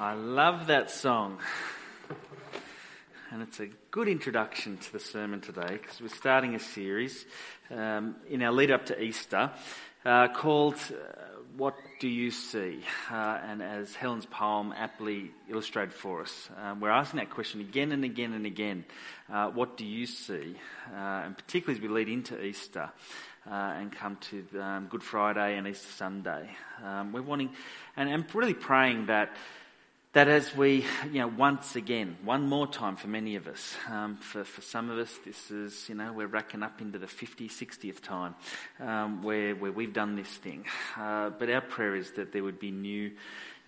I 0.00 0.14
love 0.14 0.68
that 0.68 0.90
song. 0.90 1.40
And 3.30 3.42
it's 3.42 3.60
a 3.60 3.66
good 3.90 4.08
introduction 4.08 4.78
to 4.78 4.92
the 4.94 4.98
sermon 4.98 5.42
today 5.42 5.72
because 5.72 6.00
we're 6.00 6.08
starting 6.08 6.54
a 6.54 6.58
series 6.58 7.26
um, 7.70 8.16
in 8.26 8.40
our 8.40 8.50
lead 8.50 8.70
up 8.70 8.86
to 8.86 8.98
Easter 8.98 9.50
uh, 10.06 10.28
called 10.28 10.76
uh, 10.76 11.42
What 11.54 11.74
Do 12.00 12.08
You 12.08 12.30
See? 12.30 12.82
Uh, 13.10 13.40
and 13.46 13.62
as 13.62 13.94
Helen's 13.94 14.24
poem 14.24 14.72
aptly 14.74 15.32
illustrated 15.50 15.92
for 15.92 16.22
us, 16.22 16.48
um, 16.56 16.80
we're 16.80 16.88
asking 16.88 17.18
that 17.20 17.28
question 17.28 17.60
again 17.60 17.92
and 17.92 18.02
again 18.02 18.32
and 18.32 18.46
again. 18.46 18.86
Uh, 19.30 19.50
what 19.50 19.76
do 19.76 19.84
you 19.84 20.06
see? 20.06 20.56
Uh, 20.90 21.24
and 21.26 21.36
particularly 21.36 21.78
as 21.78 21.82
we 21.82 21.88
lead 21.88 22.08
into 22.08 22.42
Easter. 22.42 22.88
Uh, 23.46 23.54
and 23.78 23.90
come 23.90 24.16
to 24.16 24.44
um, 24.60 24.86
Good 24.90 25.02
Friday 25.02 25.56
and 25.56 25.66
Easter 25.66 25.90
Sunday. 25.92 26.50
Um, 26.84 27.12
we're 27.12 27.22
wanting, 27.22 27.50
and, 27.96 28.08
and 28.08 28.24
really 28.34 28.52
praying 28.52 29.06
that 29.06 29.34
that 30.12 30.26
as 30.26 30.56
we, 30.56 30.84
you 31.12 31.20
know, 31.20 31.28
once 31.28 31.76
again, 31.76 32.16
one 32.24 32.42
more 32.48 32.66
time 32.66 32.96
for 32.96 33.06
many 33.06 33.36
of 33.36 33.46
us, 33.46 33.76
um, 33.88 34.16
for, 34.16 34.42
for 34.42 34.60
some 34.60 34.90
of 34.90 34.98
us, 34.98 35.16
this 35.24 35.52
is, 35.52 35.88
you 35.88 35.94
know, 35.94 36.12
we're 36.12 36.26
racking 36.26 36.64
up 36.64 36.80
into 36.80 36.98
the 36.98 37.06
50, 37.06 37.48
60th 37.48 38.02
time 38.02 38.34
um, 38.80 39.22
where, 39.22 39.54
where 39.54 39.70
we've 39.70 39.92
done 39.92 40.16
this 40.16 40.28
thing. 40.28 40.64
Uh, 40.98 41.30
but 41.30 41.48
our 41.48 41.60
prayer 41.60 41.94
is 41.94 42.10
that 42.12 42.32
there 42.32 42.42
would 42.42 42.58
be 42.58 42.72
new, 42.72 43.12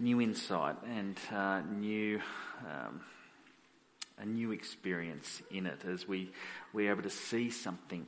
new 0.01 0.21
insight 0.21 0.77
and 0.85 1.17
uh, 1.31 1.61
new, 1.61 2.21
um, 2.67 3.03
a 4.19 4.27
new 4.27 4.51
experience 4.51 5.43
in 5.53 5.67
it 5.67 5.85
as 5.89 6.09
we, 6.09 6.33
we're 6.73 6.91
able 6.91 7.05
to 7.05 7.11
see 7.11 7.51
something 7.51 8.05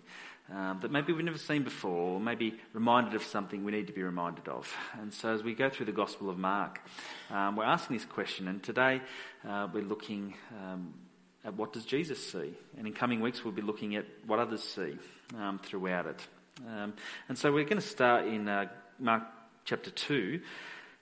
um, 0.52 0.78
that 0.80 0.90
maybe 0.90 1.12
we've 1.12 1.24
never 1.24 1.38
seen 1.38 1.62
before, 1.62 2.14
or 2.14 2.20
maybe 2.20 2.58
reminded 2.72 3.14
of 3.14 3.22
something 3.22 3.64
we 3.64 3.72
need 3.72 3.86
to 3.86 3.92
be 3.92 4.02
reminded 4.02 4.48
of. 4.48 4.72
And 5.00 5.12
so, 5.12 5.32
as 5.32 5.42
we 5.42 5.54
go 5.54 5.70
through 5.70 5.86
the 5.86 5.92
Gospel 5.92 6.28
of 6.28 6.38
Mark, 6.38 6.80
um, 7.30 7.56
we're 7.56 7.64
asking 7.64 7.96
this 7.96 8.04
question, 8.04 8.48
and 8.48 8.62
today 8.62 9.00
uh, 9.48 9.68
we're 9.72 9.82
looking 9.82 10.34
um, 10.62 10.92
at 11.44 11.54
what 11.54 11.72
does 11.72 11.84
Jesus 11.84 12.24
see, 12.24 12.52
and 12.76 12.86
in 12.86 12.92
coming 12.92 13.20
weeks 13.20 13.44
we'll 13.44 13.54
be 13.54 13.62
looking 13.62 13.96
at 13.96 14.04
what 14.26 14.38
others 14.38 14.62
see 14.62 14.96
um, 15.38 15.58
throughout 15.62 16.06
it. 16.06 16.26
Um, 16.68 16.92
and 17.28 17.38
so, 17.38 17.50
we're 17.50 17.64
going 17.64 17.80
to 17.80 17.88
start 17.88 18.26
in 18.26 18.48
uh, 18.48 18.66
Mark 18.98 19.22
chapter 19.64 19.90
two. 19.90 20.40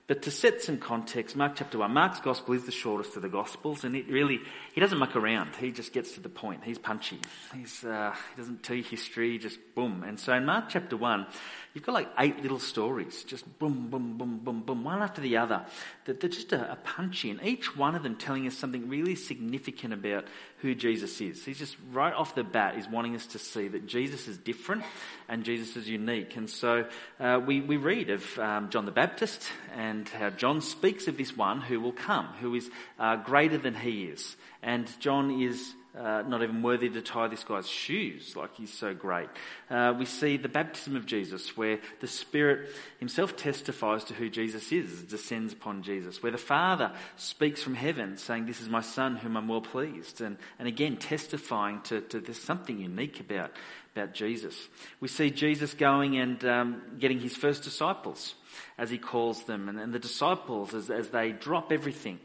But 0.09 0.23
to 0.23 0.33
set 0.33 0.61
some 0.61 0.79
context, 0.79 1.37
Mark 1.37 1.53
chapter 1.55 1.79
1, 1.79 1.93
Mark's 1.93 2.21
gospel 2.21 2.55
is 2.55 2.67
the 2.67 2.73
shortest 2.73 3.15
of 3.15 3.23
the 3.23 3.29
gospels, 3.29 3.85
and 3.85 3.95
it 3.95 4.09
really, 4.09 4.41
he 4.75 4.81
doesn't 4.81 4.99
muck 4.99 5.15
around. 5.15 5.55
He 5.55 5.71
just 5.71 5.93
gets 5.93 6.15
to 6.15 6.21
the 6.21 6.29
point. 6.29 6.65
He's 6.65 6.77
punchy. 6.79 7.21
He's, 7.55 7.85
uh, 7.85 8.13
he 8.35 8.41
doesn't 8.41 8.65
tell 8.65 8.75
you 8.75 8.83
history, 8.83 9.39
just 9.39 9.59
boom. 9.77 10.03
And 10.03 10.19
so 10.19 10.33
in 10.35 10.45
Mark 10.45 10.69
chapter 10.69 10.97
1, 10.97 11.27
you've 11.73 11.85
got 11.85 11.93
like 11.93 12.09
eight 12.19 12.43
little 12.43 12.59
stories, 12.59 13.23
just 13.23 13.59
boom, 13.61 13.91
boom, 13.91 14.19
boom, 14.19 14.41
boom, 14.43 14.63
boom, 14.63 14.83
one 14.83 15.03
after 15.03 15.21
the 15.21 15.37
other. 15.37 15.65
That 16.07 16.21
they're 16.21 16.29
just 16.29 16.53
a, 16.53 16.73
a 16.73 16.77
punchy, 16.77 17.31
and 17.31 17.41
each 17.45 17.77
one 17.77 17.95
of 17.95 18.03
them 18.03 18.17
telling 18.17 18.49
us 18.49 18.59
something 18.59 18.89
really 18.89 19.15
significant 19.15 19.95
about 19.95 20.27
who 20.63 20.75
Jesus 20.75 21.21
is. 21.21 21.45
He's 21.45 21.59
just 21.59 21.77
right 21.93 22.15
off 22.15 22.35
the 22.35 22.45
bat 22.45 22.77
is 22.77 22.89
wanting 22.89 23.17
us 23.17 23.27
to 23.27 23.39
see 23.39 23.69
that 23.69 23.87
Jesus 23.87 24.29
is 24.29 24.39
different 24.39 24.85
and 25.29 25.45
Jesus 25.45 25.77
is 25.77 25.89
unique. 25.89 26.37
And 26.37 26.49
so 26.49 26.87
uh, 27.19 27.41
we, 27.45 27.61
we 27.61 27.77
read 27.77 28.11
of 28.11 28.39
um, 28.39 28.71
John 28.71 28.85
the 28.85 28.93
Baptist 28.93 29.43
and 29.75 29.92
how 30.09 30.31
John 30.31 30.61
speaks 30.61 31.09
of 31.09 31.17
this 31.17 31.37
one 31.37 31.61
who 31.61 31.81
will 31.81 31.93
come, 31.93 32.27
who 32.41 32.55
is 32.55 32.71
uh, 32.99 33.17
greater 33.17 33.59
than 33.59 33.75
he 33.75 34.05
is. 34.05 34.37
And 34.63 34.89
John 35.01 35.43
is 35.43 35.75
uh, 35.99 36.23
not 36.27 36.43
even 36.43 36.63
worthy 36.63 36.89
to 36.89 37.03
tie 37.03 37.29
this 37.29 37.45
guy's 37.45 37.69
shoes, 37.69 38.35
like 38.35 38.55
he's 38.55 38.73
so 38.73 38.95
great. 38.95 39.29
Uh, 39.69 39.95
we 39.99 40.07
see 40.07 40.37
the 40.37 40.49
baptism 40.49 40.97
of 40.97 41.05
Jesus, 41.05 41.55
where 41.57 41.79
the 42.01 42.07
Spirit 42.07 42.71
himself 42.99 43.37
testifies 43.37 44.05
to 44.05 44.15
who 44.15 44.31
Jesus 44.31 44.73
is, 44.73 45.03
descends 45.03 45.53
upon 45.53 45.83
Jesus, 45.83 46.23
where 46.23 46.33
the 46.33 46.39
Father 46.39 46.93
speaks 47.17 47.63
from 47.63 47.75
heaven, 47.75 48.17
saying, 48.17 48.47
This 48.47 48.61
is 48.61 48.69
my 48.69 48.81
Son 48.81 49.17
whom 49.17 49.37
I'm 49.37 49.49
well 49.49 49.61
pleased, 49.61 50.23
and, 50.23 50.39
and 50.59 50.67
again 50.67 50.97
testifying 50.97 51.83
to, 51.83 52.01
to 52.01 52.21
there's 52.21 52.41
something 52.41 52.79
unique 52.79 53.21
about, 53.21 53.53
about 53.95 54.15
Jesus. 54.15 54.57
We 55.01 55.09
see 55.09 55.31
Jesus 55.31 55.75
going 55.75 56.17
and 56.17 56.43
um, 56.45 56.83
getting 56.99 57.21
his 57.21 57.37
first 57.37 57.65
disciples, 57.65 58.35
as 58.79 58.91
he 58.91 58.99
calls 58.99 59.45
them, 59.45 59.69
and, 59.69 59.79
and 59.79 59.93
the 59.93 59.99
disciples 59.99 60.75
as, 60.75 60.91
as 60.91 61.09
they 61.11 61.33
drop 61.33 61.73
everything 61.73 62.19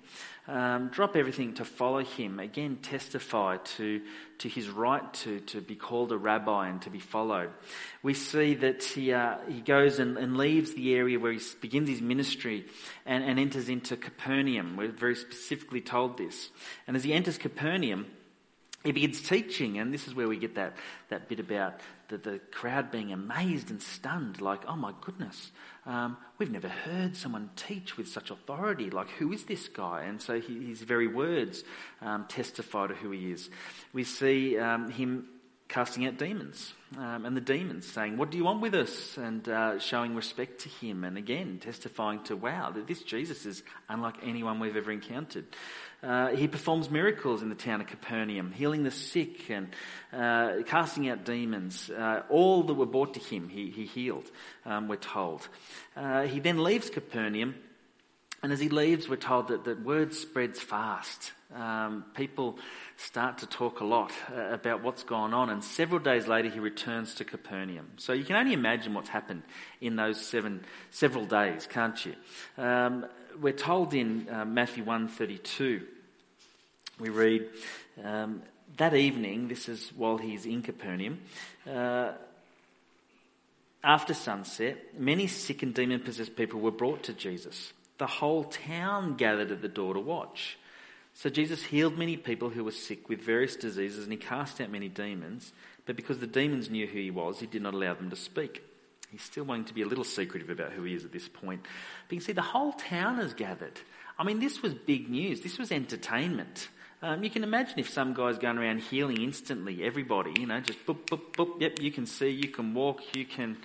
um, 0.47 0.87
drop 0.87 1.17
everything 1.17 1.55
to 1.55 1.65
follow 1.65 2.03
him, 2.03 2.39
again, 2.39 2.77
testify 2.77 3.57
to, 3.57 4.01
to 4.37 4.47
his 4.47 4.69
right 4.69 5.13
to, 5.15 5.41
to 5.41 5.59
be 5.59 5.75
called 5.75 6.11
a 6.13 6.17
rabbi 6.17 6.69
and 6.69 6.81
to 6.83 6.89
be 6.89 6.99
followed. 6.99 7.49
We 8.01 8.13
see 8.13 8.55
that 8.55 8.81
he, 8.83 9.11
uh, 9.11 9.37
he 9.49 9.59
goes 9.59 9.99
and, 9.99 10.17
and, 10.17 10.37
leaves 10.37 10.73
the 10.73 10.95
area 10.95 11.19
where 11.19 11.33
he 11.33 11.41
begins 11.59 11.89
his 11.89 12.01
ministry 12.01 12.65
and, 13.05 13.25
and 13.25 13.39
enters 13.39 13.67
into 13.67 13.97
Capernaum. 13.97 14.77
We're 14.77 14.91
very 14.91 15.15
specifically 15.15 15.81
told 15.81 16.17
this. 16.17 16.49
And 16.87 16.95
as 16.95 17.03
he 17.03 17.11
enters 17.11 17.37
Capernaum, 17.37 18.05
he 18.85 18.93
begins 18.93 19.21
teaching, 19.21 19.79
and 19.79 19.93
this 19.93 20.07
is 20.07 20.15
where 20.15 20.29
we 20.29 20.37
get 20.37 20.55
that, 20.55 20.77
that 21.09 21.27
bit 21.27 21.41
about 21.41 21.81
the, 22.09 22.17
the 22.17 22.39
crowd 22.51 22.91
being 22.91 23.11
amazed 23.11 23.69
and 23.69 23.81
stunned, 23.81 24.41
like, 24.41 24.61
oh 24.67 24.75
my 24.75 24.93
goodness, 25.01 25.51
um, 25.85 26.17
we've 26.37 26.51
never 26.51 26.69
heard 26.69 27.15
someone 27.15 27.49
teach 27.55 27.97
with 27.97 28.07
such 28.07 28.31
authority. 28.31 28.89
Like, 28.89 29.09
who 29.09 29.31
is 29.33 29.45
this 29.45 29.67
guy? 29.67 30.03
And 30.03 30.21
so 30.21 30.39
he, 30.39 30.67
his 30.67 30.81
very 30.81 31.07
words 31.07 31.63
um, 32.01 32.25
testify 32.27 32.87
to 32.87 32.93
who 32.93 33.11
he 33.11 33.31
is. 33.31 33.49
We 33.93 34.03
see 34.03 34.57
um, 34.57 34.89
him 34.89 35.27
casting 35.67 36.05
out 36.05 36.17
demons, 36.17 36.73
um, 36.95 37.25
and 37.25 37.35
the 37.35 37.41
demons 37.41 37.85
saying, 37.85 38.17
What 38.17 38.31
do 38.31 38.37
you 38.37 38.45
want 38.45 38.61
with 38.61 38.73
us? 38.73 39.17
and 39.17 39.47
uh, 39.49 39.79
showing 39.79 40.15
respect 40.15 40.61
to 40.61 40.69
him, 40.69 41.03
and 41.03 41.17
again 41.17 41.59
testifying 41.59 42.23
to, 42.23 42.35
Wow, 42.37 42.71
that 42.71 42.87
this 42.87 43.01
Jesus 43.01 43.45
is 43.45 43.63
unlike 43.89 44.15
anyone 44.23 44.59
we've 44.59 44.77
ever 44.77 44.91
encountered. 44.91 45.45
Uh, 46.01 46.27
he 46.29 46.47
performs 46.47 46.91
miracles 46.91 47.41
in 47.41 47.49
the 47.49 47.55
town 47.55 47.81
of 47.81 47.87
Capernaum, 47.87 48.51
healing 48.51 48.83
the 48.83 48.91
sick 48.91 49.49
and 49.49 49.67
uh, 50.13 50.61
casting 50.65 51.09
out 51.09 51.25
demons. 51.25 51.89
Uh, 51.89 52.21
all 52.29 52.63
that 52.63 52.75
were 52.75 52.85
brought 52.85 53.15
to 53.15 53.19
him, 53.19 53.49
he, 53.49 53.71
he 53.71 53.85
healed, 53.85 54.29
um, 54.65 54.87
we're 54.87 54.95
told. 54.95 55.47
Uh, 55.95 56.21
he 56.21 56.39
then 56.39 56.63
leaves 56.63 56.91
Capernaum, 56.91 57.55
and 58.43 58.51
as 58.51 58.59
he 58.59 58.69
leaves, 58.69 59.09
we're 59.09 59.15
told 59.15 59.47
that, 59.47 59.63
that 59.65 59.83
word 59.83 60.13
spreads 60.13 60.59
fast. 60.59 61.31
Um, 61.55 62.03
people 62.13 62.59
start 62.97 63.37
to 63.37 63.47
talk 63.47 63.79
a 63.79 63.85
lot 63.85 64.11
uh, 64.35 64.53
about 64.53 64.83
what's 64.83 65.03
gone 65.03 65.33
on, 65.33 65.49
and 65.49 65.63
several 65.63 65.99
days 65.99 66.27
later, 66.27 66.49
he 66.49 66.59
returns 66.59 67.15
to 67.15 67.23
Capernaum. 67.23 67.87
So 67.97 68.13
you 68.13 68.25
can 68.25 68.35
only 68.35 68.53
imagine 68.53 68.93
what's 68.93 69.09
happened 69.09 69.43
in 69.79 69.95
those 69.95 70.19
seven, 70.19 70.65
several 70.91 71.25
days, 71.25 71.65
can't 71.65 72.05
you? 72.05 72.15
Um, 72.57 73.05
we're 73.39 73.53
told 73.53 73.93
in 73.93 74.27
uh, 74.29 74.45
Matthew 74.45 74.83
one 74.83 75.07
thirty 75.07 75.37
two, 75.37 75.83
we 76.99 77.09
read, 77.09 77.47
um, 78.03 78.41
that 78.75 78.93
evening, 78.93 79.47
this 79.47 79.69
is 79.69 79.89
while 79.95 80.17
he's 80.17 80.45
in 80.45 80.61
Capernaum, 80.61 81.19
uh, 81.69 82.11
after 83.83 84.13
sunset, 84.13 84.99
many 84.99 85.27
sick 85.27 85.63
and 85.63 85.73
demon 85.73 86.01
possessed 86.01 86.35
people 86.35 86.59
were 86.59 86.71
brought 86.71 87.03
to 87.03 87.13
Jesus. 87.13 87.71
The 87.97 88.07
whole 88.07 88.43
town 88.43 89.15
gathered 89.15 89.51
at 89.51 89.61
the 89.61 89.67
door 89.67 89.93
to 89.93 89.99
watch. 89.99 90.57
So 91.13 91.29
Jesus 91.31 91.63
healed 91.63 91.97
many 91.97 92.15
people 92.15 92.49
who 92.49 92.63
were 92.63 92.71
sick 92.71 93.09
with 93.09 93.21
various 93.21 93.55
diseases 93.55 94.03
and 94.03 94.11
he 94.11 94.17
cast 94.17 94.61
out 94.61 94.69
many 94.69 94.87
demons. 94.87 95.51
But 95.85 95.95
because 95.95 96.19
the 96.19 96.27
demons 96.27 96.69
knew 96.69 96.85
who 96.85 96.99
he 96.99 97.09
was, 97.09 97.39
he 97.39 97.47
did 97.47 97.63
not 97.63 97.73
allow 97.73 97.95
them 97.95 98.09
to 98.11 98.15
speak. 98.15 98.61
He's 99.11 99.23
still 99.23 99.45
wanting 99.45 99.65
to 99.65 99.73
be 99.73 99.81
a 99.81 99.87
little 99.87 100.03
secretive 100.03 100.49
about 100.49 100.73
who 100.73 100.83
he 100.83 100.93
is 100.93 101.05
at 101.05 101.11
this 101.11 101.27
point. 101.27 101.61
But 102.07 102.13
you 102.13 102.19
can 102.19 102.25
see 102.25 102.33
the 102.33 102.41
whole 102.41 102.73
town 102.73 103.15
has 103.17 103.33
gathered. 103.33 103.79
I 104.19 104.23
mean, 104.23 104.39
this 104.39 104.61
was 104.61 104.73
big 104.73 105.09
news. 105.09 105.41
This 105.41 105.57
was 105.57 105.71
entertainment. 105.71 106.69
Um, 107.01 107.23
you 107.23 107.29
can 107.29 107.43
imagine 107.43 107.79
if 107.79 107.89
some 107.89 108.13
guy's 108.13 108.39
going 108.39 108.57
around 108.57 108.81
healing 108.81 109.21
instantly, 109.21 109.83
everybody, 109.83 110.33
you 110.39 110.47
know, 110.47 110.59
just 110.59 110.83
boop, 110.85 111.05
boop, 111.05 111.33
boop, 111.33 111.61
yep, 111.61 111.79
you 111.79 111.91
can 111.91 112.07
see, 112.07 112.29
you 112.29 112.49
can 112.49 112.73
walk, 112.73 113.15
you 113.15 113.23
can 113.23 113.57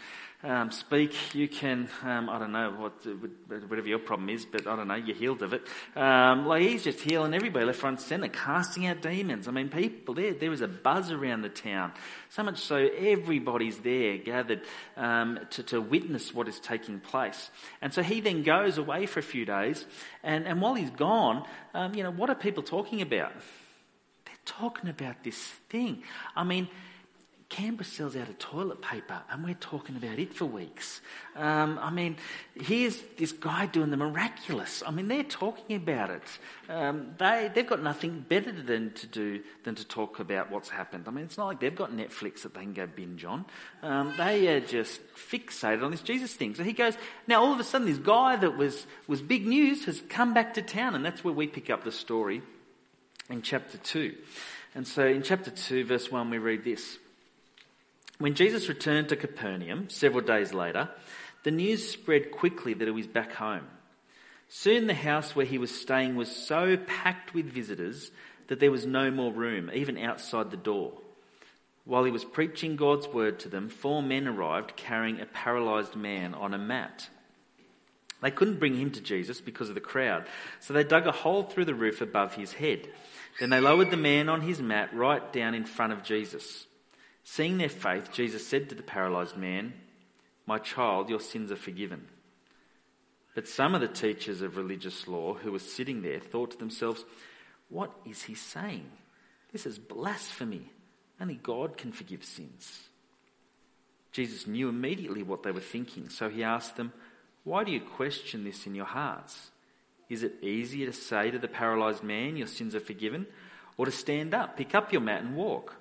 um, 0.45 0.71
speak, 0.73 1.15
you 1.35 1.49
can, 1.49 1.89
um, 2.03 2.29
I 2.29 2.39
don't 2.39 2.51
know 2.51 2.71
what, 2.73 3.07
whatever 3.69 3.87
your 3.87 4.01
problem 4.01 4.29
is, 4.29 4.45
but 4.45 4.67
I 4.67 4.75
don't 4.75 4.89
know, 4.89 4.97
you're 4.97 5.17
healed 5.17 5.43
of 5.43 5.53
it. 5.53 5.63
Um, 5.95 6.47
like 6.47 6.63
he's 6.63 6.83
just 6.83 7.01
healing 7.01 7.33
everybody 7.33 7.65
left, 7.65 7.79
front, 7.79 8.01
centre, 8.01 8.29
casting 8.29 8.87
out 8.87 9.03
demons. 9.03 9.47
I 9.47 9.53
mean, 9.53 9.69
people, 9.69 10.15
there, 10.15 10.35
there 10.35 10.51
was 10.51 10.61
a 10.61 10.69
buzz 10.69 11.13
around 11.13 11.43
the 11.43 11.49
town. 11.49 11.93
So 12.31 12.43
much 12.43 12.59
so 12.59 12.77
everybody's 12.77 13.79
there 13.79 14.19
gathered 14.19 14.63
um, 14.97 15.39
to, 15.51 15.63
to 15.65 15.81
witness 15.81 16.35
what 16.35 16.49
is 16.49 16.59
taking 16.59 16.99
place. 16.99 17.51
And 17.81 17.95
so 17.95 18.03
he 18.03 18.21
then 18.21 18.43
goes 18.43 18.79
away 18.79 19.07
for 19.07 19.21
a 19.21 19.25
few 19.25 19.45
days, 19.45 19.87
and, 20.25 20.47
and 20.47 20.61
while 20.61 20.75
he's 20.75 20.91
gone, 20.91 21.47
um, 21.73 21.95
you 21.95 22.03
know, 22.03 22.11
what 22.11 22.31
are 22.31 22.35
people 22.35 22.65
talking 22.65 23.01
about? 23.01 23.33
They're 24.25 24.35
talking 24.45 24.91
about 24.91 25.23
this 25.23 25.39
thing. 25.69 26.03
I 26.35 26.43
mean, 26.43 26.69
Canberra 27.53 27.85
sells 27.85 28.17
out 28.17 28.31
of 28.31 28.39
toilet 28.39 28.81
paper, 28.81 29.21
and 29.31 29.45
we're 29.45 29.53
talking 29.53 29.95
about 29.97 30.19
it 30.19 30.33
for 30.33 30.47
weeks. 30.47 31.03
Um, 31.37 31.79
I 31.83 31.91
mean, 31.91 32.17
here's 32.55 32.99
this 33.19 33.33
guy 33.33 33.67
doing 33.67 33.91
the 33.91 33.99
miraculous. 33.99 34.83
I 34.87 34.91
mean, 34.91 35.07
they're 35.07 35.23
talking 35.23 35.77
about 35.77 36.09
it. 36.09 36.23
Um, 36.71 37.15
they, 37.19 37.51
they've 37.55 37.67
got 37.67 37.83
nothing 37.83 38.25
better 38.27 38.53
than 38.53 38.95
to 38.95 39.07
do 39.07 39.43
than 39.65 39.75
to 39.75 39.85
talk 39.87 40.19
about 40.19 40.51
what's 40.51 40.71
happened. 40.71 41.05
I 41.07 41.11
mean, 41.11 41.27
it's 41.27 41.37
not 41.37 41.47
like 41.47 41.61
they've 41.61 41.77
got 41.77 41.93
Netflix 41.93 42.41
that 42.45 42.55
they 42.55 42.63
can 42.63 42.73
go 42.73 42.87
binge 42.87 43.23
on. 43.27 43.45
Um, 43.83 44.15
they 44.17 44.49
are 44.49 44.61
just 44.61 45.03
fixated 45.15 45.85
on 45.85 45.91
this 45.91 46.01
Jesus 46.01 46.33
thing. 46.33 46.55
So 46.55 46.63
he 46.65 46.73
goes, 46.73 46.97
now 47.27 47.45
all 47.45 47.53
of 47.53 47.61
a 47.61 47.65
sudden, 47.65 47.87
this 47.87 47.99
guy 47.99 48.37
that 48.37 48.57
was, 48.57 48.87
was 49.07 49.21
big 49.21 49.47
news 49.47 49.85
has 49.85 50.01
come 50.09 50.33
back 50.33 50.55
to 50.55 50.63
town, 50.63 50.95
and 50.95 51.05
that's 51.05 51.23
where 51.23 51.35
we 51.35 51.49
pick 51.49 51.69
up 51.69 51.85
the 51.85 51.93
story 51.93 52.41
in 53.29 53.43
chapter 53.43 53.77
2. 53.77 54.15
And 54.75 54.89
so 54.89 55.07
in 55.07 55.23
chapter 55.23 55.51
2, 55.51 55.85
verse 55.85 56.11
1, 56.11 56.31
we 56.31 56.39
read 56.39 56.65
this. 56.65 56.97
When 58.23 58.35
Jesus 58.35 58.69
returned 58.69 59.09
to 59.09 59.17
Capernaum 59.17 59.91
several 59.91 60.25
days 60.25 60.55
later, 60.55 60.89
the 61.43 61.51
news 61.51 61.91
spread 61.91 62.31
quickly 62.31 62.73
that 62.73 62.85
he 62.87 62.93
was 62.93 63.09
back 63.09 63.33
home. 63.33 63.67
Soon 64.49 64.87
the 64.87 64.95
house 64.95 65.35
where 65.35 65.45
he 65.45 65.59
was 65.59 65.75
staying 65.75 66.15
was 66.15 66.31
so 66.31 66.77
packed 66.77 67.35
with 67.35 67.47
visitors 67.47 68.13
that 68.47 68.61
there 68.61 68.71
was 68.71 68.87
no 68.87 69.11
more 69.11 69.33
room, 69.33 69.73
even 69.75 69.99
outside 69.99 70.53
the 70.53 70.57
door. 70.57 70.93
While 71.85 72.05
he 72.05 72.13
was 72.13 72.25
preaching 72.25 72.77
God's 72.77 73.09
word 73.09 73.41
to 73.41 73.49
them, 73.49 73.69
four 73.69 74.05
men 74.05 74.29
arrived 74.29 74.77
carrying 74.77 75.21
a 75.21 75.27
paralyzed 75.27 75.97
man 75.97 76.33
on 76.33 76.55
a 76.55 76.59
mat. 76.59 77.09
They 78.23 78.31
couldn't 78.31 78.61
bring 78.61 78.77
him 78.77 78.93
to 78.93 79.01
Jesus 79.01 79.41
because 79.41 79.69
of 79.69 79.75
the 79.75 79.81
crowd, 79.81 80.29
so 80.61 80.73
they 80.73 80.85
dug 80.85 81.09
a 81.09 81.11
hole 81.13 81.43
through 81.43 81.65
the 81.65 81.75
roof 81.75 82.01
above 82.01 82.37
his 82.37 82.53
head. 82.53 82.89
Then 83.41 83.51
they 83.51 83.59
lowered 83.59 83.91
the 83.91 83.97
man 83.97 84.29
on 84.29 84.43
his 84.43 84.63
mat 84.63 84.95
right 84.95 85.33
down 85.33 85.57
in 85.57 85.65
front 85.65 85.93
of 85.93 86.05
Jesus. 86.05 86.69
Seeing 87.25 87.59
their 87.59 87.69
faith, 87.69 88.13
Jesus 88.13 88.47
said 88.47 88.69
to 88.69 88.75
the 88.75 88.83
paralyzed 88.83 89.37
man, 89.37 89.75
My 90.47 90.59
child, 90.59 91.09
your 91.09 91.21
sins 91.21 91.53
are 91.53 91.57
forgiven. 91.57 92.09
But 93.35 93.49
some 93.49 93.75
of 93.75 93.81
the 93.81 93.89
teachers 93.89 94.43
of 94.43 94.57
religious 94.57 95.09
law 95.09 95.35
who 95.35 95.53
were 95.53 95.59
sitting 95.59 96.03
there 96.03 96.21
thought 96.21 96.53
to 96.53 96.59
themselves, 96.59 97.05
What 97.69 97.93
is 98.05 98.23
he 98.23 98.35
saying? 98.35 98.91
This 99.53 99.67
is 99.67 99.79
blasphemy. 99.79 100.71
Only 101.21 101.35
God 101.37 101.77
can 101.77 101.93
forgive 101.93 102.25
sins. 102.25 102.89
Jesus 104.11 104.47
knew 104.47 104.69
immediately 104.69 105.23
what 105.23 105.43
they 105.43 105.53
were 105.53 105.61
thinking, 105.61 106.09
so 106.09 106.29
he 106.29 106.43
asked 106.43 106.77
them, 106.77 106.93
Why 107.45 107.65
do 107.65 107.73
you 107.73 107.81
question 107.81 108.45
this 108.45 108.67
in 108.67 108.75
your 108.75 108.85
hearts? 108.85 109.51
Is 110.11 110.23
it 110.23 110.43
easier 110.43 110.87
to 110.87 110.93
say 110.93 111.31
to 111.31 111.39
the 111.39 111.49
paralyzed 111.49 112.03
man, 112.03 112.37
Your 112.37 112.47
sins 112.47 112.75
are 112.75 112.81
forgiven, 112.81 113.27
or 113.79 113.87
to 113.87 113.93
stand 113.93 114.35
up, 114.35 114.57
pick 114.57 114.75
up 114.75 114.93
your 114.93 115.01
mat, 115.01 115.23
and 115.23 115.37
walk? 115.37 115.77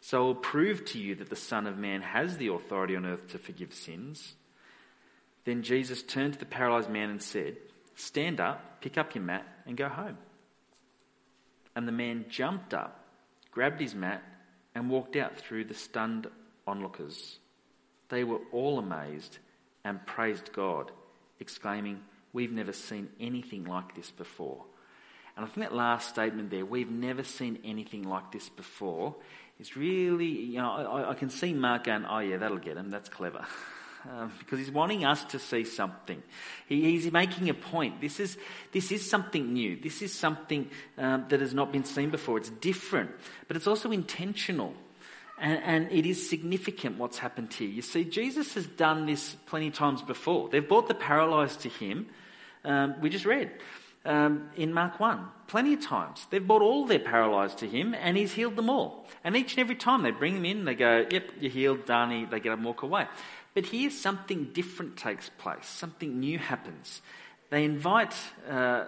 So 0.00 0.18
I 0.18 0.24
will 0.24 0.34
prove 0.34 0.84
to 0.86 0.98
you 0.98 1.14
that 1.16 1.30
the 1.30 1.36
Son 1.36 1.66
of 1.66 1.76
Man 1.76 2.02
has 2.02 2.36
the 2.36 2.48
authority 2.48 2.96
on 2.96 3.06
earth 3.06 3.28
to 3.28 3.38
forgive 3.38 3.74
sins. 3.74 4.34
Then 5.44 5.62
Jesus 5.62 6.02
turned 6.02 6.34
to 6.34 6.38
the 6.38 6.46
paralyzed 6.46 6.90
man 6.90 7.10
and 7.10 7.22
said, 7.22 7.56
Stand 7.94 8.40
up, 8.40 8.80
pick 8.80 8.96
up 8.96 9.14
your 9.14 9.24
mat, 9.24 9.46
and 9.66 9.76
go 9.76 9.88
home. 9.88 10.18
And 11.74 11.86
the 11.86 11.92
man 11.92 12.26
jumped 12.28 12.74
up, 12.74 13.04
grabbed 13.50 13.80
his 13.80 13.94
mat, 13.94 14.22
and 14.74 14.90
walked 14.90 15.16
out 15.16 15.36
through 15.36 15.64
the 15.64 15.74
stunned 15.74 16.28
onlookers. 16.66 17.38
They 18.08 18.24
were 18.24 18.40
all 18.52 18.78
amazed 18.78 19.38
and 19.84 20.04
praised 20.06 20.52
God, 20.52 20.90
exclaiming, 21.40 22.00
We've 22.32 22.52
never 22.52 22.72
seen 22.72 23.08
anything 23.18 23.64
like 23.64 23.94
this 23.94 24.10
before. 24.10 24.64
And 25.38 25.46
I 25.46 25.48
think 25.50 25.68
that 25.68 25.74
last 25.76 26.08
statement 26.08 26.50
there, 26.50 26.66
we've 26.66 26.90
never 26.90 27.22
seen 27.22 27.60
anything 27.64 28.02
like 28.02 28.32
this 28.32 28.48
before, 28.48 29.14
is 29.60 29.76
really, 29.76 30.26
you 30.26 30.58
know, 30.58 30.68
I, 30.68 31.10
I 31.10 31.14
can 31.14 31.30
see 31.30 31.52
Mark 31.52 31.84
going, 31.84 32.04
oh 32.06 32.18
yeah, 32.18 32.38
that'll 32.38 32.58
get 32.58 32.76
him, 32.76 32.90
that's 32.90 33.08
clever. 33.08 33.46
Um, 34.08 34.32
because 34.38 34.60
he's 34.60 34.70
wanting 34.70 35.04
us 35.04 35.24
to 35.24 35.40
see 35.40 35.64
something. 35.64 36.22
He, 36.68 36.82
he's 36.82 37.10
making 37.10 37.50
a 37.50 37.52
point. 37.52 38.00
This 38.00 38.20
is, 38.20 38.38
this 38.70 38.92
is 38.92 39.10
something 39.10 39.52
new. 39.52 39.76
This 39.76 40.02
is 40.02 40.14
something 40.14 40.70
um, 40.96 41.26
that 41.28 41.40
has 41.40 41.52
not 41.52 41.72
been 41.72 41.84
seen 41.84 42.08
before. 42.08 42.38
It's 42.38 42.48
different, 42.48 43.10
but 43.48 43.56
it's 43.56 43.66
also 43.66 43.90
intentional. 43.90 44.72
And, 45.36 45.62
and, 45.64 45.92
it 45.92 46.06
is 46.06 46.30
significant 46.30 46.96
what's 46.96 47.18
happened 47.18 47.52
here. 47.52 47.68
You 47.68 47.82
see, 47.82 48.04
Jesus 48.04 48.54
has 48.54 48.68
done 48.68 49.04
this 49.04 49.34
plenty 49.46 49.66
of 49.66 49.74
times 49.74 50.00
before. 50.00 50.48
They've 50.48 50.66
brought 50.66 50.86
the 50.86 50.94
paralyzed 50.94 51.60
to 51.62 51.68
him. 51.68 52.06
Um, 52.64 52.94
we 53.00 53.10
just 53.10 53.26
read 53.26 53.50
um, 54.08 54.48
in 54.56 54.72
Mark 54.72 54.98
1. 54.98 55.24
Plenty 55.46 55.74
of 55.74 55.82
times. 55.82 56.26
They've 56.30 56.44
brought 56.44 56.62
all 56.62 56.86
their 56.86 56.98
paralyzed 56.98 57.58
to 57.58 57.68
him 57.68 57.94
and 57.94 58.16
he's 58.16 58.32
healed 58.32 58.56
them 58.56 58.70
all. 58.70 59.06
And 59.22 59.36
each 59.36 59.52
and 59.52 59.60
every 59.60 59.76
time 59.76 60.02
they 60.02 60.10
bring 60.10 60.36
him 60.36 60.44
in, 60.44 60.64
they 60.64 60.74
go, 60.74 61.06
Yep, 61.10 61.32
you're 61.40 61.50
healed, 61.50 61.86
done. 61.86 62.28
They 62.30 62.40
get 62.40 62.52
up 62.52 62.58
and 62.58 62.66
walk 62.66 62.82
away. 62.82 63.06
But 63.54 63.66
here 63.66 63.90
something 63.90 64.50
different 64.52 64.96
takes 64.96 65.30
place, 65.30 65.66
something 65.66 66.18
new 66.18 66.38
happens. 66.38 67.02
They 67.50 67.64
invite 67.64 68.14
uh, 68.48 68.86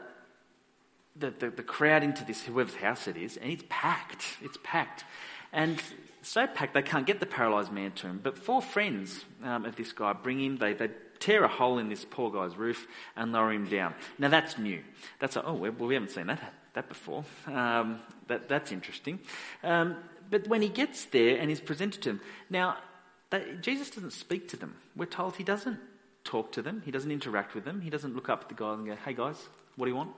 the, 1.16 1.30
the, 1.30 1.50
the 1.50 1.62
crowd 1.62 2.02
into 2.02 2.24
this, 2.24 2.42
whoever's 2.42 2.74
house 2.74 3.08
it 3.08 3.16
is, 3.16 3.36
and 3.36 3.50
it's 3.50 3.64
packed. 3.68 4.24
It's 4.42 4.58
packed. 4.62 5.04
And 5.52 5.82
so 6.22 6.46
packed 6.46 6.74
they 6.74 6.82
can't 6.82 7.06
get 7.06 7.20
the 7.20 7.26
paralysed 7.26 7.72
man 7.72 7.92
to 7.92 8.06
him. 8.06 8.20
But 8.22 8.38
four 8.38 8.62
friends 8.62 9.24
um, 9.42 9.64
of 9.64 9.76
this 9.76 9.92
guy 9.92 10.12
bring 10.12 10.40
him, 10.40 10.58
they, 10.58 10.74
they 10.74 10.90
tear 11.20 11.44
a 11.44 11.48
hole 11.48 11.78
in 11.78 11.88
this 11.88 12.04
poor 12.08 12.30
guy's 12.30 12.56
roof 12.56 12.88
and 13.14 13.32
lower 13.32 13.52
him 13.52 13.66
down. 13.66 13.94
Now 14.18 14.28
that's 14.28 14.58
new. 14.58 14.82
That's 15.20 15.36
a, 15.36 15.44
oh, 15.44 15.54
well, 15.54 15.72
we 15.72 15.94
haven't 15.94 16.10
seen 16.10 16.26
that, 16.26 16.52
that 16.74 16.88
before. 16.88 17.24
Um, 17.46 18.00
that, 18.26 18.48
that's 18.48 18.72
interesting. 18.72 19.20
Um, 19.62 19.96
but 20.30 20.48
when 20.48 20.62
he 20.62 20.68
gets 20.68 21.04
there 21.06 21.36
and 21.36 21.50
is 21.50 21.60
presented 21.60 22.02
to 22.02 22.10
him, 22.10 22.20
now 22.48 22.78
they, 23.30 23.54
Jesus 23.60 23.90
doesn't 23.90 24.12
speak 24.12 24.48
to 24.48 24.56
them. 24.56 24.76
We're 24.96 25.06
told 25.06 25.36
he 25.36 25.44
doesn't 25.44 25.78
talk 26.24 26.52
to 26.52 26.62
them. 26.62 26.82
He 26.84 26.90
doesn't 26.90 27.10
interact 27.10 27.54
with 27.54 27.64
them. 27.64 27.80
He 27.80 27.90
doesn't 27.90 28.14
look 28.14 28.28
up 28.28 28.42
at 28.42 28.48
the 28.48 28.54
guys 28.54 28.78
and 28.78 28.86
go, 28.86 28.96
"Hey 29.04 29.14
guys, 29.14 29.36
what 29.76 29.86
do 29.86 29.90
you 29.90 29.96
want?" 29.96 30.10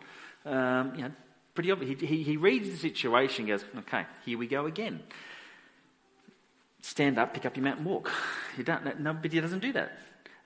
Um, 0.45 0.95
you 0.95 1.03
know, 1.03 1.13
pretty 1.55 1.71
obvious. 1.71 2.01
He, 2.01 2.07
he, 2.07 2.23
he 2.23 2.37
reads 2.37 2.71
the 2.71 2.77
situation, 2.77 3.47
goes, 3.47 3.65
"Okay, 3.79 4.07
here 4.25 4.39
we 4.39 4.47
go 4.47 4.67
again." 4.67 5.03
Stand 6.81 7.17
up, 7.19 7.33
pick 7.33 7.47
up 7.47 7.57
your 7.57 7.65
mat, 7.65 7.79
and 7.79 7.87
walk. 7.87 8.11
You 8.59 8.65
don't. 8.65 9.01
No, 9.01 9.15
but 9.15 9.33
he 9.33 9.41
doesn't 9.41 9.61
do 9.61 9.73
that. 9.73 9.99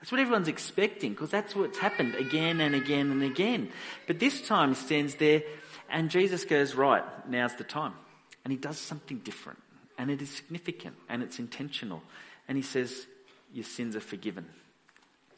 That's 0.07 0.13
what 0.13 0.21
everyone's 0.21 0.47
expecting 0.47 1.11
because 1.11 1.31
that's 1.31 1.53
what's 1.53 1.79
happened 1.79 2.15
again 2.15 2.61
and 2.61 2.73
again 2.73 3.11
and 3.11 3.21
again. 3.23 3.69
But 4.05 4.19
this 4.19 4.39
time 4.39 4.69
he 4.69 4.75
stands 4.75 5.15
there 5.15 5.43
and 5.89 6.09
Jesus 6.09 6.45
goes, 6.45 6.75
Right, 6.75 7.03
now's 7.27 7.55
the 7.55 7.65
time. 7.65 7.91
And 8.45 8.53
he 8.53 8.57
does 8.57 8.77
something 8.77 9.17
different. 9.17 9.59
And 9.97 10.09
it 10.09 10.21
is 10.21 10.29
significant 10.29 10.95
and 11.09 11.21
it's 11.21 11.39
intentional. 11.39 12.01
And 12.47 12.55
he 12.55 12.61
says, 12.61 13.05
Your 13.51 13.65
sins 13.65 13.97
are 13.97 13.99
forgiven. 13.99 14.45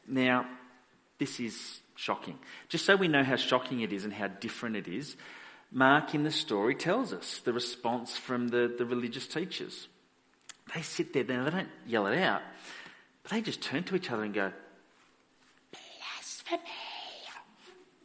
Now, 0.07 0.45
this 1.17 1.39
is 1.39 1.79
shocking. 1.95 2.37
Just 2.67 2.85
so 2.85 2.95
we 2.95 3.07
know 3.07 3.23
how 3.23 3.37
shocking 3.37 3.81
it 3.81 3.91
is 3.91 4.05
and 4.05 4.13
how 4.13 4.27
different 4.27 4.75
it 4.75 4.87
is, 4.87 5.15
Mark 5.71 6.13
in 6.13 6.21
the 6.21 6.31
story 6.31 6.75
tells 6.75 7.11
us 7.11 7.39
the 7.43 7.53
response 7.53 8.17
from 8.17 8.49
the, 8.49 8.71
the 8.77 8.85
religious 8.85 9.25
teachers. 9.25 9.87
They 10.75 10.83
sit 10.83 11.11
there, 11.13 11.23
now 11.23 11.45
they 11.45 11.49
don't 11.49 11.69
yell 11.87 12.05
it 12.05 12.19
out. 12.19 12.43
They 13.29 13.41
just 13.41 13.61
turn 13.61 13.83
to 13.83 13.95
each 13.95 14.09
other 14.09 14.23
and 14.23 14.33
go, 14.33 14.51
Blasphemy! 15.71 16.61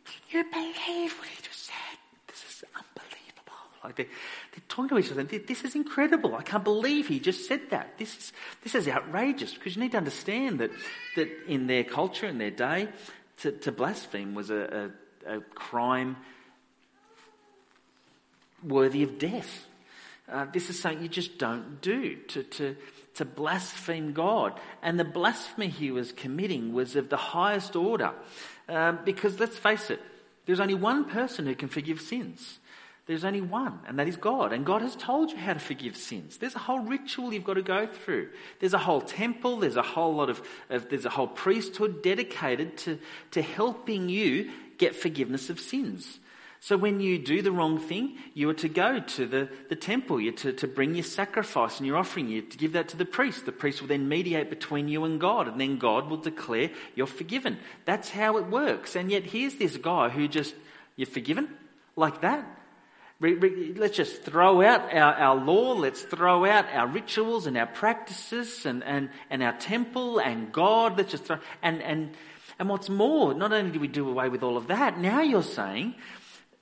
Can 0.04 0.38
you 0.38 0.44
believe 0.50 1.12
what 1.18 1.28
he 1.28 1.42
just 1.42 1.66
said? 1.66 1.98
This 2.26 2.44
is 2.44 2.64
unbelievable. 2.74 3.52
Like 3.82 3.96
they, 3.96 4.04
they're 4.04 4.62
talking 4.68 4.88
to 4.90 4.98
each 4.98 5.10
other. 5.10 5.20
And 5.20 5.30
this 5.30 5.64
is 5.64 5.74
incredible. 5.74 6.34
I 6.34 6.42
can't 6.42 6.64
believe 6.64 7.08
he 7.08 7.20
just 7.20 7.48
said 7.48 7.70
that. 7.70 7.96
This 7.98 8.16
is, 8.16 8.32
this 8.62 8.74
is 8.74 8.86
outrageous 8.86 9.54
because 9.54 9.76
you 9.76 9.82
need 9.82 9.92
to 9.92 9.98
understand 9.98 10.60
that, 10.60 10.70
that 11.16 11.30
in 11.48 11.66
their 11.66 11.84
culture, 11.84 12.26
in 12.26 12.38
their 12.38 12.50
day, 12.50 12.88
to, 13.38 13.52
to 13.52 13.72
blaspheme 13.72 14.34
was 14.34 14.50
a, 14.50 14.90
a, 15.26 15.36
a 15.36 15.40
crime 15.40 16.16
worthy 18.62 19.02
of 19.02 19.18
death. 19.18 19.66
Uh, 20.30 20.46
this 20.52 20.70
is 20.70 20.80
something 20.80 21.02
you 21.02 21.08
just 21.08 21.38
don't 21.38 21.80
do. 21.80 22.16
To, 22.28 22.42
to, 22.42 22.76
to 23.14 23.24
blaspheme 23.24 24.12
God. 24.12 24.58
And 24.82 24.98
the 24.98 25.04
blasphemy 25.04 25.68
he 25.68 25.90
was 25.90 26.12
committing 26.12 26.72
was 26.72 26.96
of 26.96 27.08
the 27.08 27.16
highest 27.16 27.76
order. 27.76 28.12
Um, 28.68 29.00
because 29.04 29.38
let's 29.38 29.56
face 29.56 29.90
it, 29.90 30.00
there's 30.46 30.60
only 30.60 30.74
one 30.74 31.04
person 31.06 31.46
who 31.46 31.54
can 31.54 31.68
forgive 31.68 32.00
sins. 32.00 32.58
There's 33.06 33.24
only 33.24 33.42
one, 33.42 33.80
and 33.86 33.98
that 33.98 34.08
is 34.08 34.16
God. 34.16 34.54
And 34.54 34.64
God 34.64 34.80
has 34.80 34.96
told 34.96 35.30
you 35.30 35.36
how 35.36 35.52
to 35.52 35.60
forgive 35.60 35.94
sins. 35.94 36.38
There's 36.38 36.54
a 36.54 36.60
whole 36.60 36.80
ritual 36.80 37.34
you've 37.34 37.44
got 37.44 37.54
to 37.54 37.62
go 37.62 37.86
through. 37.86 38.30
There's 38.60 38.72
a 38.72 38.78
whole 38.78 39.02
temple, 39.02 39.58
there's 39.58 39.76
a 39.76 39.82
whole 39.82 40.14
lot 40.14 40.30
of, 40.30 40.40
of 40.70 40.88
there's 40.88 41.04
a 41.04 41.10
whole 41.10 41.26
priesthood 41.26 42.02
dedicated 42.02 42.78
to, 42.78 42.98
to 43.32 43.42
helping 43.42 44.08
you 44.08 44.50
get 44.78 44.96
forgiveness 44.96 45.50
of 45.50 45.60
sins. 45.60 46.18
So 46.64 46.78
when 46.78 46.98
you 46.98 47.18
do 47.18 47.42
the 47.42 47.52
wrong 47.52 47.78
thing, 47.78 48.16
you 48.32 48.48
are 48.48 48.54
to 48.54 48.70
go 48.70 48.98
to 48.98 49.26
the, 49.26 49.50
the 49.68 49.76
temple, 49.76 50.18
you're 50.18 50.32
to, 50.32 50.50
to 50.54 50.66
bring 50.66 50.94
your 50.94 51.04
sacrifice 51.04 51.76
and 51.76 51.86
your 51.86 51.98
offering, 51.98 52.28
you 52.28 52.40
to 52.40 52.56
give 52.56 52.72
that 52.72 52.88
to 52.88 52.96
the 52.96 53.04
priest. 53.04 53.44
The 53.44 53.52
priest 53.52 53.82
will 53.82 53.88
then 53.88 54.08
mediate 54.08 54.48
between 54.48 54.88
you 54.88 55.04
and 55.04 55.20
God, 55.20 55.46
and 55.46 55.60
then 55.60 55.76
God 55.76 56.08
will 56.08 56.16
declare 56.16 56.70
you're 56.94 57.06
forgiven. 57.06 57.58
That's 57.84 58.08
how 58.08 58.38
it 58.38 58.46
works. 58.46 58.96
And 58.96 59.10
yet 59.10 59.24
here's 59.24 59.56
this 59.56 59.76
guy 59.76 60.08
who 60.08 60.26
just, 60.26 60.54
you're 60.96 61.04
forgiven? 61.06 61.50
Like 61.96 62.22
that? 62.22 62.46
let's 63.20 63.96
just 63.96 64.22
throw 64.22 64.62
out 64.62 64.90
our, 64.90 65.14
our 65.14 65.36
law, 65.36 65.74
let's 65.74 66.00
throw 66.00 66.46
out 66.46 66.64
our 66.72 66.86
rituals 66.86 67.46
and 67.46 67.58
our 67.58 67.66
practices 67.66 68.64
and, 68.64 68.82
and, 68.84 69.10
and 69.28 69.42
our 69.42 69.52
temple 69.58 70.18
and 70.18 70.50
God. 70.50 70.96
Let's 70.96 71.10
just 71.10 71.24
throw, 71.24 71.38
and, 71.62 71.82
and, 71.82 72.14
and 72.58 72.70
what's 72.70 72.88
more, 72.88 73.34
not 73.34 73.52
only 73.52 73.70
do 73.70 73.80
we 73.80 73.88
do 73.88 74.08
away 74.08 74.30
with 74.30 74.42
all 74.42 74.56
of 74.56 74.68
that, 74.68 74.98
now 74.98 75.20
you're 75.20 75.42
saying 75.42 75.94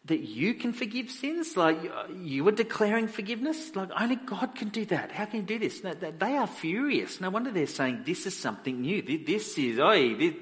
that 0.06 0.20
you 0.20 0.54
can 0.54 0.72
forgive 0.72 1.10
sins? 1.10 1.56
Like 1.56 1.78
you 2.16 2.44
were 2.44 2.52
declaring 2.52 3.08
forgiveness? 3.08 3.74
Like 3.76 3.90
only 3.98 4.16
God 4.16 4.54
can 4.54 4.68
do 4.68 4.84
that. 4.86 5.12
How 5.12 5.26
can 5.26 5.40
you 5.40 5.46
do 5.46 5.58
this? 5.58 5.80
They 5.80 6.36
are 6.36 6.46
furious. 6.46 7.20
No 7.20 7.30
wonder 7.30 7.50
they're 7.50 7.66
saying 7.66 8.02
this 8.04 8.26
is 8.26 8.36
something 8.36 8.80
new. 8.80 9.02
This 9.02 9.56
is, 9.58 9.78
oh, 9.78 9.92
this, 10.16 10.34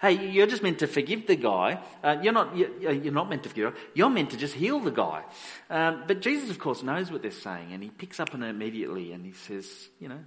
hey, 0.00 0.30
you're 0.30 0.48
just 0.48 0.64
meant 0.64 0.80
to 0.80 0.88
forgive 0.88 1.28
the 1.28 1.36
guy. 1.36 1.80
Uh, 2.02 2.16
you're 2.22 2.32
not, 2.32 2.56
you're, 2.56 3.12
not 3.12 3.28
meant 3.28 3.44
to 3.44 3.48
forgive. 3.48 3.78
You're 3.94 4.10
meant 4.10 4.30
to 4.30 4.36
just 4.36 4.54
heal 4.54 4.80
the 4.80 4.90
guy. 4.90 5.22
Um, 5.70 6.04
but 6.08 6.20
Jesus, 6.20 6.50
of 6.50 6.58
course, 6.58 6.82
knows 6.82 7.12
what 7.12 7.22
they're 7.22 7.30
saying 7.30 7.72
and 7.72 7.82
he 7.82 7.90
picks 7.90 8.18
up 8.18 8.34
on 8.34 8.42
it 8.42 8.48
immediately 8.48 9.12
and 9.12 9.24
he 9.24 9.32
says, 9.32 9.88
you 10.00 10.08
know, 10.08 10.20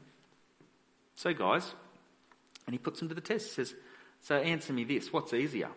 so 1.15 1.33
guys, 1.33 1.75
and 2.65 2.73
he 2.73 2.77
puts 2.77 2.99
them 2.99 3.09
to 3.09 3.15
the 3.15 3.21
test. 3.21 3.49
He 3.49 3.53
says, 3.53 3.75
so 4.21 4.37
answer 4.37 4.71
me 4.71 4.85
this. 4.85 5.11
What's 5.11 5.33
easier? 5.33 5.69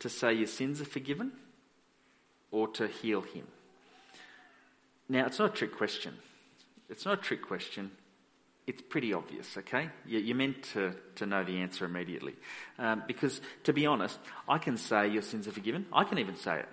To 0.00 0.08
say 0.08 0.32
your 0.32 0.46
sins 0.46 0.80
are 0.80 0.86
forgiven 0.86 1.32
or 2.50 2.68
to 2.68 2.86
heal 2.86 3.22
him? 3.22 3.46
Now, 5.08 5.26
it's 5.26 5.38
not 5.38 5.52
a 5.52 5.56
trick 5.56 5.76
question. 5.76 6.14
It's 6.88 7.04
not 7.04 7.18
a 7.18 7.22
trick 7.22 7.42
question. 7.42 7.90
It's 8.66 8.82
pretty 8.82 9.12
obvious, 9.12 9.56
okay? 9.58 9.90
You're 10.06 10.36
meant 10.36 10.64
to, 10.74 10.92
to 11.16 11.26
know 11.26 11.44
the 11.44 11.58
answer 11.58 11.84
immediately. 11.84 12.34
Um, 12.78 13.04
because, 13.06 13.40
to 13.64 13.72
be 13.72 13.86
honest, 13.86 14.18
I 14.48 14.58
can 14.58 14.76
say 14.76 15.08
your 15.08 15.22
sins 15.22 15.46
are 15.46 15.52
forgiven. 15.52 15.86
I 15.92 16.02
can 16.02 16.18
even 16.18 16.36
say 16.36 16.60
it. 16.60 16.68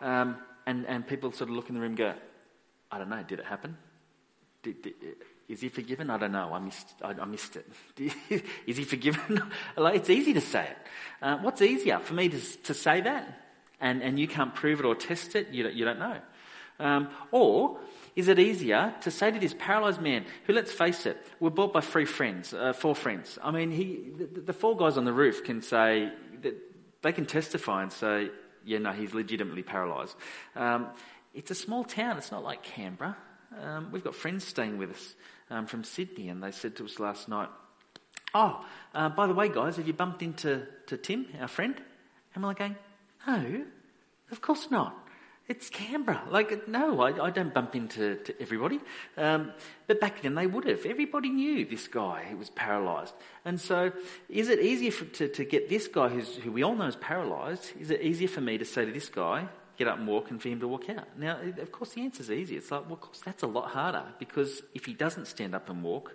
Um, 0.00 0.38
and, 0.66 0.86
and 0.86 1.06
people 1.06 1.30
sort 1.32 1.50
of 1.50 1.56
look 1.56 1.68
in 1.68 1.74
the 1.74 1.82
room 1.82 1.90
and 1.90 1.98
go, 1.98 2.14
I 2.90 2.98
don't 2.98 3.10
know, 3.10 3.22
did 3.22 3.40
it 3.40 3.44
happen? 3.44 3.76
Did, 4.62 4.80
did, 4.82 4.94
is 5.48 5.60
he 5.60 5.68
forgiven? 5.68 6.08
I 6.08 6.16
don't 6.16 6.32
know. 6.32 6.50
I 6.54 6.58
missed, 6.60 6.94
I, 7.02 7.10
I 7.10 7.24
missed 7.26 7.56
it. 7.56 7.68
is 8.66 8.78
he 8.78 8.84
forgiven? 8.84 9.42
like, 9.76 9.96
it's 9.96 10.10
easy 10.10 10.32
to 10.32 10.40
say 10.40 10.62
it. 10.62 10.76
Uh, 11.20 11.38
what's 11.38 11.60
easier 11.60 11.98
for 11.98 12.14
me 12.14 12.30
to, 12.30 12.40
to 12.62 12.72
say 12.72 13.02
that 13.02 13.41
and, 13.82 14.02
and 14.02 14.18
you 14.18 14.26
can't 14.26 14.54
prove 14.54 14.80
it 14.80 14.86
or 14.86 14.94
test 14.94 15.36
it, 15.36 15.48
you 15.48 15.64
don't, 15.64 15.74
you 15.74 15.84
don't 15.84 15.98
know. 15.98 16.18
Um, 16.78 17.08
or 17.30 17.78
is 18.16 18.28
it 18.28 18.38
easier 18.38 18.94
to 19.02 19.10
say 19.10 19.30
to 19.30 19.38
this 19.38 19.54
paralyzed 19.58 20.00
man, 20.00 20.24
who, 20.46 20.52
let's 20.52 20.72
face 20.72 21.04
it, 21.04 21.22
were 21.40 21.50
bought 21.50 21.72
by 21.72 21.80
three 21.80 22.06
friends, 22.06 22.54
uh, 22.54 22.72
four 22.72 22.94
friends? 22.94 23.38
I 23.42 23.50
mean, 23.50 23.70
he, 23.70 24.10
the, 24.16 24.40
the, 24.40 24.52
four 24.52 24.76
guys 24.76 24.96
on 24.96 25.04
the 25.04 25.12
roof 25.12 25.44
can 25.44 25.60
say, 25.60 26.10
that 26.42 26.54
they 27.02 27.12
can 27.12 27.26
testify 27.26 27.82
and 27.82 27.92
say, 27.92 28.30
yeah, 28.64 28.78
no, 28.78 28.92
he's 28.92 29.12
legitimately 29.12 29.62
paralyzed. 29.62 30.14
Um, 30.56 30.88
it's 31.34 31.50
a 31.50 31.54
small 31.54 31.84
town, 31.84 32.16
it's 32.18 32.30
not 32.30 32.44
like 32.44 32.62
Canberra. 32.62 33.16
Um, 33.60 33.90
we've 33.92 34.04
got 34.04 34.14
friends 34.14 34.44
staying 34.44 34.78
with 34.78 34.92
us 34.92 35.14
um, 35.50 35.66
from 35.66 35.84
Sydney, 35.84 36.28
and 36.28 36.42
they 36.42 36.52
said 36.52 36.76
to 36.76 36.84
us 36.84 36.98
last 36.98 37.28
night, 37.28 37.48
Oh, 38.34 38.64
uh, 38.94 39.10
by 39.10 39.26
the 39.26 39.34
way, 39.34 39.50
guys, 39.50 39.76
have 39.76 39.86
you 39.86 39.92
bumped 39.92 40.22
into 40.22 40.66
to 40.86 40.96
Tim, 40.96 41.26
our 41.38 41.48
friend? 41.48 41.74
And 42.34 42.42
we're 42.42 42.48
like 42.48 42.58
going, 42.58 42.76
no, 43.26 43.64
of 44.30 44.40
course 44.40 44.70
not. 44.70 45.02
It's 45.48 45.68
Canberra. 45.70 46.22
Like, 46.30 46.68
no, 46.68 47.00
I, 47.00 47.26
I 47.26 47.30
don't 47.30 47.52
bump 47.52 47.74
into 47.74 48.18
everybody. 48.40 48.80
Um, 49.16 49.52
but 49.88 50.00
back 50.00 50.22
then 50.22 50.34
they 50.34 50.46
would 50.46 50.64
have. 50.64 50.86
Everybody 50.86 51.30
knew 51.30 51.66
this 51.66 51.88
guy 51.88 52.24
who 52.30 52.36
was 52.36 52.48
paralysed. 52.50 53.14
And 53.44 53.60
so, 53.60 53.92
is 54.28 54.48
it 54.48 54.60
easier 54.60 54.92
for, 54.92 55.04
to, 55.04 55.28
to 55.28 55.44
get 55.44 55.68
this 55.68 55.88
guy 55.88 56.08
who 56.08 56.52
we 56.52 56.62
all 56.62 56.76
know 56.76 56.86
is 56.86 56.96
paralysed, 56.96 57.72
is 57.78 57.90
it 57.90 58.02
easier 58.02 58.28
for 58.28 58.40
me 58.40 58.56
to 58.58 58.64
say 58.64 58.84
to 58.84 58.92
this 58.92 59.08
guy, 59.08 59.48
get 59.76 59.88
up 59.88 59.98
and 59.98 60.06
walk, 60.06 60.30
and 60.30 60.40
for 60.40 60.48
him 60.48 60.60
to 60.60 60.68
walk 60.68 60.88
out? 60.88 61.18
Now, 61.18 61.38
of 61.40 61.72
course, 61.72 61.92
the 61.94 62.02
answer 62.02 62.22
is 62.22 62.30
easy. 62.30 62.56
It's 62.56 62.70
like, 62.70 62.84
well, 62.84 62.94
of 62.94 63.00
course, 63.00 63.20
that's 63.24 63.42
a 63.42 63.48
lot 63.48 63.68
harder 63.68 64.04
because 64.20 64.62
if 64.74 64.84
he 64.84 64.94
doesn't 64.94 65.26
stand 65.26 65.56
up 65.56 65.68
and 65.68 65.82
walk, 65.82 66.14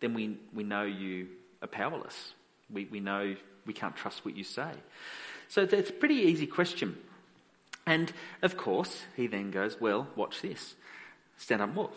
then 0.00 0.14
we, 0.14 0.38
we 0.54 0.62
know 0.62 0.84
you 0.84 1.26
are 1.60 1.68
powerless. 1.68 2.34
We, 2.70 2.84
we 2.84 3.00
know 3.00 3.34
we 3.66 3.72
can't 3.72 3.96
trust 3.96 4.24
what 4.24 4.36
you 4.36 4.44
say. 4.44 4.70
So 5.54 5.62
it's 5.62 5.90
a 5.90 5.92
pretty 5.92 6.16
easy 6.16 6.48
question. 6.48 6.98
And 7.86 8.12
of 8.42 8.56
course, 8.56 9.02
he 9.14 9.28
then 9.28 9.52
goes, 9.52 9.80
Well, 9.80 10.08
watch 10.16 10.42
this. 10.42 10.74
Stand 11.36 11.62
up 11.62 11.68
and 11.68 11.76
walk. 11.76 11.96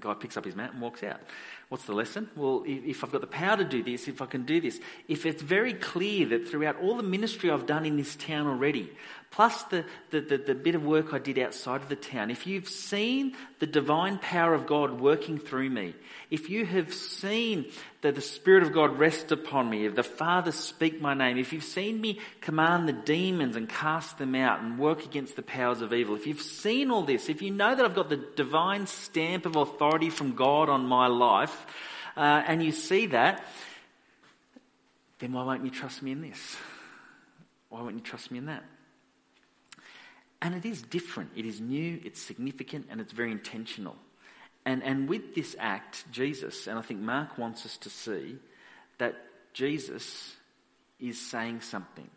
Guy 0.00 0.14
picks 0.14 0.36
up 0.36 0.44
his 0.44 0.56
mat 0.56 0.72
and 0.72 0.82
walks 0.82 1.04
out. 1.04 1.20
What's 1.68 1.84
the 1.84 1.92
lesson? 1.92 2.28
Well, 2.34 2.64
if 2.66 3.04
I've 3.04 3.12
got 3.12 3.20
the 3.20 3.28
power 3.28 3.56
to 3.56 3.62
do 3.62 3.84
this, 3.84 4.08
if 4.08 4.20
I 4.20 4.26
can 4.26 4.46
do 4.46 4.60
this, 4.60 4.80
if 5.06 5.26
it's 5.26 5.42
very 5.42 5.74
clear 5.74 6.26
that 6.26 6.48
throughout 6.48 6.80
all 6.82 6.96
the 6.96 7.04
ministry 7.04 7.52
I've 7.52 7.66
done 7.66 7.86
in 7.86 7.96
this 7.96 8.16
town 8.16 8.48
already, 8.48 8.90
plus 9.30 9.62
the, 9.64 9.84
the, 10.10 10.20
the, 10.20 10.38
the, 10.38 10.54
bit 10.54 10.74
of 10.74 10.84
work 10.84 11.14
I 11.14 11.18
did 11.18 11.38
outside 11.38 11.82
of 11.82 11.88
the 11.88 11.96
town, 11.96 12.30
if 12.30 12.48
you've 12.48 12.68
seen 12.68 13.36
the 13.60 13.66
divine 13.66 14.18
power 14.18 14.54
of 14.54 14.66
God 14.66 15.00
working 15.00 15.38
through 15.38 15.70
me, 15.70 15.94
if 16.30 16.50
you 16.50 16.66
have 16.66 16.92
seen 16.92 17.66
that 18.02 18.16
the 18.16 18.20
Spirit 18.20 18.64
of 18.64 18.72
God 18.72 18.98
rest 18.98 19.30
upon 19.30 19.70
me, 19.70 19.86
if 19.86 19.94
the 19.94 20.02
Father 20.02 20.50
speak 20.50 21.00
my 21.00 21.14
name, 21.14 21.38
if 21.38 21.52
you've 21.52 21.62
seen 21.62 22.00
me 22.00 22.18
command 22.40 22.88
the 22.88 22.92
demons 22.92 23.54
and 23.54 23.68
cast 23.68 24.18
them 24.18 24.34
out 24.34 24.60
and 24.60 24.78
work 24.78 25.04
against 25.04 25.36
the 25.36 25.42
powers 25.42 25.80
of 25.80 25.92
evil, 25.92 26.16
if 26.16 26.26
you've 26.26 26.40
seen 26.40 26.90
all 26.90 27.02
this, 27.02 27.28
if 27.28 27.40
you 27.40 27.52
know 27.52 27.72
that 27.74 27.84
I've 27.84 27.94
got 27.94 28.08
the 28.08 28.24
divine 28.34 28.88
stamp 28.88 29.46
of 29.46 29.54
authority 29.54 30.10
from 30.10 30.34
God 30.34 30.68
on 30.68 30.86
my 30.86 31.06
life, 31.06 31.66
uh, 32.16 32.42
and 32.46 32.62
you 32.62 32.72
see 32.72 33.06
that, 33.06 33.44
then 35.20 35.32
why 35.32 35.44
won't 35.44 35.64
you 35.64 35.70
trust 35.70 36.02
me 36.02 36.10
in 36.10 36.20
this? 36.20 36.56
Why 37.68 37.82
won't 37.82 37.94
you 37.94 38.00
trust 38.00 38.32
me 38.32 38.38
in 38.38 38.46
that? 38.46 38.64
And 40.42 40.54
it 40.54 40.64
is 40.64 40.82
different. 40.82 41.30
It 41.36 41.44
is 41.44 41.60
new, 41.60 42.00
it's 42.04 42.20
significant, 42.20 42.86
and 42.90 43.00
it's 43.00 43.12
very 43.12 43.30
intentional. 43.30 43.96
And, 44.64 44.82
and 44.82 45.08
with 45.08 45.34
this 45.34 45.56
act, 45.58 46.04
Jesus, 46.10 46.66
and 46.66 46.78
I 46.78 46.82
think 46.82 47.00
Mark 47.00 47.38
wants 47.38 47.66
us 47.66 47.76
to 47.78 47.90
see 47.90 48.36
that 48.98 49.16
Jesus 49.52 50.34
is 50.98 51.20
saying 51.20 51.62
something. 51.62 52.08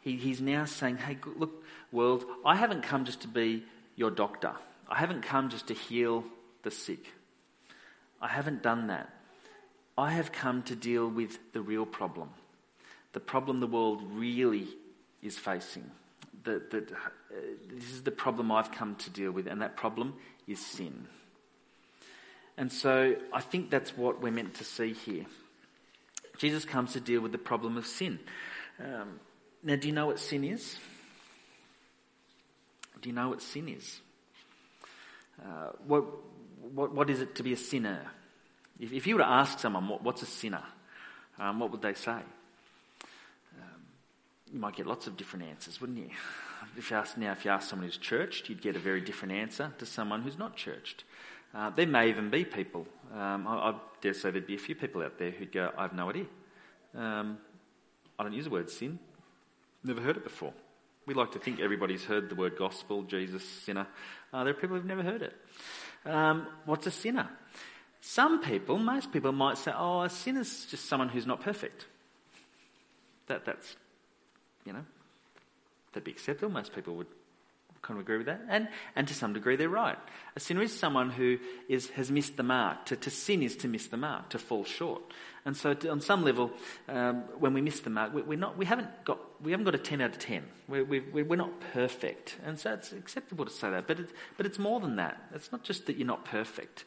He, 0.00 0.16
he's 0.16 0.40
now 0.40 0.64
saying, 0.64 0.98
hey, 0.98 1.18
look, 1.36 1.64
world, 1.92 2.24
I 2.44 2.56
haven't 2.56 2.82
come 2.82 3.04
just 3.04 3.20
to 3.22 3.28
be 3.28 3.64
your 3.94 4.10
doctor. 4.10 4.52
I 4.88 4.96
haven't 4.96 5.22
come 5.22 5.50
just 5.50 5.68
to 5.68 5.74
heal 5.74 6.24
the 6.62 6.70
sick. 6.70 7.12
I 8.20 8.28
haven't 8.28 8.62
done 8.62 8.86
that. 8.88 9.10
I 9.98 10.12
have 10.12 10.32
come 10.32 10.62
to 10.64 10.76
deal 10.76 11.08
with 11.08 11.38
the 11.52 11.60
real 11.60 11.86
problem, 11.86 12.30
the 13.12 13.20
problem 13.20 13.60
the 13.60 13.66
world 13.66 14.02
really 14.12 14.68
is 15.22 15.38
facing. 15.38 15.90
The, 16.44 16.62
the, 16.70 16.78
uh, 16.78 17.38
this 17.68 17.90
is 17.90 18.02
the 18.02 18.10
problem 18.10 18.52
I've 18.52 18.70
come 18.70 18.94
to 18.96 19.10
deal 19.10 19.32
with, 19.32 19.46
and 19.46 19.62
that 19.62 19.76
problem 19.76 20.14
is 20.46 20.64
sin. 20.64 21.08
And 22.56 22.72
so 22.72 23.16
I 23.32 23.40
think 23.40 23.70
that's 23.70 23.96
what 23.96 24.22
we're 24.22 24.32
meant 24.32 24.54
to 24.54 24.64
see 24.64 24.92
here. 24.92 25.26
Jesus 26.38 26.64
comes 26.64 26.92
to 26.92 27.00
deal 27.00 27.20
with 27.20 27.32
the 27.32 27.38
problem 27.38 27.76
of 27.76 27.86
sin. 27.86 28.18
Um, 28.78 29.20
now, 29.62 29.76
do 29.76 29.88
you 29.88 29.94
know 29.94 30.06
what 30.06 30.18
sin 30.18 30.44
is? 30.44 30.78
Do 33.00 33.08
you 33.08 33.14
know 33.14 33.30
what 33.30 33.42
sin 33.42 33.68
is? 33.68 34.00
Uh, 35.42 35.70
what, 35.86 36.04
what, 36.74 36.94
what 36.94 37.10
is 37.10 37.20
it 37.20 37.34
to 37.36 37.42
be 37.42 37.52
a 37.52 37.56
sinner? 37.56 38.00
If, 38.78 38.92
if 38.92 39.06
you 39.06 39.16
were 39.16 39.22
to 39.22 39.28
ask 39.28 39.58
someone, 39.58 39.88
what, 39.88 40.02
what's 40.02 40.22
a 40.22 40.26
sinner? 40.26 40.62
Um, 41.38 41.58
what 41.60 41.70
would 41.72 41.82
they 41.82 41.94
say? 41.94 42.20
You 44.56 44.62
might 44.62 44.74
get 44.74 44.86
lots 44.86 45.06
of 45.06 45.18
different 45.18 45.44
answers, 45.44 45.82
wouldn't 45.82 45.98
you? 45.98 46.08
If 46.78 46.90
you 46.90 46.96
ask 46.96 47.18
now, 47.18 47.32
if 47.32 47.44
you 47.44 47.50
ask 47.50 47.68
someone 47.68 47.86
who's 47.86 47.98
churched, 47.98 48.48
you'd 48.48 48.62
get 48.62 48.74
a 48.74 48.78
very 48.78 49.02
different 49.02 49.34
answer 49.34 49.72
to 49.78 49.84
someone 49.84 50.22
who's 50.22 50.38
not 50.38 50.56
churched. 50.56 51.04
Uh, 51.54 51.68
there 51.70 51.86
may 51.86 52.08
even 52.08 52.30
be 52.30 52.44
people. 52.44 52.86
Um, 53.14 53.46
I, 53.46 53.70
I, 53.70 53.74
dare 54.00 54.14
say 54.14 54.30
there'd 54.30 54.46
be 54.46 54.54
a 54.54 54.58
few 54.58 54.74
people 54.74 55.02
out 55.02 55.18
there 55.18 55.30
who'd 55.30 55.52
go, 55.52 55.70
"I 55.76 55.82
have 55.82 55.92
no 55.92 56.08
idea. 56.08 56.24
Um, 56.94 57.36
I 58.18 58.22
don't 58.22 58.32
use 58.32 58.44
the 58.44 58.50
word 58.50 58.70
sin. 58.70 58.98
Never 59.84 60.00
heard 60.00 60.16
it 60.16 60.24
before." 60.24 60.54
We 61.04 61.12
like 61.12 61.32
to 61.32 61.38
think 61.38 61.60
everybody's 61.60 62.04
heard 62.04 62.30
the 62.30 62.34
word 62.34 62.56
gospel, 62.58 63.02
Jesus, 63.02 63.44
sinner. 63.44 63.86
Uh, 64.32 64.44
there 64.44 64.54
are 64.54 64.56
people 64.56 64.76
who've 64.76 64.86
never 64.86 65.02
heard 65.02 65.20
it. 65.20 65.36
Um, 66.06 66.46
what's 66.64 66.86
a 66.86 66.90
sinner? 66.90 67.28
Some 68.00 68.42
people, 68.42 68.78
most 68.78 69.12
people 69.12 69.32
might 69.32 69.58
say, 69.58 69.72
oh, 69.76 70.02
a 70.02 70.10
sinner's 70.10 70.64
just 70.66 70.86
someone 70.86 71.10
who's 71.10 71.26
not 71.26 71.40
perfect. 71.42 71.86
That, 73.26 73.44
that's, 73.44 73.76
you 74.66 74.72
know, 74.72 74.84
that'd 75.92 76.04
be 76.04 76.10
acceptable. 76.10 76.52
Most 76.52 76.74
people 76.74 76.96
would 76.96 77.06
kind 77.86 77.98
of 77.98 78.04
agree 78.04 78.16
with 78.16 78.26
that. 78.26 78.40
And, 78.48 78.68
and 78.96 79.06
to 79.08 79.14
some 79.14 79.32
degree, 79.32 79.56
they're 79.56 79.68
right. 79.68 79.98
A 80.34 80.40
sinner 80.40 80.62
is 80.62 80.76
someone 80.76 81.10
who 81.10 81.38
is, 81.68 81.88
has 81.90 82.10
missed 82.10 82.36
the 82.36 82.42
mark. 82.42 82.86
To, 82.86 82.96
to 82.96 83.10
sin 83.10 83.42
is 83.42 83.56
to 83.58 83.68
miss 83.68 83.86
the 83.86 83.96
mark, 83.96 84.30
to 84.30 84.38
fall 84.38 84.64
short. 84.64 85.02
And 85.44 85.56
so, 85.56 85.74
to, 85.74 85.90
on 85.90 86.00
some 86.00 86.24
level, 86.24 86.50
um, 86.88 87.22
when 87.38 87.54
we 87.54 87.60
miss 87.60 87.80
the 87.80 87.90
mark, 87.90 88.12
we, 88.12 88.22
we're 88.22 88.38
not, 88.38 88.58
we, 88.58 88.66
haven't 88.66 88.88
got, 89.04 89.20
we 89.40 89.52
haven't 89.52 89.64
got 89.64 89.76
a 89.76 89.78
10 89.78 90.00
out 90.00 90.10
of 90.10 90.18
10. 90.18 90.42
We're, 90.66 90.84
we're, 90.84 91.24
we're 91.24 91.36
not 91.36 91.60
perfect. 91.72 92.36
And 92.44 92.58
so 92.58 92.72
it's 92.72 92.92
acceptable 92.92 93.44
to 93.44 93.52
say 93.52 93.70
that. 93.70 93.86
But, 93.86 94.00
it, 94.00 94.10
but 94.36 94.46
it's 94.46 94.58
more 94.58 94.80
than 94.80 94.96
that. 94.96 95.22
It's 95.34 95.52
not 95.52 95.62
just 95.62 95.86
that 95.86 95.96
you're 95.96 96.06
not 96.06 96.24
perfect. 96.24 96.84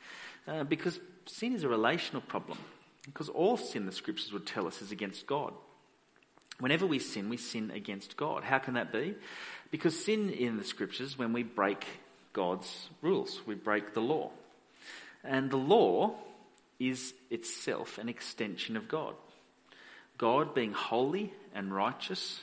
Uh, 0.48 0.66
because 0.66 1.00
sin 1.26 1.54
is 1.54 1.64
a 1.64 1.70
relational 1.70 2.22
problem. 2.22 2.58
Because 3.06 3.30
all 3.30 3.56
sin, 3.56 3.86
the 3.86 3.92
scriptures 3.92 4.34
would 4.34 4.46
tell 4.46 4.68
us, 4.68 4.82
is 4.82 4.92
against 4.92 5.26
God. 5.26 5.54
Whenever 6.60 6.86
we 6.86 7.00
sin, 7.00 7.30
we 7.30 7.38
sin 7.38 7.72
against 7.72 8.18
God. 8.18 8.44
How 8.44 8.60
can 8.60 8.74
that 8.74 8.92
be? 8.92 9.16
Because 9.72 10.04
sin 10.04 10.30
in 10.30 10.58
the 10.58 10.64
scriptures, 10.64 11.18
when 11.18 11.34
we 11.34 11.44
break 11.44 11.86
God's 12.34 12.90
rules, 13.02 13.42
we 13.46 13.56
break 13.56 13.94
the 13.94 14.02
law. 14.02 14.32
And 15.24 15.50
the 15.50 15.58
law 15.58 16.16
is 16.80 17.14
itself 17.30 17.98
an 17.98 18.10
extension 18.10 18.78
of 18.78 18.88
God. 18.88 19.14
God, 20.18 20.54
being 20.54 20.74
holy 20.74 21.34
and 21.54 21.74
righteous 21.74 22.42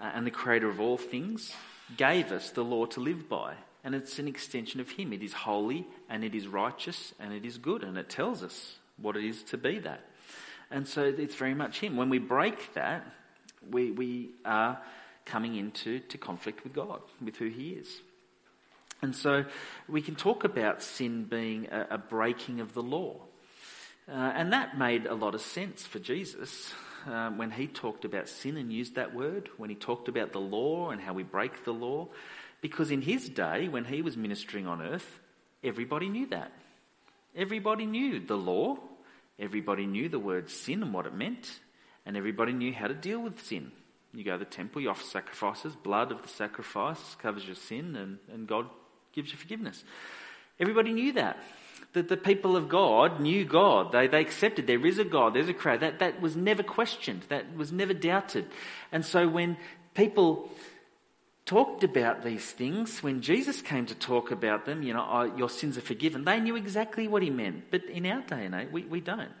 uh, 0.00 0.10
and 0.14 0.26
the 0.26 0.30
creator 0.30 0.68
of 0.68 0.80
all 0.80 0.98
things, 0.98 1.52
gave 1.96 2.32
us 2.32 2.50
the 2.50 2.64
law 2.64 2.86
to 2.86 3.00
live 3.00 3.28
by. 3.28 3.54
And 3.84 3.94
it's 3.94 4.18
an 4.18 4.26
extension 4.26 4.80
of 4.80 4.90
Him. 4.90 5.12
It 5.12 5.22
is 5.22 5.32
holy 5.32 5.86
and 6.08 6.24
it 6.24 6.34
is 6.34 6.46
righteous 6.46 7.12
and 7.20 7.32
it 7.32 7.44
is 7.44 7.58
good 7.58 7.84
and 7.84 7.96
it 7.98 8.08
tells 8.08 8.42
us 8.42 8.78
what 8.96 9.16
it 9.16 9.24
is 9.24 9.42
to 9.44 9.58
be 9.58 9.78
that. 9.80 10.00
And 10.70 10.88
so 10.88 11.04
it's 11.04 11.34
very 11.34 11.54
much 11.54 11.80
Him. 11.80 11.96
When 11.96 12.08
we 12.08 12.18
break 12.18 12.74
that, 12.74 13.06
we, 13.70 13.90
we 13.90 14.30
are 14.44 14.80
coming 15.24 15.56
into 15.56 16.00
to 16.00 16.18
conflict 16.18 16.64
with 16.64 16.72
God, 16.72 17.00
with 17.22 17.36
who 17.36 17.48
He 17.48 17.70
is. 17.70 18.00
And 19.02 19.14
so 19.14 19.44
we 19.88 20.00
can 20.00 20.14
talk 20.14 20.44
about 20.44 20.82
sin 20.82 21.24
being 21.24 21.68
a, 21.70 21.88
a 21.92 21.98
breaking 21.98 22.60
of 22.60 22.72
the 22.72 22.82
law. 22.82 23.20
Uh, 24.08 24.12
and 24.12 24.52
that 24.52 24.78
made 24.78 25.06
a 25.06 25.14
lot 25.14 25.34
of 25.34 25.40
sense 25.40 25.86
for 25.86 25.98
Jesus 25.98 26.72
um, 27.06 27.38
when 27.38 27.50
he 27.50 27.66
talked 27.66 28.04
about 28.04 28.28
sin 28.28 28.56
and 28.56 28.72
used 28.72 28.94
that 28.94 29.14
word, 29.14 29.48
when 29.56 29.70
he 29.70 29.76
talked 29.76 30.08
about 30.08 30.32
the 30.32 30.40
law 30.40 30.90
and 30.90 31.00
how 31.00 31.12
we 31.12 31.22
break 31.22 31.64
the 31.64 31.72
law. 31.72 32.08
Because 32.60 32.90
in 32.90 33.02
his 33.02 33.28
day, 33.28 33.68
when 33.68 33.84
he 33.84 34.02
was 34.02 34.16
ministering 34.16 34.66
on 34.66 34.80
earth, 34.80 35.20
everybody 35.62 36.08
knew 36.08 36.26
that. 36.28 36.52
Everybody 37.36 37.84
knew 37.84 38.20
the 38.20 38.36
law, 38.36 38.78
everybody 39.38 39.86
knew 39.86 40.08
the 40.08 40.18
word 40.18 40.48
sin 40.48 40.82
and 40.82 40.94
what 40.94 41.06
it 41.06 41.14
meant, 41.14 41.60
and 42.06 42.16
everybody 42.16 42.52
knew 42.52 42.72
how 42.72 42.86
to 42.86 42.94
deal 42.94 43.20
with 43.20 43.44
sin. 43.44 43.72
You 44.12 44.24
go 44.24 44.32
to 44.32 44.38
the 44.38 44.44
temple, 44.44 44.80
you 44.80 44.90
offer 44.90 45.04
sacrifices, 45.04 45.74
blood 45.74 46.12
of 46.12 46.22
the 46.22 46.28
sacrifice 46.28 47.16
covers 47.16 47.46
your 47.46 47.56
sin, 47.56 47.96
and, 47.96 48.18
and 48.32 48.46
God 48.46 48.66
gives 49.12 49.32
you 49.32 49.38
forgiveness. 49.38 49.82
Everybody 50.60 50.92
knew 50.92 51.12
that. 51.14 51.38
That 51.94 52.08
the 52.08 52.16
people 52.16 52.56
of 52.56 52.68
God 52.68 53.20
knew 53.20 53.44
God. 53.44 53.92
They, 53.92 54.06
they 54.06 54.20
accepted 54.20 54.66
there 54.66 54.84
is 54.86 54.98
a 54.98 55.04
God, 55.04 55.34
there's 55.34 55.48
a 55.48 55.54
creator. 55.54 55.90
That, 55.90 55.98
that 55.98 56.20
was 56.20 56.36
never 56.36 56.62
questioned, 56.62 57.22
that 57.28 57.56
was 57.56 57.72
never 57.72 57.94
doubted. 57.94 58.46
And 58.92 59.04
so 59.04 59.28
when 59.28 59.56
people 59.94 60.50
talked 61.44 61.84
about 61.84 62.24
these 62.24 62.50
things, 62.52 63.02
when 63.02 63.20
Jesus 63.20 63.62
came 63.62 63.86
to 63.86 63.94
talk 63.94 64.30
about 64.30 64.64
them, 64.64 64.82
you 64.82 64.94
know, 64.94 65.06
oh, 65.08 65.36
your 65.36 65.50
sins 65.50 65.76
are 65.76 65.82
forgiven, 65.82 66.24
they 66.24 66.40
knew 66.40 66.56
exactly 66.56 67.06
what 67.08 67.22
he 67.22 67.30
meant. 67.30 67.70
But 67.70 67.84
in 67.84 68.06
our 68.06 68.22
day 68.22 68.46
and 68.46 68.54
age, 68.54 68.68
we, 68.72 68.84
we 68.84 69.00
don't. 69.00 69.32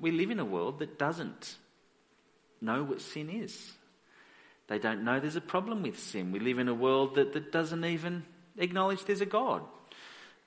We 0.00 0.10
live 0.10 0.30
in 0.30 0.38
a 0.38 0.44
world 0.44 0.80
that 0.80 0.98
doesn't 0.98 1.56
know 2.60 2.82
what 2.82 3.00
sin 3.00 3.30
is. 3.30 3.72
They 4.68 4.78
don't 4.78 5.04
know 5.04 5.20
there's 5.20 5.36
a 5.36 5.40
problem 5.40 5.82
with 5.82 5.98
sin. 5.98 6.32
We 6.32 6.40
live 6.40 6.58
in 6.58 6.68
a 6.68 6.74
world 6.74 7.14
that, 7.14 7.32
that 7.34 7.52
doesn't 7.52 7.84
even 7.84 8.24
acknowledge 8.56 9.04
there's 9.04 9.20
a 9.20 9.26
God. 9.26 9.62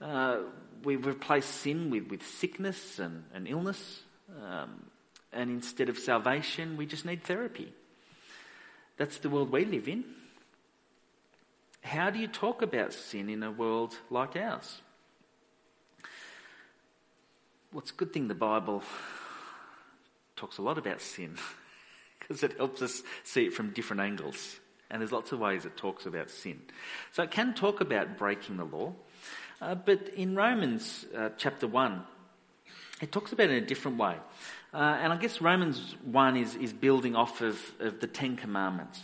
Uh, 0.01 0.39
we've 0.83 1.05
replaced 1.05 1.49
sin 1.49 1.89
with, 1.89 2.07
with 2.07 2.25
sickness 2.25 2.99
and, 2.99 3.23
and 3.33 3.47
illness. 3.47 4.01
Um, 4.41 4.85
and 5.31 5.49
instead 5.49 5.89
of 5.89 5.97
salvation, 5.97 6.77
we 6.77 6.85
just 6.85 7.05
need 7.05 7.23
therapy. 7.23 7.71
That's 8.97 9.19
the 9.19 9.29
world 9.29 9.51
we 9.51 9.65
live 9.65 9.87
in. 9.87 10.03
How 11.81 12.09
do 12.09 12.19
you 12.19 12.27
talk 12.27 12.61
about 12.61 12.93
sin 12.93 13.29
in 13.29 13.41
a 13.41 13.51
world 13.51 13.95
like 14.09 14.35
ours? 14.35 14.81
Well, 17.71 17.83
a 17.87 17.93
good 17.93 18.11
thing 18.11 18.27
the 18.27 18.35
Bible 18.35 18.83
talks 20.35 20.57
a 20.57 20.61
lot 20.61 20.77
about 20.77 21.01
sin 21.01 21.37
because 22.29 22.43
it 22.43 22.57
helps 22.57 22.81
us 22.81 23.01
see 23.23 23.47
it 23.47 23.53
from 23.53 23.71
different 23.71 24.01
angles. 24.01 24.59
And 24.89 25.01
there's 25.01 25.11
lots 25.11 25.31
of 25.31 25.39
ways 25.39 25.65
it 25.65 25.75
talks 25.75 26.05
about 26.05 26.29
sin. 26.29 26.61
So 27.11 27.23
it 27.23 27.31
can 27.31 27.55
talk 27.55 27.81
about 27.81 28.17
breaking 28.17 28.57
the 28.57 28.63
law, 28.63 28.93
uh, 29.61 29.75
but 29.75 30.09
in 30.15 30.35
Romans 30.35 31.05
uh, 31.17 31.29
chapter 31.37 31.67
1, 31.67 32.03
it 33.01 33.11
talks 33.11 33.33
about 33.33 33.49
it 33.49 33.57
in 33.57 33.63
a 33.63 33.67
different 33.67 33.97
way. 33.97 34.15
Uh, 34.73 34.77
and 34.77 35.11
I 35.11 35.17
guess 35.17 35.41
Romans 35.41 35.95
1 36.05 36.37
is, 36.37 36.55
is 36.55 36.71
building 36.71 37.15
off 37.15 37.41
of, 37.41 37.59
of 37.79 37.99
the 37.99 38.07
Ten 38.07 38.37
Commandments. 38.37 39.01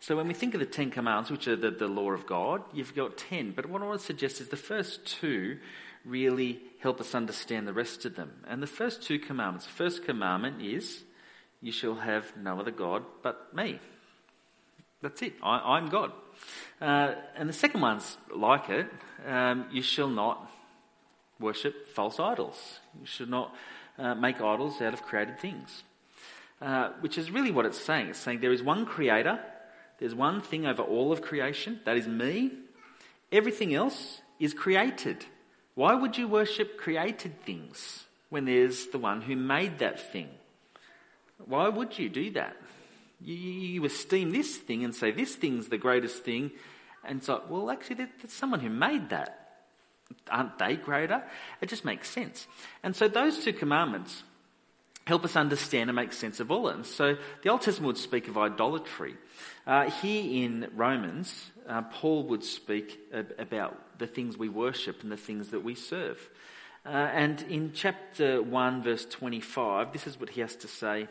So 0.00 0.16
when 0.16 0.28
we 0.28 0.34
think 0.34 0.54
of 0.54 0.60
the 0.60 0.66
Ten 0.66 0.90
Commandments, 0.90 1.30
which 1.30 1.48
are 1.48 1.56
the, 1.56 1.70
the 1.70 1.88
law 1.88 2.12
of 2.12 2.26
God, 2.26 2.62
you've 2.72 2.94
got 2.94 3.18
ten. 3.18 3.52
But 3.52 3.66
what 3.66 3.82
I 3.82 3.86
want 3.86 4.00
to 4.00 4.06
suggest 4.06 4.40
is 4.40 4.48
the 4.48 4.56
first 4.56 5.04
two 5.04 5.58
really 6.06 6.62
help 6.78 7.00
us 7.00 7.14
understand 7.14 7.66
the 7.66 7.72
rest 7.74 8.06
of 8.06 8.16
them. 8.16 8.32
And 8.48 8.62
the 8.62 8.66
first 8.66 9.02
two 9.02 9.18
commandments, 9.18 9.66
the 9.66 9.72
first 9.72 10.04
commandment 10.04 10.62
is, 10.62 11.02
you 11.60 11.72
shall 11.72 11.94
have 11.94 12.36
no 12.36 12.58
other 12.58 12.70
God 12.70 13.04
but 13.22 13.54
me. 13.54 13.78
That's 15.02 15.22
it. 15.22 15.34
I, 15.42 15.78
am 15.78 15.88
God. 15.88 16.12
Uh, 16.80 17.14
and 17.36 17.48
the 17.48 17.54
second 17.54 17.80
one's 17.80 18.16
like 18.34 18.68
it. 18.68 18.86
Um, 19.26 19.66
you 19.72 19.82
shall 19.82 20.08
not 20.08 20.50
worship 21.38 21.88
false 21.88 22.20
idols. 22.20 22.80
You 22.98 23.06
should 23.06 23.30
not 23.30 23.54
uh, 23.98 24.14
make 24.14 24.40
idols 24.40 24.80
out 24.82 24.92
of 24.92 25.02
created 25.02 25.40
things. 25.40 25.84
Uh, 26.60 26.90
which 27.00 27.16
is 27.16 27.30
really 27.30 27.50
what 27.50 27.64
it's 27.64 27.80
saying. 27.80 28.08
It's 28.08 28.18
saying 28.18 28.40
there 28.40 28.52
is 28.52 28.62
one 28.62 28.84
creator 28.84 29.40
there's 30.00 30.14
one 30.14 30.40
thing 30.40 30.66
over 30.66 30.82
all 30.82 31.12
of 31.12 31.20
creation, 31.20 31.80
that 31.84 31.96
is 31.96 32.08
me. 32.08 32.52
Everything 33.30 33.74
else 33.74 34.22
is 34.40 34.54
created. 34.54 35.26
Why 35.74 35.94
would 35.94 36.16
you 36.16 36.26
worship 36.26 36.78
created 36.78 37.44
things 37.44 38.04
when 38.30 38.46
there's 38.46 38.86
the 38.86 38.98
one 38.98 39.20
who 39.20 39.36
made 39.36 39.78
that 39.78 40.00
thing? 40.00 40.30
Why 41.46 41.68
would 41.68 41.98
you 41.98 42.08
do 42.08 42.30
that? 42.32 42.56
You, 43.20 43.34
you 43.34 43.84
esteem 43.84 44.32
this 44.32 44.56
thing 44.56 44.84
and 44.84 44.94
say 44.94 45.10
this 45.10 45.34
thing's 45.34 45.68
the 45.68 45.78
greatest 45.78 46.24
thing, 46.24 46.52
and 47.04 47.22
so, 47.22 47.42
well, 47.48 47.70
actually, 47.70 47.96
there's 47.96 48.32
someone 48.32 48.60
who 48.60 48.70
made 48.70 49.10
that. 49.10 49.36
Aren't 50.30 50.58
they 50.58 50.76
greater? 50.76 51.22
It 51.60 51.68
just 51.68 51.84
makes 51.84 52.10
sense. 52.10 52.46
And 52.82 52.94
so, 52.94 53.08
those 53.08 53.44
two 53.44 53.52
commandments 53.52 54.22
help 55.06 55.24
us 55.24 55.36
understand 55.36 55.88
and 55.88 55.96
make 55.96 56.12
sense 56.12 56.40
of 56.40 56.50
all 56.50 56.68
of. 56.68 56.74
And 56.76 56.86
so, 56.86 57.16
the 57.42 57.48
Old 57.48 57.62
Testament 57.62 57.86
would 57.86 57.98
speak 57.98 58.28
of 58.28 58.36
idolatry. 58.36 59.16
Uh, 59.66 59.88
here 59.90 60.44
in 60.44 60.70
Romans, 60.74 61.50
uh, 61.68 61.82
Paul 61.82 62.24
would 62.24 62.44
speak 62.44 62.98
about 63.38 63.98
the 63.98 64.06
things 64.06 64.36
we 64.36 64.48
worship 64.48 65.02
and 65.02 65.12
the 65.12 65.16
things 65.16 65.50
that 65.50 65.64
we 65.64 65.74
serve. 65.74 66.18
Uh, 66.84 66.88
and 66.88 67.42
in 67.42 67.72
chapter 67.74 68.42
1, 68.42 68.82
verse 68.82 69.04
25, 69.04 69.92
this 69.92 70.06
is 70.06 70.18
what 70.18 70.30
he 70.30 70.40
has 70.40 70.56
to 70.56 70.68
say 70.68 71.08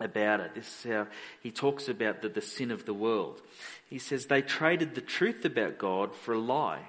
about 0.00 0.40
it. 0.40 0.54
This 0.54 0.84
is 0.84 0.90
how 0.90 1.06
he 1.40 1.50
talks 1.50 1.88
about 1.88 2.22
the, 2.22 2.28
the 2.28 2.40
sin 2.40 2.70
of 2.70 2.84
the 2.84 2.94
world. 2.94 3.40
He 3.88 3.98
says, 3.98 4.26
They 4.26 4.42
traded 4.42 4.94
the 4.94 5.00
truth 5.00 5.44
about 5.44 5.78
God 5.78 6.14
for 6.14 6.34
a 6.34 6.38
lie. 6.38 6.82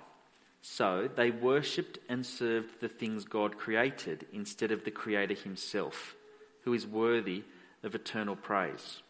So 0.61 1.09
they 1.15 1.31
worshipped 1.31 1.99
and 2.09 2.25
served 2.25 2.81
the 2.81 2.89
things 2.89 3.23
God 3.23 3.57
created 3.57 4.25
instead 4.33 4.71
of 4.71 4.83
the 4.83 4.91
Creator 4.91 5.35
Himself, 5.35 6.15
who 6.63 6.73
is 6.73 6.85
worthy 6.85 7.43
of 7.83 7.95
eternal 7.95 8.35
praise. 8.35 9.01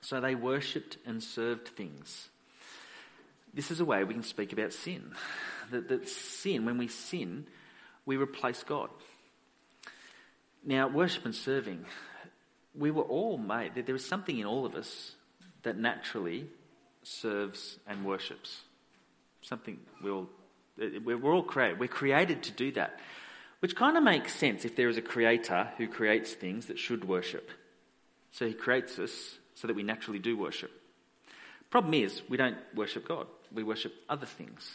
So 0.00 0.20
they 0.20 0.34
worshipped 0.34 0.96
and 1.04 1.22
served 1.22 1.68
things. 1.68 2.28
This 3.52 3.70
is 3.70 3.80
a 3.80 3.84
way 3.84 4.02
we 4.04 4.14
can 4.14 4.22
speak 4.22 4.52
about 4.52 4.72
sin. 4.72 5.12
That, 5.70 5.88
that 5.88 6.08
sin, 6.08 6.64
when 6.64 6.78
we 6.78 6.88
sin, 6.88 7.46
we 8.04 8.16
replace 8.16 8.62
God. 8.62 8.90
Now, 10.64 10.88
worship 10.88 11.24
and 11.24 11.34
serving, 11.34 11.84
we 12.76 12.90
were 12.90 13.02
all 13.02 13.38
made, 13.38 13.74
there 13.74 13.94
is 13.94 14.06
something 14.06 14.38
in 14.38 14.46
all 14.46 14.66
of 14.66 14.74
us 14.74 15.14
that 15.62 15.76
naturally 15.76 16.46
serves 17.02 17.78
and 17.86 18.04
worships. 18.04 18.62
Something 19.42 19.78
we 20.02 20.10
all, 20.10 20.28
we're 21.04 21.32
all 21.32 21.42
created. 21.42 21.78
We're 21.78 21.88
created 21.88 22.42
to 22.44 22.52
do 22.52 22.72
that. 22.72 23.00
Which 23.60 23.76
kind 23.76 23.96
of 23.96 24.02
makes 24.02 24.34
sense 24.34 24.64
if 24.64 24.76
there 24.76 24.88
is 24.88 24.98
a 24.98 25.02
creator 25.02 25.68
who 25.78 25.86
creates 25.86 26.32
things 26.34 26.66
that 26.66 26.78
should 26.78 27.06
worship. 27.06 27.50
So 28.32 28.46
he 28.46 28.52
creates 28.52 28.98
us 28.98 29.38
so 29.54 29.66
that 29.68 29.76
we 29.76 29.82
naturally 29.82 30.18
do 30.18 30.36
worship. 30.36 30.70
Problem 31.70 31.94
is, 31.94 32.22
we 32.28 32.36
don't 32.36 32.58
worship 32.74 33.08
God, 33.08 33.26
we 33.52 33.62
worship 33.62 33.94
other 34.08 34.26
things. 34.26 34.74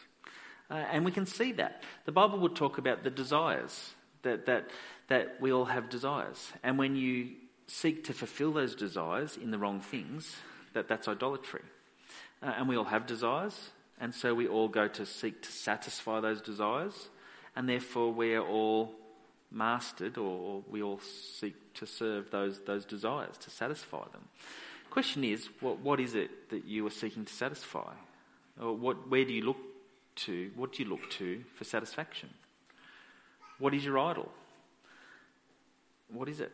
Uh, 0.72 0.76
and 0.92 1.04
we 1.04 1.12
can 1.12 1.26
see 1.26 1.52
that. 1.54 1.84
The 2.06 2.12
Bible 2.12 2.40
would 2.40 2.56
talk 2.56 2.78
about 2.78 3.04
the 3.04 3.10
desires, 3.10 3.94
that, 4.22 4.46
that, 4.46 4.70
that 5.08 5.42
we 5.42 5.52
all 5.52 5.66
have 5.66 5.90
desires. 5.90 6.52
And 6.64 6.78
when 6.78 6.96
you 6.96 7.32
seek 7.70 8.04
to 8.06 8.14
fulfill 8.14 8.52
those 8.52 8.76
desires 8.76 9.38
in 9.38 9.52
the 9.52 9.58
wrong 9.58 9.80
things, 9.80 10.36
that, 10.74 10.88
that's 10.88 11.08
idolatry. 11.08 11.62
Uh, 12.42 12.54
and 12.58 12.68
we 12.68 12.76
all 12.76 12.86
have 12.86 13.06
desires, 13.06 13.70
and 14.00 14.14
so 14.14 14.34
we 14.34 14.48
all 14.48 14.68
go 14.68 14.88
to 14.88 15.06
seek 15.06 15.42
to 15.44 15.52
satisfy 15.52 16.20
those 16.20 16.42
desires, 16.42 17.10
and 17.56 17.70
therefore 17.70 18.12
we 18.12 18.34
are 18.34 18.46
all 18.46 18.94
mastered, 19.52 20.18
or 20.18 20.64
we 20.70 20.82
all 20.82 21.00
seek 21.00 21.56
to 21.74 21.86
serve 21.86 22.32
those, 22.32 22.60
those 22.62 22.86
desires, 22.86 23.38
to 23.38 23.50
satisfy 23.50 24.04
them. 24.12 24.28
Question 24.90 25.24
is, 25.24 25.48
what, 25.60 25.80
what 25.80 26.00
is 26.00 26.16
it 26.16 26.50
that 26.50 26.66
you 26.66 26.86
are 26.88 26.92
seeking 26.92 27.26
to 27.26 27.34
satisfy? 27.34 27.94
Or 28.60 28.76
what, 28.76 29.10
where 29.10 29.26
do 29.26 29.34
you 29.34 29.44
look 29.44 29.58
to? 30.16 30.52
What 30.56 30.74
do 30.74 30.84
you 30.84 30.90
look 30.90 31.10
to 31.12 31.44
for 31.56 31.64
satisfaction? 31.64 32.30
What 33.60 33.74
is 33.74 33.86
your 33.86 34.00
idol? 34.00 34.32
What 36.12 36.28
is 36.30 36.40
it? 36.40 36.52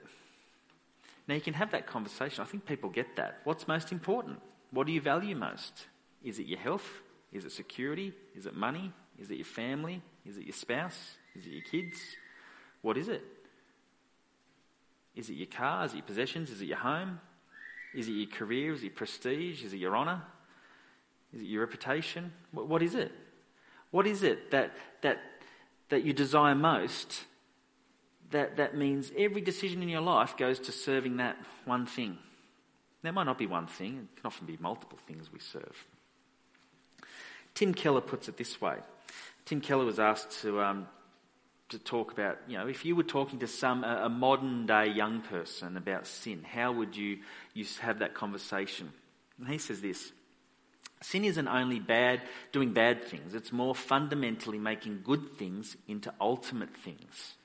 Now, 1.28 1.36
you 1.36 1.42
can 1.42 1.56
have 1.56 1.72
that 1.72 1.88
conversation. 1.88 2.44
I 2.44 2.46
think 2.46 2.66
people 2.66 2.90
get 2.90 3.16
that. 3.16 3.40
What's 3.44 3.68
most 3.68 3.92
important? 3.92 4.40
What 4.72 4.86
do 4.86 4.94
you 4.94 5.02
value 5.02 5.36
most? 5.36 5.88
Is 6.24 6.40
it 6.40 6.46
your 6.46 6.60
health? 6.60 6.88
Is 7.32 7.46
it 7.46 7.52
security? 7.52 8.14
Is 8.36 8.46
it 8.46 8.56
money? 8.56 8.92
Is 9.20 9.32
it 9.32 9.36
your 9.36 9.46
family? 9.46 10.02
Is 10.26 10.38
it 10.38 10.44
your 10.44 10.54
spouse? 10.54 11.18
Is 11.36 11.46
it 11.46 11.50
your 11.50 11.64
kids? 11.64 12.00
What 12.82 12.98
is 12.98 13.08
it? 13.08 13.24
Is 15.16 15.30
it 15.30 15.34
your 15.34 15.48
car? 15.48 15.86
Is 15.86 15.94
it 15.94 15.98
your 15.98 16.06
possessions? 16.06 16.50
Is 16.50 16.62
it 16.62 16.66
your 16.66 16.78
home? 16.78 17.20
Is 17.94 18.08
it 18.08 18.12
your 18.12 18.30
career? 18.30 18.74
Is 18.74 18.82
it 18.82 18.88
your 18.88 18.94
prestige? 18.94 19.64
Is 19.64 19.74
it 19.74 19.78
your 19.78 19.96
honour? 19.96 20.22
Is 21.34 21.42
it 21.42 21.46
your 21.46 21.62
reputation? 21.62 22.32
What, 22.52 22.68
what 22.68 22.84
is 22.84 22.96
it? 22.96 23.12
What 23.92 24.06
is 24.06 24.24
it 24.24 24.52
that, 24.52 24.74
that, 25.02 25.20
that 25.90 26.04
you 26.04 26.14
desire 26.14 26.56
most 26.56 27.24
that, 28.32 28.58
that 28.58 28.76
means 28.76 29.12
every 29.18 29.42
decision 29.42 29.82
in 29.82 29.90
your 29.90 30.02
life 30.02 30.38
goes 30.38 30.60
to 30.62 30.72
serving 30.72 31.18
that 31.18 31.38
one 31.66 31.86
thing? 31.86 32.18
There 33.02 33.14
might 33.14 33.26
not 33.26 33.38
be 33.38 33.48
one 33.48 33.68
thing, 33.68 34.08
it 34.12 34.22
can 34.22 34.26
often 34.26 34.48
be 34.48 34.58
multiple 34.60 34.98
things 35.06 35.32
we 35.32 35.40
serve. 35.40 35.86
Tim 37.54 37.74
Keller 37.74 38.02
puts 38.02 38.28
it 38.28 38.38
this 38.38 38.60
way. 38.60 38.78
Tim 39.46 39.62
Keller 39.62 39.86
was 39.86 40.00
asked 40.00 40.42
to, 40.42 40.62
um, 40.62 40.88
to 41.70 41.80
talk 41.80 42.12
about, 42.12 42.40
you 42.48 42.58
know, 42.58 42.68
if 42.68 42.84
you 42.84 42.96
were 42.96 43.04
talking 43.04 43.40
to 43.40 43.48
some, 43.48 43.84
a, 43.84 44.06
a 44.06 44.10
modern 44.10 44.66
day 44.66 44.88
young 44.88 45.22
person 45.22 45.78
about 45.78 46.08
sin, 46.08 46.44
how 46.44 46.72
would 46.72 46.98
you, 46.98 47.20
you 47.54 47.66
have 47.80 48.00
that 48.00 48.14
conversation? 48.14 48.92
And 49.40 49.48
he 49.48 49.58
says 49.58 49.82
this 49.82 50.12
Sin 51.02 51.26
isn't 51.26 51.48
only 51.48 51.80
bad, 51.80 52.22
doing 52.52 52.74
bad 52.74 53.04
things, 53.04 53.36
it's 53.36 53.52
more 53.52 53.76
fundamentally 53.76 54.58
making 54.58 55.02
good 55.04 55.38
things 55.38 55.78
into 55.88 56.14
ultimate 56.20 56.76
things. 56.76 57.36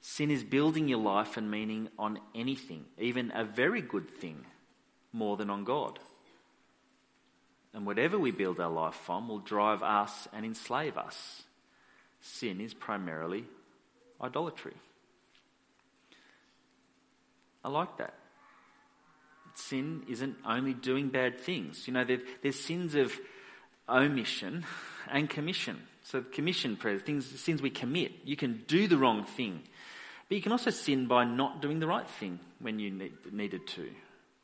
Sin 0.00 0.30
is 0.30 0.44
building 0.44 0.88
your 0.88 1.00
life 1.00 1.36
and 1.36 1.50
meaning 1.50 1.88
on 1.98 2.18
anything, 2.34 2.84
even 2.98 3.32
a 3.34 3.44
very 3.44 3.82
good 3.82 4.10
thing, 4.10 4.44
more 5.12 5.36
than 5.36 5.50
on 5.50 5.64
God. 5.64 5.98
And 7.74 7.84
whatever 7.84 8.18
we 8.18 8.30
build 8.30 8.60
our 8.60 8.70
life 8.70 9.10
on 9.10 9.28
will 9.28 9.40
drive 9.40 9.82
us 9.82 10.28
and 10.32 10.44
enslave 10.46 10.96
us. 10.96 11.42
Sin 12.20 12.60
is 12.60 12.74
primarily 12.74 13.44
idolatry. 14.20 14.74
I 17.64 17.68
like 17.68 17.98
that 17.98 18.14
sin 19.58 20.04
isn't 20.08 20.36
only 20.46 20.74
doing 20.74 21.08
bad 21.08 21.40
things. 21.40 21.86
You 21.86 21.94
know, 21.94 22.04
there, 22.04 22.20
there's 22.42 22.58
sins 22.58 22.94
of 22.94 23.12
omission 23.88 24.64
and 25.10 25.28
commission. 25.28 25.82
So 26.04 26.22
commission 26.22 26.76
prayers, 26.76 27.02
things, 27.02 27.26
sins 27.40 27.60
we 27.60 27.70
commit. 27.70 28.12
You 28.24 28.36
can 28.36 28.64
do 28.66 28.86
the 28.88 28.96
wrong 28.96 29.24
thing, 29.24 29.62
but 30.28 30.36
you 30.36 30.42
can 30.42 30.52
also 30.52 30.70
sin 30.70 31.06
by 31.06 31.24
not 31.24 31.62
doing 31.62 31.80
the 31.80 31.86
right 31.86 32.08
thing 32.08 32.38
when 32.60 32.78
you 32.78 32.90
need, 32.90 33.32
needed 33.32 33.66
to. 33.68 33.88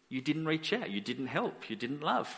You 0.08 0.20
didn't 0.20 0.46
reach 0.46 0.72
out. 0.72 0.90
You 0.90 1.00
didn't 1.00 1.26
help. 1.26 1.68
You 1.68 1.76
didn't 1.76 2.00
love. 2.00 2.34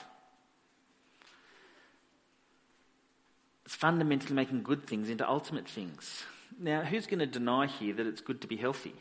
It's 3.64 3.74
fundamentally 3.74 4.35
making 4.35 4.62
good 4.62 4.87
things 4.87 5.11
into 5.11 5.28
ultimate 5.28 5.68
things. 5.68 6.24
Now, 6.59 6.82
who's 6.82 7.06
going 7.06 7.18
to 7.18 7.26
deny 7.26 7.66
here 7.66 7.94
that 7.94 8.06
it's 8.06 8.20
good 8.20 8.40
to 8.40 8.46
be 8.46 8.56
healthy? 8.56 8.94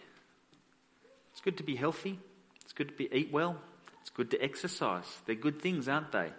It's 1.32 1.42
good 1.42 1.58
to 1.58 1.64
be 1.64 1.76
healthy. 1.76 2.20
It's 2.64 2.74
good 2.74 2.90
to 2.90 2.94
be, 2.94 3.10
eat 3.12 3.32
well. 3.32 3.58
It's 4.02 4.10
good 4.10 4.32
to 4.32 4.44
exercise. 4.44 5.06
They're 5.26 5.36
good 5.36 5.62
things, 5.62 5.88
aren't 5.88 6.12
they? 6.12 6.32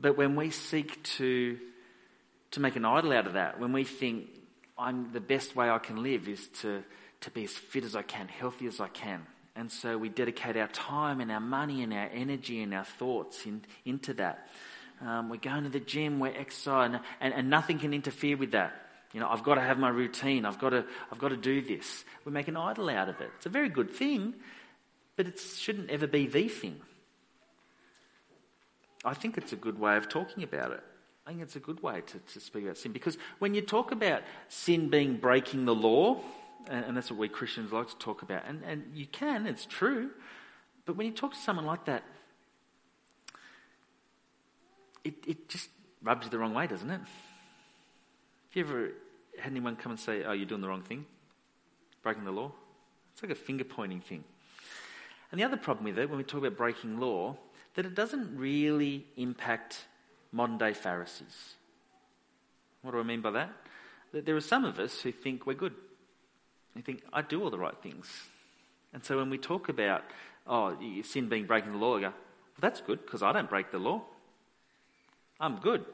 But 0.00 0.16
when 0.16 0.36
we 0.36 0.50
seek 0.50 1.02
to, 1.18 1.58
to 2.52 2.60
make 2.60 2.76
an 2.76 2.84
idol 2.84 3.12
out 3.12 3.26
of 3.26 3.32
that, 3.34 3.60
when 3.60 3.72
we 3.72 3.84
think 3.84 4.28
I'm 4.78 5.12
the 5.12 5.20
best 5.20 5.54
way 5.54 5.70
I 5.70 5.78
can 5.78 6.02
live 6.02 6.28
is 6.28 6.48
to, 6.62 6.82
to 7.20 7.30
be 7.30 7.44
as 7.44 7.52
fit 7.52 7.84
as 7.84 7.94
I 7.94 8.02
can, 8.02 8.28
healthy 8.28 8.66
as 8.66 8.80
I 8.80 8.88
can. 8.88 9.26
And 9.54 9.70
so 9.70 9.98
we 9.98 10.08
dedicate 10.08 10.56
our 10.56 10.68
time 10.68 11.20
and 11.20 11.30
our 11.30 11.40
money 11.40 11.82
and 11.82 11.92
our 11.92 12.08
energy 12.12 12.62
and 12.62 12.72
our 12.72 12.84
thoughts 12.84 13.44
in, 13.44 13.62
into 13.84 14.14
that. 14.14 14.48
Um, 15.00 15.28
we're 15.28 15.36
going 15.36 15.64
to 15.64 15.68
the 15.68 15.80
gym, 15.80 16.20
we're 16.20 16.34
exercising, 16.34 16.98
and, 17.20 17.34
and 17.34 17.50
nothing 17.50 17.78
can 17.78 17.92
interfere 17.92 18.36
with 18.36 18.52
that. 18.52 18.72
You 19.12 19.20
know, 19.20 19.28
I've 19.28 19.42
got 19.42 19.56
to 19.56 19.60
have 19.60 19.78
my 19.78 19.90
routine. 19.90 20.46
I've 20.46 20.58
got 20.58 20.70
to, 20.70 20.86
I've 21.10 21.18
got 21.18 21.28
to 21.28 21.36
do 21.36 21.60
this. 21.60 22.04
We 22.24 22.32
make 22.32 22.48
an 22.48 22.56
idol 22.56 22.88
out 22.88 23.08
of 23.08 23.20
it. 23.20 23.30
It's 23.36 23.46
a 23.46 23.50
very 23.50 23.68
good 23.68 23.90
thing, 23.90 24.34
but 25.16 25.26
it 25.26 25.38
shouldn't 25.38 25.90
ever 25.90 26.06
be 26.06 26.26
the 26.26 26.48
thing. 26.48 26.80
I 29.04 29.14
think 29.14 29.36
it's 29.36 29.52
a 29.52 29.56
good 29.56 29.78
way 29.78 29.96
of 29.96 30.08
talking 30.08 30.44
about 30.44 30.72
it. 30.72 30.82
I 31.26 31.30
think 31.30 31.42
it's 31.42 31.56
a 31.56 31.60
good 31.60 31.82
way 31.82 32.00
to, 32.00 32.18
to 32.18 32.40
speak 32.40 32.64
about 32.64 32.76
sin 32.76 32.92
because 32.92 33.16
when 33.38 33.54
you 33.54 33.60
talk 33.60 33.92
about 33.92 34.22
sin 34.48 34.88
being 34.88 35.16
breaking 35.16 35.64
the 35.64 35.74
law, 35.74 36.20
and, 36.68 36.84
and 36.84 36.96
that's 36.96 37.10
what 37.10 37.18
we 37.18 37.28
Christians 37.28 37.72
like 37.72 37.88
to 37.88 37.96
talk 37.98 38.22
about, 38.22 38.42
and, 38.46 38.62
and 38.64 38.90
you 38.94 39.06
can, 39.06 39.46
it's 39.46 39.64
true, 39.64 40.10
but 40.84 40.96
when 40.96 41.06
you 41.06 41.12
talk 41.12 41.32
to 41.32 41.38
someone 41.38 41.66
like 41.66 41.84
that, 41.84 42.02
it, 45.04 45.14
it 45.26 45.48
just 45.48 45.68
rubs 46.02 46.24
you 46.24 46.30
the 46.30 46.38
wrong 46.38 46.54
way, 46.54 46.66
doesn't 46.66 46.90
it? 46.90 47.00
Have 47.00 47.06
you 48.54 48.64
ever 48.64 48.90
had 49.38 49.50
anyone 49.50 49.76
come 49.76 49.92
and 49.92 50.00
say, 50.00 50.24
Oh, 50.24 50.32
you're 50.32 50.46
doing 50.46 50.60
the 50.60 50.68
wrong 50.68 50.82
thing? 50.82 51.06
Breaking 52.02 52.24
the 52.24 52.32
law? 52.32 52.52
It's 53.12 53.22
like 53.22 53.32
a 53.32 53.36
finger 53.36 53.64
pointing 53.64 54.00
thing. 54.00 54.24
And 55.30 55.40
the 55.40 55.44
other 55.44 55.56
problem 55.56 55.84
with 55.84 55.98
it, 55.98 56.08
when 56.08 56.18
we 56.18 56.24
talk 56.24 56.40
about 56.40 56.56
breaking 56.56 57.00
law, 57.00 57.36
that 57.74 57.86
it 57.86 57.94
doesn't 57.94 58.36
really 58.36 59.06
impact 59.16 59.86
modern 60.32 60.58
day 60.58 60.72
Pharisees. 60.72 61.54
What 62.82 62.92
do 62.92 63.00
I 63.00 63.04
mean 63.04 63.20
by 63.20 63.30
that? 63.30 63.50
That 64.12 64.26
there 64.26 64.36
are 64.36 64.40
some 64.40 64.64
of 64.64 64.78
us 64.78 65.00
who 65.00 65.12
think 65.12 65.46
we're 65.46 65.54
good. 65.54 65.74
They 66.74 66.80
think, 66.80 67.02
I 67.12 67.22
do 67.22 67.42
all 67.42 67.50
the 67.50 67.58
right 67.58 67.76
things. 67.82 68.10
And 68.92 69.04
so 69.04 69.18
when 69.18 69.30
we 69.30 69.38
talk 69.38 69.68
about, 69.68 70.02
oh, 70.46 70.76
sin 71.04 71.28
being 71.28 71.46
breaking 71.46 71.72
the 71.72 71.78
law, 71.78 71.96
I 71.96 72.00
go, 72.00 72.06
well, 72.08 72.14
that's 72.60 72.80
good 72.80 73.04
because 73.04 73.22
I 73.22 73.32
don't 73.32 73.48
break 73.48 73.70
the 73.70 73.78
law. 73.78 74.02
I'm 75.38 75.56
good. 75.56 75.84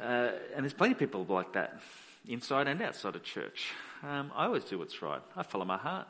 Uh, 0.00 0.30
and 0.54 0.64
there's 0.64 0.72
plenty 0.72 0.92
of 0.92 0.98
people 0.98 1.24
like 1.28 1.52
that, 1.52 1.80
inside 2.26 2.66
and 2.68 2.80
outside 2.82 3.14
of 3.14 3.22
church. 3.22 3.68
Um, 4.02 4.32
I 4.34 4.46
always 4.46 4.64
do 4.64 4.78
what's 4.78 5.00
right. 5.02 5.22
I 5.36 5.42
follow 5.42 5.64
my 5.64 5.76
heart. 5.76 6.08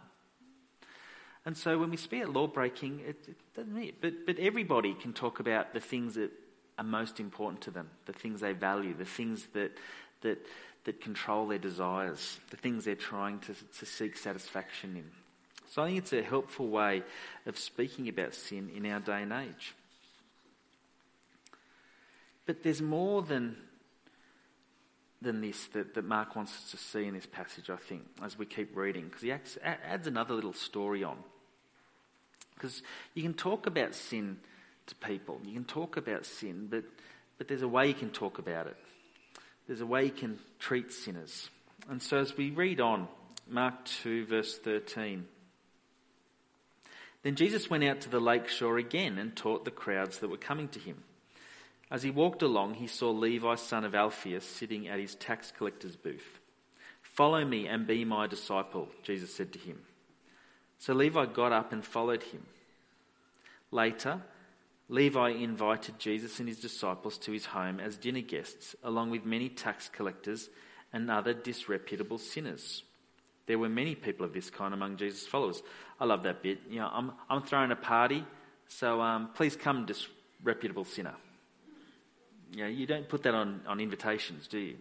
And 1.44 1.56
so 1.56 1.78
when 1.78 1.90
we 1.90 1.96
speak 1.96 2.22
of 2.22 2.34
law 2.34 2.46
breaking, 2.46 3.00
it, 3.00 3.16
it 3.28 3.36
doesn't 3.54 3.74
mean, 3.74 3.88
it. 3.88 4.00
but, 4.00 4.26
but 4.26 4.38
everybody 4.38 4.94
can 4.94 5.12
talk 5.12 5.40
about 5.40 5.74
the 5.74 5.80
things 5.80 6.14
that 6.14 6.30
are 6.78 6.84
most 6.84 7.20
important 7.20 7.62
to 7.62 7.70
them, 7.70 7.90
the 8.06 8.12
things 8.12 8.40
they 8.40 8.52
value, 8.52 8.94
the 8.94 9.04
things 9.04 9.46
that, 9.52 9.72
that, 10.22 10.38
that 10.84 11.00
control 11.00 11.46
their 11.46 11.58
desires, 11.58 12.38
the 12.50 12.56
things 12.56 12.84
they're 12.84 12.94
trying 12.94 13.38
to, 13.40 13.54
to 13.78 13.86
seek 13.86 14.16
satisfaction 14.16 14.96
in. 14.96 15.10
So 15.70 15.82
I 15.82 15.86
think 15.86 15.98
it's 15.98 16.12
a 16.12 16.22
helpful 16.22 16.68
way 16.68 17.02
of 17.46 17.58
speaking 17.58 18.08
about 18.08 18.34
sin 18.34 18.70
in 18.74 18.84
our 18.86 19.00
day 19.00 19.22
and 19.22 19.32
age. 19.32 19.74
But 22.44 22.62
there's 22.62 22.82
more 22.82 23.22
than, 23.22 23.56
than 25.20 25.40
this 25.40 25.66
that, 25.68 25.94
that 25.94 26.04
Mark 26.04 26.34
wants 26.36 26.52
us 26.52 26.70
to 26.72 26.76
see 26.76 27.06
in 27.06 27.14
this 27.14 27.26
passage, 27.26 27.70
I 27.70 27.76
think, 27.76 28.02
as 28.22 28.38
we 28.38 28.46
keep 28.46 28.76
reading, 28.76 29.04
because 29.04 29.22
he 29.22 29.32
adds, 29.32 29.58
adds 29.62 30.06
another 30.06 30.34
little 30.34 30.52
story 30.52 31.04
on. 31.04 31.16
Because 32.54 32.82
you 33.14 33.22
can 33.22 33.34
talk 33.34 33.66
about 33.66 33.94
sin 33.94 34.38
to 34.86 34.94
people, 34.96 35.40
you 35.44 35.54
can 35.54 35.64
talk 35.64 35.96
about 35.96 36.26
sin, 36.26 36.68
but, 36.70 36.84
but 37.38 37.48
there's 37.48 37.62
a 37.62 37.68
way 37.68 37.88
you 37.88 37.94
can 37.94 38.10
talk 38.10 38.38
about 38.38 38.66
it. 38.66 38.76
There's 39.66 39.80
a 39.80 39.86
way 39.86 40.04
you 40.04 40.10
can 40.10 40.38
treat 40.58 40.92
sinners. 40.92 41.48
And 41.88 42.02
so 42.02 42.18
as 42.18 42.36
we 42.36 42.50
read 42.50 42.80
on, 42.80 43.08
Mark 43.48 43.84
2, 43.84 44.26
verse 44.26 44.58
13. 44.58 45.26
Then 47.22 47.36
Jesus 47.36 47.70
went 47.70 47.84
out 47.84 48.00
to 48.02 48.08
the 48.08 48.20
lake 48.20 48.48
shore 48.48 48.78
again 48.78 49.18
and 49.18 49.34
taught 49.34 49.64
the 49.64 49.70
crowds 49.70 50.18
that 50.18 50.30
were 50.30 50.36
coming 50.36 50.68
to 50.68 50.80
him. 50.80 51.02
As 51.90 52.02
he 52.02 52.10
walked 52.10 52.42
along, 52.42 52.74
he 52.74 52.86
saw 52.86 53.10
Levi, 53.10 53.54
son 53.56 53.84
of 53.84 53.94
Alphaeus, 53.94 54.44
sitting 54.44 54.88
at 54.88 54.98
his 54.98 55.14
tax 55.14 55.52
collector's 55.56 55.94
booth. 55.94 56.40
Follow 57.02 57.44
me 57.44 57.66
and 57.68 57.86
be 57.86 58.04
my 58.04 58.26
disciple, 58.26 58.88
Jesus 59.02 59.34
said 59.34 59.52
to 59.52 59.58
him. 59.58 59.78
So 60.78 60.94
Levi 60.94 61.26
got 61.26 61.52
up 61.52 61.72
and 61.72 61.84
followed 61.84 62.22
him. 62.22 62.42
Later, 63.70 64.22
Levi 64.92 65.30
invited 65.30 65.98
Jesus 65.98 66.38
and 66.38 66.46
his 66.46 66.60
disciples 66.60 67.16
to 67.16 67.32
his 67.32 67.46
home 67.46 67.80
as 67.80 67.96
dinner 67.96 68.20
guests, 68.20 68.76
along 68.84 69.08
with 69.08 69.24
many 69.24 69.48
tax 69.48 69.88
collectors 69.88 70.50
and 70.92 71.10
other 71.10 71.32
disreputable 71.32 72.18
sinners. 72.18 72.82
There 73.46 73.58
were 73.58 73.70
many 73.70 73.94
people 73.94 74.26
of 74.26 74.34
this 74.34 74.50
kind 74.50 74.74
among 74.74 74.98
Jesus' 74.98 75.26
followers. 75.26 75.62
I 75.98 76.04
love 76.04 76.24
that 76.24 76.42
bit. 76.42 76.58
You 76.68 76.80
know, 76.80 76.90
I'm, 76.92 77.12
I'm 77.30 77.42
throwing 77.42 77.70
a 77.70 77.76
party, 77.76 78.22
so 78.68 79.00
um, 79.00 79.30
please 79.34 79.56
come, 79.56 79.86
disreputable 79.86 80.84
sinner. 80.84 81.14
You 82.52 82.64
know, 82.64 82.68
you 82.68 82.86
don't 82.86 83.08
put 83.08 83.22
that 83.22 83.34
on, 83.34 83.62
on 83.66 83.80
invitations, 83.80 84.46
do 84.46 84.58
you? 84.58 84.76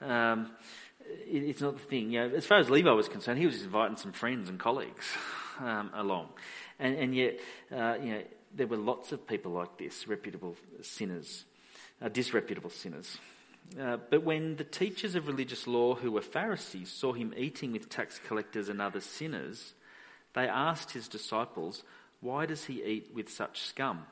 Um, 0.00 0.50
it, 1.30 1.42
it's 1.42 1.60
not 1.60 1.74
the 1.74 1.84
thing. 1.84 2.10
You 2.10 2.20
know, 2.20 2.36
as 2.36 2.46
far 2.46 2.56
as 2.56 2.70
Levi 2.70 2.90
was 2.90 3.06
concerned, 3.06 3.38
he 3.38 3.44
was 3.44 3.56
just 3.56 3.66
inviting 3.66 3.98
some 3.98 4.12
friends 4.12 4.48
and 4.48 4.58
colleagues 4.58 5.04
um, 5.60 5.90
along, 5.92 6.28
and, 6.78 6.96
and 6.96 7.14
yet, 7.14 7.38
uh, 7.70 7.96
you 8.02 8.12
know, 8.12 8.22
there 8.54 8.66
were 8.66 8.76
lots 8.76 9.12
of 9.12 9.26
people 9.26 9.52
like 9.52 9.78
this, 9.78 10.06
reputable 10.06 10.56
sinners, 10.82 11.44
uh, 12.00 12.08
disreputable 12.08 12.70
sinners. 12.70 13.18
Uh, 13.80 13.96
but 14.10 14.22
when 14.22 14.56
the 14.56 14.64
teachers 14.64 15.14
of 15.14 15.26
religious 15.26 15.66
law, 15.66 15.94
who 15.94 16.12
were 16.12 16.20
Pharisees, 16.20 16.90
saw 16.90 17.12
him 17.12 17.32
eating 17.36 17.72
with 17.72 17.88
tax 17.88 18.20
collectors 18.26 18.68
and 18.68 18.82
other 18.82 19.00
sinners, 19.00 19.74
They 20.34 20.48
asked 20.48 20.92
his 20.92 21.08
disciples, 21.08 21.82
Why 22.20 22.46
does 22.46 22.64
he 22.64 22.82
eat 22.82 23.10
with 23.14 23.28
such 23.28 23.62
scum? 23.62 24.06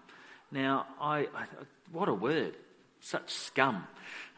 Now, 0.50 0.86
I, 1.00 1.28
I 1.34 1.46
what 1.92 2.08
a 2.08 2.14
word, 2.14 2.56
such 3.00 3.30
scum. 3.30 3.86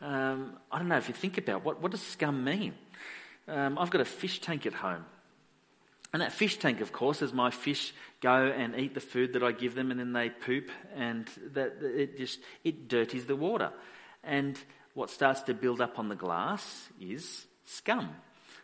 Um, 0.01 0.59
I 0.71 0.79
don't 0.79 0.89
know 0.89 0.97
if 0.97 1.09
you 1.09 1.15
think 1.15 1.39
about 1.39 1.65
what, 1.65 1.81
what 1.81 1.91
does 1.91 2.03
scum 2.03 2.45
mean? 2.45 2.75
Um, 3.49 3.79
I've 3.79 3.91
got 3.91 4.01
a 4.01 4.07
fish 4.07 4.41
tank 4.41 4.67
at 4.67 4.75
home. 4.75 5.05
And 6.13 6.21
that 6.21 6.33
fish 6.33 6.59
tank, 6.59 6.81
of 6.81 6.93
course, 6.93 7.23
as 7.23 7.33
my 7.33 7.51
fish 7.51 7.95
go 8.21 8.47
and 8.47 8.79
eat 8.79 8.95
the 8.95 9.01
food 9.01 9.33
that 9.33 9.43
I 9.43 9.53
give 9.53 9.75
them 9.75 9.91
and 9.91 9.99
then 9.99 10.13
they 10.13 10.29
poop 10.29 10.71
and 10.95 11.27
that 11.55 11.79
it 11.83 12.19
just, 12.19 12.39
it 12.65 12.89
dirties 12.89 13.25
the 13.25 13.37
water. 13.37 13.73
And 14.23 14.59
what 14.95 15.11
starts 15.11 15.43
to 15.43 15.55
build 15.55 15.81
up 15.81 15.99
on 15.99 16.09
the 16.09 16.15
glass 16.15 16.89
is 17.01 17.47
scum, 17.65 18.11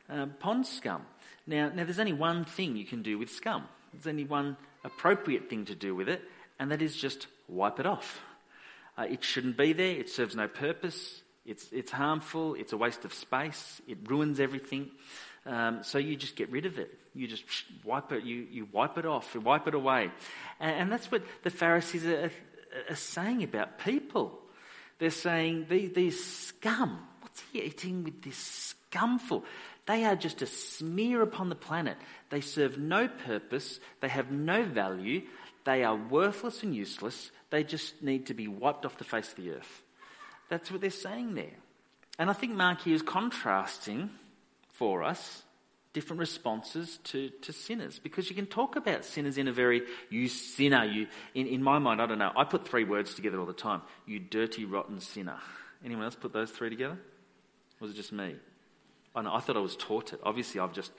um, 0.09 0.35
pond 0.39 0.67
scum. 0.67 1.03
Now, 1.47 1.71
now, 1.75 1.85
there's 1.85 1.99
only 1.99 2.13
one 2.13 2.45
thing 2.45 2.77
you 2.77 2.85
can 2.85 3.03
do 3.03 3.19
with 3.19 3.31
scum. 3.31 3.65
There's 3.95 4.07
only 4.07 4.25
one 4.25 4.59
appropriate 4.85 5.49
thing 5.49 5.65
to 5.67 5.75
do 5.75 5.95
with 5.95 6.09
it, 6.09 6.23
and 6.59 6.71
that 6.71 6.83
is 6.83 6.95
just 6.95 7.27
wipe 7.49 7.81
it 7.81 7.87
off. 7.87 8.21
Uh, 8.99 9.07
it 9.09 9.25
shouldn't 9.25 9.57
be 9.57 9.73
there. 9.73 9.93
It 9.93 10.11
serves 10.11 10.37
no 10.37 10.47
purpose. 10.47 11.23
It's, 11.47 11.73
it's 11.73 11.91
harmful. 11.91 12.55
It's 12.55 12.75
a 12.75 12.77
waste 12.77 13.07
of 13.07 13.15
space. 13.15 13.81
It 13.89 13.99
ruins 14.11 14.41
everything. 14.41 14.91
Um, 15.49 15.83
so 15.83 15.97
you 15.97 16.15
just 16.15 16.37
get 16.37 16.51
rid 16.51 16.67
of 16.67 16.79
it. 16.79 16.95
You 17.15 17.27
just 17.27 17.43
wipe 17.83 18.13
it. 18.13 18.23
You, 18.23 18.47
you 18.51 18.69
wipe 18.71 18.99
it 18.99 19.07
off. 19.07 19.35
You 19.35 19.41
wipe 19.41 19.67
it 19.67 19.75
away. 19.75 20.11
And, 20.61 20.83
and 20.83 20.93
that's 20.93 21.11
what 21.11 21.23
the 21.43 21.51
Pharisees 21.51 22.05
are, 22.05 22.31
are, 22.91 22.95
saying 22.95 23.43
about 23.43 23.79
people. 23.79 24.39
They're 24.99 25.11
saying 25.11 25.67
these, 25.71 25.93
these 25.95 26.23
scum. 26.23 27.01
What's 27.23 27.43
he 27.51 27.63
eating 27.63 28.05
with 28.05 28.23
this 28.23 28.37
scum 28.37 29.19
for? 29.19 29.43
They 29.87 30.05
are 30.05 30.17
just 30.17 30.43
a 30.43 30.47
smear 30.47 31.23
upon 31.23 31.49
the 31.49 31.55
planet. 31.55 31.97
They 32.29 32.43
serve 32.43 32.77
no 32.77 33.09
purpose. 33.09 33.81
They 34.01 34.09
have 34.09 34.31
no 34.31 34.65
value. 34.65 35.23
They 35.65 35.83
are 35.83 35.97
worthless 35.97 36.63
and 36.63 36.77
useless. 36.77 37.31
They 37.49 37.65
just 37.65 38.03
need 38.03 38.27
to 38.27 38.35
be 38.35 38.49
wiped 38.49 38.85
off 38.85 38.99
the 38.99 39.05
face 39.05 39.31
of 39.31 39.37
the 39.37 39.53
earth. 39.53 39.83
That's 40.51 40.71
what 40.71 40.83
they're 40.83 40.91
saying 40.91 41.37
there. 41.37 41.57
And 42.19 42.29
I 42.29 42.35
think 42.35 42.53
Mark 42.53 42.83
here 42.83 42.95
is 42.95 43.01
contrasting 43.01 44.11
for 44.79 45.03
us 45.03 45.43
different 45.93 46.21
responses 46.21 46.99
to, 47.05 47.31
to 47.43 47.53
sinners 47.53 47.99
because 47.99 48.29
you 48.29 48.37
can 48.37 48.47
talk 48.47 48.77
about 48.77 49.05
sinners 49.05 49.39
in 49.39 49.49
a 49.49 49.53
very 49.53 49.83
you 50.11 50.29
sinner 50.29 50.85
you 50.85 51.07
in, 51.35 51.47
in 51.47 51.63
my 51.63 51.79
mind 51.79 52.01
i 52.01 52.07
don't 52.07 52.19
know 52.19 52.31
i 52.37 52.45
put 52.45 52.69
three 52.69 52.85
words 52.85 53.15
together 53.15 53.41
all 53.41 53.47
the 53.47 53.53
time 53.53 53.81
you 54.07 54.19
dirty 54.19 54.65
rotten 54.65 55.01
sinner 55.01 55.39
anyone 55.85 56.05
else 56.05 56.15
put 56.15 56.33
those 56.33 56.51
three 56.51 56.71
together 56.71 56.95
or 56.95 57.81
was 57.81 57.91
it 57.91 57.95
just 57.95 58.13
me 58.13 58.37
I, 59.15 59.23
know, 59.23 59.35
I 59.35 59.41
thought 59.41 59.57
I 59.57 59.61
was 59.61 59.77
taught 59.77 60.13
it. 60.13 60.21
Obviously, 60.23 60.61
I've 60.61 60.73
just 60.73 60.93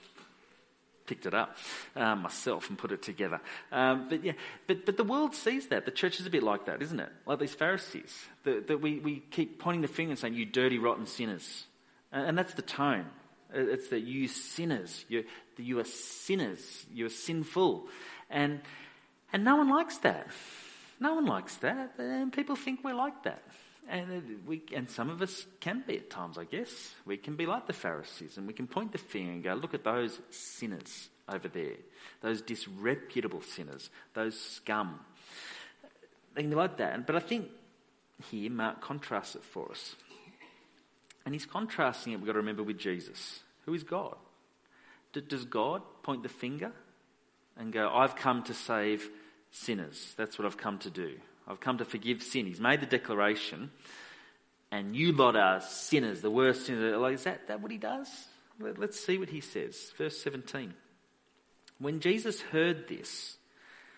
picked 1.05 1.25
it 1.25 1.33
up 1.33 1.57
um, 1.95 2.21
myself 2.21 2.69
and 2.69 2.77
put 2.77 2.91
it 2.91 3.01
together. 3.01 3.39
Um, 3.71 4.07
but 4.09 4.23
yeah, 4.23 4.33
but, 4.67 4.85
but 4.85 4.97
the 4.97 5.03
world 5.03 5.33
sees 5.33 5.67
that. 5.67 5.85
The 5.85 5.91
church 5.91 6.19
is 6.19 6.25
a 6.25 6.29
bit 6.29 6.43
like 6.43 6.65
that, 6.65 6.81
isn't 6.81 6.99
it? 6.99 7.09
Like 7.25 7.39
these 7.39 7.53
Pharisees. 7.53 8.13
That, 8.43 8.81
we, 8.81 8.99
we 8.99 9.23
keep 9.31 9.59
pointing 9.59 9.81
the 9.81 9.87
finger 9.87 10.11
and 10.11 10.19
saying, 10.19 10.33
you 10.33 10.45
dirty, 10.45 10.77
rotten 10.77 11.05
sinners. 11.05 11.65
And 12.11 12.37
that's 12.37 12.53
the 12.53 12.61
tone. 12.61 13.05
It's 13.53 13.89
that 13.89 14.01
you 14.01 14.27
sinners, 14.27 15.05
you, 15.07 15.23
you 15.57 15.79
are 15.79 15.85
sinners, 15.85 16.85
you 16.93 17.07
are 17.07 17.09
sinful. 17.09 17.87
And, 18.29 18.61
and 19.33 19.43
no 19.43 19.55
one 19.55 19.69
likes 19.69 19.97
that. 19.99 20.27
No 20.99 21.15
one 21.15 21.25
likes 21.25 21.55
that. 21.57 21.93
And 21.97 22.31
people 22.31 22.55
think 22.55 22.83
we're 22.83 22.93
like 22.93 23.23
that. 23.23 23.41
And, 23.89 24.41
we, 24.45 24.61
and 24.75 24.87
some 24.87 25.09
of 25.09 25.21
us 25.23 25.47
can 25.59 25.83
be 25.87 25.97
at 25.97 26.11
times, 26.11 26.37
I 26.37 26.43
guess. 26.43 26.93
We 27.05 27.17
can 27.17 27.35
be 27.35 27.47
like 27.47 27.65
the 27.65 27.73
Pharisees 27.73 28.37
and 28.37 28.45
we 28.45 28.53
can 28.53 28.67
point 28.67 28.91
the 28.91 28.99
finger 28.99 29.31
and 29.31 29.43
go, 29.43 29.53
look 29.55 29.73
at 29.73 29.83
those 29.83 30.19
sinners 30.29 31.09
over 31.27 31.47
there, 31.47 31.75
those 32.21 32.41
disreputable 32.41 33.41
sinners, 33.41 33.89
those 34.13 34.39
scum. 34.39 34.99
They 36.35 36.41
can 36.41 36.51
be 36.51 36.55
like 36.55 36.77
that. 36.77 37.07
But 37.07 37.15
I 37.15 37.19
think 37.19 37.47
here 38.29 38.51
Mark 38.51 38.81
contrasts 38.81 39.35
it 39.35 39.43
for 39.43 39.71
us. 39.71 39.95
And 41.29 41.35
he's 41.35 41.45
contrasting 41.45 42.11
it, 42.11 42.15
we've 42.15 42.25
got 42.25 42.33
to 42.33 42.39
remember, 42.39 42.63
with 42.63 42.79
Jesus, 42.79 43.41
who 43.67 43.75
is 43.75 43.83
God. 43.83 44.15
Does 45.13 45.45
God 45.45 45.83
point 46.01 46.23
the 46.23 46.27
finger 46.27 46.71
and 47.55 47.71
go, 47.71 47.87
I've 47.87 48.15
come 48.15 48.41
to 48.45 48.53
save 48.55 49.07
sinners? 49.51 50.15
That's 50.17 50.39
what 50.39 50.47
I've 50.47 50.57
come 50.57 50.79
to 50.79 50.89
do. 50.89 51.17
I've 51.47 51.59
come 51.59 51.77
to 51.77 51.85
forgive 51.85 52.23
sin. 52.23 52.47
He's 52.47 52.59
made 52.59 52.81
the 52.81 52.87
declaration, 52.87 53.69
and 54.71 54.95
you 54.95 55.11
lot 55.11 55.35
are 55.35 55.61
sinners, 55.61 56.21
the 56.21 56.31
worst 56.31 56.65
sinners. 56.65 56.97
Like, 56.97 57.13
is 57.13 57.25
that, 57.25 57.47
that 57.47 57.61
what 57.61 57.69
he 57.69 57.77
does? 57.77 58.09
Let, 58.59 58.79
let's 58.79 58.99
see 58.99 59.19
what 59.19 59.29
he 59.29 59.41
says. 59.41 59.91
Verse 59.99 60.19
17. 60.23 60.73
When 61.77 61.99
Jesus 61.99 62.41
heard 62.41 62.87
this, 62.87 63.37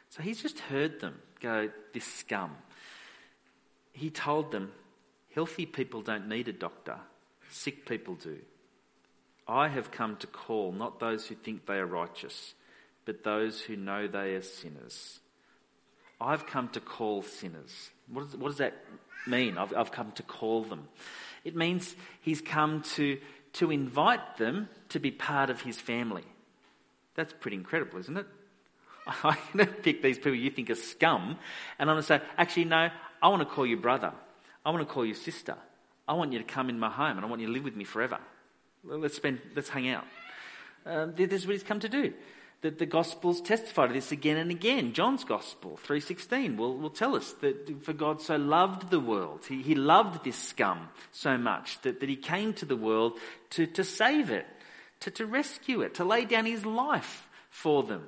so 0.09 0.21
he's 0.21 0.41
just 0.41 0.59
heard 0.59 0.99
them 0.99 1.17
go, 1.39 1.69
this 1.93 2.03
scum. 2.03 2.57
He 3.93 4.09
told 4.09 4.51
them, 4.51 4.73
healthy 5.33 5.65
people 5.65 6.01
don't 6.01 6.27
need 6.27 6.49
a 6.49 6.51
doctor, 6.51 6.97
sick 7.51 7.85
people 7.85 8.15
do. 8.15 8.37
I 9.47 9.67
have 9.67 9.91
come 9.91 10.15
to 10.17 10.27
call 10.27 10.71
not 10.71 10.99
those 10.99 11.27
who 11.27 11.35
think 11.35 11.65
they 11.65 11.75
are 11.75 11.85
righteous, 11.85 12.53
but 13.05 13.23
those 13.23 13.61
who 13.61 13.75
know 13.75 14.07
they 14.07 14.35
are 14.35 14.41
sinners. 14.41 15.19
I've 16.19 16.45
come 16.45 16.69
to 16.69 16.79
call 16.79 17.23
sinners. 17.23 17.89
What 18.07 18.25
does, 18.25 18.37
what 18.37 18.47
does 18.49 18.57
that 18.59 18.75
mean? 19.27 19.57
I've, 19.57 19.75
I've 19.75 19.91
come 19.91 20.11
to 20.13 20.23
call 20.23 20.63
them. 20.63 20.87
It 21.43 21.55
means 21.55 21.95
he's 22.21 22.41
come 22.41 22.83
to, 22.95 23.19
to 23.53 23.71
invite 23.71 24.37
them 24.37 24.69
to 24.89 24.99
be 24.99 25.11
part 25.11 25.49
of 25.49 25.61
his 25.61 25.79
family. 25.79 26.23
That's 27.15 27.33
pretty 27.33 27.57
incredible, 27.57 27.99
isn't 27.99 28.17
it? 28.17 28.27
I'm 29.23 29.37
going 29.53 29.67
to 29.67 29.73
pick 29.73 30.03
these 30.03 30.17
people 30.17 30.35
you 30.35 30.51
think 30.51 30.69
are 30.69 30.75
scum, 30.75 31.37
and 31.79 31.89
I'm 31.89 31.95
going 31.95 32.03
to 32.03 32.07
say, 32.07 32.21
actually, 32.37 32.65
no, 32.65 32.89
I 33.21 33.27
want 33.27 33.41
to 33.41 33.53
call 33.53 33.65
you 33.65 33.77
brother. 33.77 34.13
I 34.63 34.69
want 34.69 34.87
to 34.87 34.93
call 34.93 35.05
you 35.05 35.15
sister. 35.15 35.57
I 36.11 36.13
want 36.13 36.33
you 36.33 36.39
to 36.39 36.43
come 36.43 36.69
in 36.69 36.77
my 36.77 36.89
home, 36.89 37.15
and 37.15 37.25
I 37.25 37.29
want 37.29 37.39
you 37.39 37.47
to 37.47 37.53
live 37.53 37.63
with 37.63 37.77
me 37.77 37.85
forever. 37.85 38.19
Let's 38.83 39.15
spend, 39.15 39.39
let's 39.55 39.69
hang 39.69 39.87
out. 39.87 40.03
Um, 40.85 41.13
this 41.15 41.31
is 41.31 41.47
what 41.47 41.53
he's 41.53 41.63
come 41.63 41.79
to 41.79 41.87
do 41.87 42.13
that 42.59 42.79
the 42.79 42.85
Gospels 42.85 43.39
testify 43.39 43.87
to 43.87 43.93
this 43.93 44.11
again 44.11 44.35
and 44.35 44.51
again. 44.51 44.91
John's 44.91 45.23
Gospel, 45.23 45.79
3.16, 45.87 46.57
will, 46.57 46.77
will 46.77 46.89
tell 46.89 47.15
us 47.15 47.31
that 47.39 47.81
for 47.83 47.93
God 47.93 48.19
so 48.19 48.35
loved 48.35 48.89
the 48.89 48.99
world, 48.99 49.45
he, 49.47 49.61
he 49.61 49.73
loved 49.73 50.25
this 50.25 50.35
scum 50.35 50.89
so 51.13 51.37
much 51.37 51.81
that, 51.83 52.01
that 52.01 52.09
he 52.09 52.17
came 52.17 52.53
to 52.55 52.65
the 52.65 52.75
world 52.75 53.17
to, 53.51 53.65
to 53.67 53.85
save 53.85 54.31
it, 54.31 54.45
to, 54.99 55.11
to 55.11 55.25
rescue 55.25 55.79
it, 55.79 55.93
to 55.95 56.03
lay 56.03 56.25
down 56.25 56.45
his 56.45 56.65
life 56.65 57.29
for 57.49 57.83
them. 57.83 58.05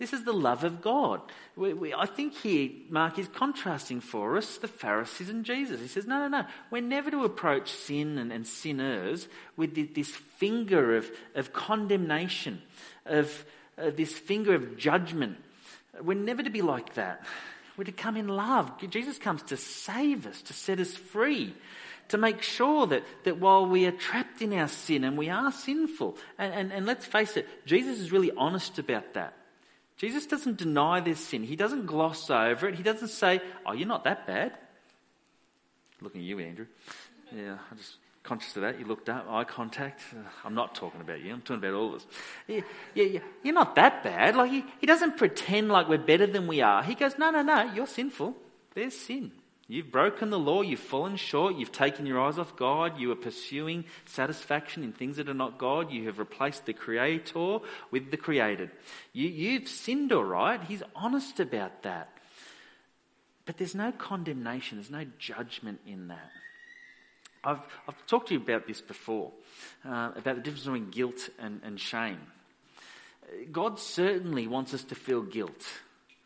This 0.00 0.14
is 0.14 0.24
the 0.24 0.32
love 0.32 0.64
of 0.64 0.80
God. 0.80 1.20
We, 1.56 1.74
we, 1.74 1.92
I 1.92 2.06
think 2.06 2.32
here 2.32 2.70
Mark 2.88 3.18
is 3.18 3.28
contrasting 3.28 4.00
for 4.00 4.38
us 4.38 4.56
the 4.56 4.66
Pharisees 4.66 5.28
and 5.28 5.44
Jesus. 5.44 5.78
He 5.78 5.88
says, 5.88 6.06
no, 6.06 6.18
no, 6.20 6.28
no. 6.28 6.46
We're 6.70 6.80
never 6.80 7.10
to 7.10 7.24
approach 7.24 7.70
sin 7.70 8.16
and, 8.16 8.32
and 8.32 8.46
sinners 8.46 9.28
with 9.58 9.94
this 9.94 10.08
finger 10.08 10.96
of, 10.96 11.10
of 11.34 11.52
condemnation, 11.52 12.62
of, 13.04 13.44
uh, 13.76 13.90
this 13.90 14.14
finger 14.18 14.54
of 14.54 14.78
judgment. 14.78 15.36
We're 16.02 16.14
never 16.14 16.42
to 16.42 16.50
be 16.50 16.62
like 16.62 16.94
that. 16.94 17.22
We're 17.76 17.84
to 17.84 17.92
come 17.92 18.16
in 18.16 18.26
love. 18.26 18.72
Jesus 18.88 19.18
comes 19.18 19.42
to 19.44 19.58
save 19.58 20.26
us, 20.26 20.40
to 20.42 20.54
set 20.54 20.80
us 20.80 20.94
free, 20.94 21.54
to 22.08 22.16
make 22.16 22.40
sure 22.40 22.86
that, 22.86 23.02
that 23.24 23.38
while 23.38 23.66
we 23.66 23.84
are 23.84 23.92
trapped 23.92 24.40
in 24.40 24.54
our 24.54 24.68
sin 24.68 25.04
and 25.04 25.18
we 25.18 25.28
are 25.28 25.52
sinful, 25.52 26.16
and, 26.38 26.54
and, 26.54 26.72
and 26.72 26.86
let's 26.86 27.04
face 27.04 27.36
it, 27.36 27.46
Jesus 27.66 28.00
is 28.00 28.12
really 28.12 28.32
honest 28.34 28.78
about 28.78 29.12
that. 29.12 29.34
Jesus 30.00 30.24
doesn't 30.24 30.56
deny 30.56 31.00
this 31.00 31.20
sin. 31.20 31.42
He 31.42 31.56
doesn't 31.56 31.84
gloss 31.84 32.30
over 32.30 32.66
it. 32.66 32.74
He 32.74 32.82
doesn't 32.82 33.08
say, 33.08 33.42
Oh, 33.66 33.72
you're 33.72 33.86
not 33.86 34.04
that 34.04 34.26
bad. 34.26 34.56
Looking 36.00 36.22
at 36.22 36.26
you, 36.26 36.38
Andrew. 36.38 36.64
Yeah, 37.30 37.58
I'm 37.70 37.76
just 37.76 37.98
conscious 38.22 38.56
of 38.56 38.62
that. 38.62 38.80
You 38.80 38.86
looked 38.86 39.10
up, 39.10 39.26
eye 39.28 39.44
contact. 39.44 40.00
Uh, 40.10 40.22
I'm 40.42 40.54
not 40.54 40.74
talking 40.74 41.02
about 41.02 41.20
you. 41.20 41.34
I'm 41.34 41.42
talking 41.42 41.56
about 41.56 41.74
all 41.74 41.88
of 41.90 41.94
us. 41.96 42.06
Yeah, 42.48 42.62
yeah, 42.94 43.04
yeah. 43.04 43.20
You're 43.42 43.52
not 43.52 43.74
that 43.74 44.02
bad. 44.02 44.36
Like 44.36 44.50
he, 44.50 44.64
he 44.80 44.86
doesn't 44.86 45.18
pretend 45.18 45.68
like 45.68 45.86
we're 45.86 45.98
better 45.98 46.26
than 46.26 46.46
we 46.46 46.62
are. 46.62 46.82
He 46.82 46.94
goes, 46.94 47.18
no, 47.18 47.30
no, 47.30 47.42
no. 47.42 47.70
You're 47.74 47.86
sinful. 47.86 48.34
There's 48.74 48.96
sin. 48.96 49.32
You've 49.70 49.92
broken 49.92 50.30
the 50.30 50.38
law. 50.38 50.62
You've 50.62 50.80
fallen 50.80 51.14
short. 51.14 51.54
You've 51.54 51.70
taken 51.70 52.04
your 52.04 52.20
eyes 52.20 52.40
off 52.40 52.56
God. 52.56 52.98
You 52.98 53.12
are 53.12 53.16
pursuing 53.16 53.84
satisfaction 54.04 54.82
in 54.82 54.90
things 54.90 55.16
that 55.18 55.28
are 55.28 55.34
not 55.34 55.58
God. 55.58 55.92
You 55.92 56.06
have 56.06 56.18
replaced 56.18 56.66
the 56.66 56.72
Creator 56.72 57.58
with 57.92 58.10
the 58.10 58.16
created. 58.16 58.72
You, 59.12 59.28
you've 59.28 59.68
sinned, 59.68 60.10
all 60.10 60.24
right. 60.24 60.60
He's 60.60 60.82
honest 60.96 61.38
about 61.38 61.84
that. 61.84 62.10
But 63.46 63.58
there's 63.58 63.76
no 63.76 63.92
condemnation. 63.92 64.78
There's 64.78 64.90
no 64.90 65.06
judgment 65.20 65.78
in 65.86 66.08
that. 66.08 66.32
I've, 67.44 67.60
I've 67.86 68.06
talked 68.08 68.26
to 68.28 68.34
you 68.34 68.40
about 68.40 68.66
this 68.66 68.80
before, 68.80 69.30
uh, 69.84 70.10
about 70.16 70.34
the 70.34 70.42
difference 70.42 70.64
between 70.64 70.90
guilt 70.90 71.28
and, 71.38 71.60
and 71.62 71.78
shame. 71.78 72.18
God 73.52 73.78
certainly 73.78 74.48
wants 74.48 74.74
us 74.74 74.82
to 74.82 74.96
feel 74.96 75.22
guilt. 75.22 75.64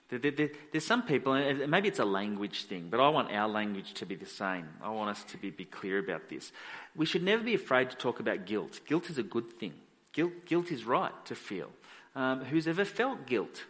There, 0.09 0.19
there, 0.19 0.31
there, 0.33 0.51
there's 0.71 0.85
some 0.85 1.03
people, 1.03 1.33
and 1.33 1.69
maybe 1.71 1.89
it's 1.89 1.99
a 1.99 2.05
language 2.05 2.65
thing, 2.65 2.89
but 2.91 3.01
I 3.01 3.09
want 3.09 3.33
our 3.33 3.49
language 3.49 3.95
to 3.95 4.07
be 4.07 4.15
the 4.15 4.27
same. 4.27 4.69
I 4.83 4.91
want 4.91 5.11
us 5.11 5.25
to 5.25 5.39
be, 5.39 5.51
be 5.51 5.65
clear 5.65 5.99
about 5.99 6.29
this. 6.29 6.53
We 6.95 7.07
should 7.07 7.23
never 7.23 7.43
be 7.43 7.55
afraid 7.55 7.91
to 7.91 7.97
talk 7.97 8.21
about 8.21 8.45
guilt. 8.45 8.81
Guilt 8.87 9.09
is 9.09 9.19
a 9.19 9.23
good 9.23 9.51
thing. 9.51 9.75
Guilt, 10.13 10.33
guilt 10.47 10.71
is 10.71 10.85
right 10.85 11.13
to 11.27 11.35
feel. 11.35 11.71
um, 12.15 12.45
who's 12.45 12.69
ever 12.69 12.85
felt 12.85 13.27
guilt? 13.27 13.65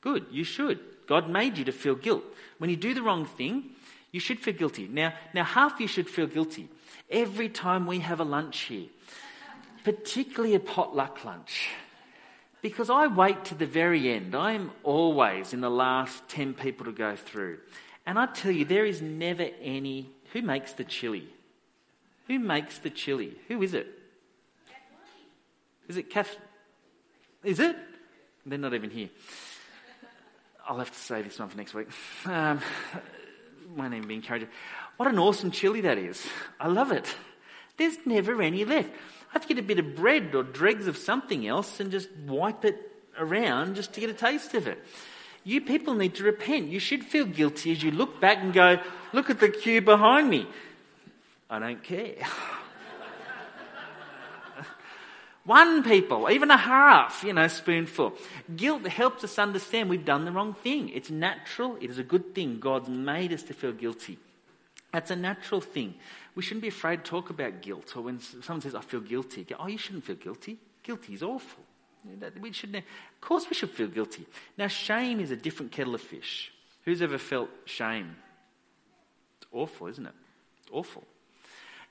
Good, 0.00 0.26
you 0.30 0.44
should. 0.44 0.78
God 1.06 1.28
made 1.28 1.58
you 1.58 1.64
to 1.64 1.72
feel 1.72 1.94
guilt. 1.94 2.24
When 2.58 2.70
you 2.70 2.76
do 2.76 2.94
the 2.94 3.02
wrong 3.02 3.26
thing, 3.26 3.70
you 4.12 4.20
should 4.20 4.38
feel 4.38 4.54
guilty. 4.54 4.88
Now, 4.88 5.12
now 5.34 5.44
half 5.44 5.80
you 5.80 5.88
should 5.88 6.08
feel 6.08 6.26
guilty 6.26 6.68
every 7.10 7.48
time 7.48 7.86
we 7.86 8.00
have 8.00 8.20
a 8.20 8.24
lunch 8.24 8.60
here, 8.60 8.86
particularly 9.82 10.54
a 10.54 10.60
potluck 10.60 11.24
lunch. 11.24 11.70
Because 12.64 12.88
I 12.88 13.08
wait 13.08 13.44
to 13.44 13.54
the 13.54 13.66
very 13.66 14.10
end. 14.10 14.34
I'm 14.34 14.70
always 14.84 15.52
in 15.52 15.60
the 15.60 15.68
last 15.68 16.26
10 16.30 16.54
people 16.54 16.86
to 16.86 16.92
go 16.92 17.14
through. 17.14 17.58
And 18.06 18.18
I 18.18 18.24
tell 18.24 18.52
you, 18.52 18.64
there 18.64 18.86
is 18.86 19.02
never 19.02 19.46
any. 19.60 20.08
Who 20.32 20.40
makes 20.40 20.72
the 20.72 20.82
chili? 20.82 21.28
Who 22.26 22.38
makes 22.38 22.78
the 22.78 22.88
chili? 22.88 23.34
Who 23.48 23.60
is 23.62 23.74
it? 23.74 23.86
Is 25.88 25.98
it 25.98 26.08
Kath? 26.08 26.38
Is 27.42 27.60
it? 27.60 27.76
They're 28.46 28.56
not 28.56 28.72
even 28.72 28.88
here. 28.88 29.10
I'll 30.66 30.78
have 30.78 30.90
to 30.90 30.98
save 30.98 31.26
this 31.26 31.38
one 31.38 31.50
for 31.50 31.58
next 31.58 31.74
week. 31.74 31.88
Um, 32.24 32.60
my 33.76 33.88
name 33.88 34.08
be 34.08 34.14
encouraged. 34.14 34.46
What 34.96 35.10
an 35.10 35.18
awesome 35.18 35.50
chili 35.50 35.82
that 35.82 35.98
is. 35.98 36.26
I 36.58 36.68
love 36.68 36.92
it. 36.92 37.14
There's 37.76 37.98
never 38.06 38.40
any 38.40 38.64
left. 38.64 38.88
Have 39.34 39.42
to 39.42 39.48
get 39.48 39.58
a 39.58 39.66
bit 39.66 39.78
of 39.78 39.94
bread 39.94 40.34
or 40.34 40.42
dregs 40.42 40.86
of 40.86 40.96
something 40.96 41.46
else 41.46 41.80
and 41.80 41.90
just 41.90 42.08
wipe 42.26 42.64
it 42.64 42.90
around 43.18 43.74
just 43.74 43.92
to 43.92 44.00
get 44.00 44.08
a 44.08 44.14
taste 44.14 44.54
of 44.54 44.66
it. 44.66 44.82
You 45.42 45.60
people 45.60 45.94
need 45.94 46.14
to 46.14 46.24
repent. 46.24 46.68
You 46.68 46.78
should 46.78 47.04
feel 47.04 47.26
guilty 47.26 47.72
as 47.72 47.82
you 47.82 47.90
look 47.90 48.20
back 48.20 48.38
and 48.38 48.54
go, 48.54 48.78
look 49.12 49.28
at 49.28 49.40
the 49.40 49.50
queue 49.50 49.82
behind 49.82 50.30
me. 50.30 50.46
I 51.50 51.58
don't 51.58 51.82
care. 51.82 52.14
One 55.44 55.82
people, 55.82 56.30
even 56.30 56.50
a 56.50 56.56
half, 56.56 57.22
you 57.22 57.34
know, 57.34 57.48
spoonful. 57.48 58.14
Guilt 58.56 58.86
helps 58.86 59.24
us 59.24 59.38
understand 59.38 59.90
we've 59.90 60.04
done 60.04 60.24
the 60.24 60.32
wrong 60.32 60.54
thing. 60.54 60.88
It's 60.88 61.10
natural. 61.10 61.76
It 61.82 61.90
is 61.90 61.98
a 61.98 62.02
good 62.02 62.34
thing. 62.34 62.60
God's 62.60 62.88
made 62.88 63.32
us 63.32 63.42
to 63.42 63.52
feel 63.52 63.72
guilty. 63.72 64.18
That's 64.94 65.10
a 65.10 65.16
natural 65.16 65.60
thing. 65.60 65.94
We 66.36 66.42
shouldn't 66.44 66.62
be 66.62 66.68
afraid 66.68 67.04
to 67.04 67.10
talk 67.10 67.28
about 67.28 67.62
guilt. 67.62 67.96
Or 67.96 68.02
when 68.02 68.20
someone 68.20 68.60
says, 68.60 68.76
I 68.76 68.80
feel 68.80 69.00
guilty, 69.00 69.42
go, 69.42 69.56
oh, 69.58 69.66
you 69.66 69.76
shouldn't 69.76 70.04
feel 70.04 70.14
guilty. 70.14 70.56
Guilty 70.84 71.14
is 71.14 71.22
awful. 71.24 71.64
We 72.40 72.52
should, 72.52 72.76
of 72.76 72.84
course, 73.20 73.44
we 73.50 73.56
should 73.56 73.70
feel 73.70 73.88
guilty. 73.88 74.24
Now, 74.56 74.68
shame 74.68 75.18
is 75.18 75.32
a 75.32 75.36
different 75.36 75.72
kettle 75.72 75.96
of 75.96 76.00
fish. 76.00 76.52
Who's 76.84 77.02
ever 77.02 77.18
felt 77.18 77.50
shame? 77.64 78.14
It's 79.38 79.48
awful, 79.50 79.88
isn't 79.88 80.06
it? 80.06 80.14
It's 80.62 80.70
awful. 80.70 81.02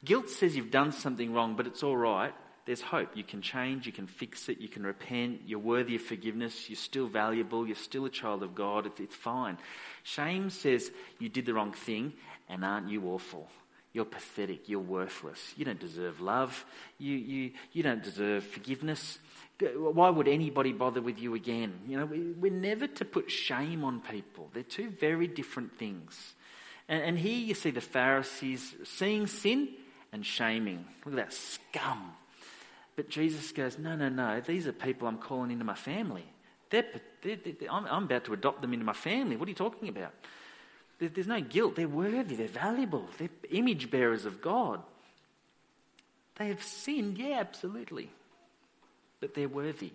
Guilt 0.05 0.29
says 0.29 0.55
you've 0.55 0.71
done 0.71 0.93
something 0.93 1.33
wrong, 1.33 1.57
but 1.57 1.67
it's 1.67 1.83
all 1.83 1.97
right 1.97 2.33
there's 2.65 2.81
hope. 2.81 3.15
You 3.15 3.23
can 3.23 3.41
change, 3.41 3.85
you 3.85 3.91
can 3.91 4.07
fix 4.07 4.47
it, 4.47 4.59
you 4.59 4.69
can 4.69 4.85
repent, 4.85 5.41
you're 5.45 5.59
worthy 5.59 5.95
of 5.95 6.01
forgiveness, 6.01 6.69
you're 6.69 6.77
still 6.77 7.07
valuable, 7.07 7.67
you're 7.67 7.75
still 7.75 8.05
a 8.05 8.09
child 8.09 8.41
of 8.41 8.55
God, 8.55 8.85
it's, 8.85 8.99
it's 8.99 9.15
fine. 9.15 9.57
Shame 10.03 10.49
says 10.49 10.91
you 11.19 11.29
did 11.29 11.45
the 11.45 11.53
wrong 11.53 11.73
thing, 11.73 12.13
and 12.49 12.63
aren't 12.63 12.89
you 12.89 13.05
awful? 13.07 13.47
You're 13.93 14.05
pathetic, 14.05 14.69
you're 14.69 14.79
worthless, 14.79 15.53
you 15.55 15.65
don't 15.65 15.79
deserve 15.79 16.19
love, 16.19 16.65
you, 16.97 17.15
you, 17.15 17.51
you 17.73 17.83
don't 17.83 18.01
deserve 18.01 18.43
forgiveness. 18.43 19.19
Why 19.75 20.09
would 20.09 20.27
anybody 20.27 20.73
bother 20.73 21.01
with 21.01 21.19
you 21.19 21.35
again? 21.35 21.73
You 21.87 21.97
know, 21.97 22.05
we, 22.05 22.31
we're 22.31 22.51
never 22.51 22.87
to 22.87 23.05
put 23.05 23.29
shame 23.29 23.83
on 23.83 24.01
people. 24.01 24.49
They're 24.53 24.63
two 24.63 24.89
very 24.89 25.27
different 25.27 25.77
things. 25.77 26.33
And, 26.89 27.03
and 27.03 27.19
here 27.19 27.37
you 27.37 27.53
see 27.53 27.69
the 27.69 27.81
Pharisees 27.81 28.73
seeing 28.83 29.27
sin 29.27 29.69
and 30.11 30.25
shaming. 30.25 30.85
Look 31.05 31.13
at 31.13 31.29
that 31.29 31.33
scum 31.33 32.13
but 32.95 33.09
Jesus 33.09 33.51
goes, 33.51 33.77
No, 33.77 33.95
no, 33.95 34.09
no. 34.09 34.41
These 34.41 34.67
are 34.67 34.73
people 34.73 35.07
I'm 35.07 35.17
calling 35.17 35.51
into 35.51 35.65
my 35.65 35.75
family. 35.75 36.25
They're, 36.69 36.85
they're, 37.21 37.37
they're, 37.37 37.71
I'm, 37.71 37.85
I'm, 37.85 38.03
about 38.03 38.25
to 38.25 38.33
adopt 38.33 38.61
them 38.61 38.73
into 38.73 38.85
my 38.85 38.93
family. 38.93 39.35
What 39.35 39.47
are 39.47 39.51
you 39.51 39.55
talking 39.55 39.89
about? 39.89 40.13
There, 41.03 41.09
there's 41.09 41.27
no 41.27 41.41
guilt. 41.41 41.75
They're 41.75 41.85
worthy. 41.85 42.35
They're 42.35 42.47
valuable. 42.47 43.05
They're 43.17 43.29
image 43.51 43.91
bearers 43.91 44.23
of 44.25 44.41
God. 44.41 44.81
They 46.37 46.47
have 46.47 46.63
sinned, 46.63 47.17
yeah, 47.17 47.39
absolutely. 47.41 48.09
But 49.19 49.33
they're 49.33 49.49
worthy. 49.49 49.91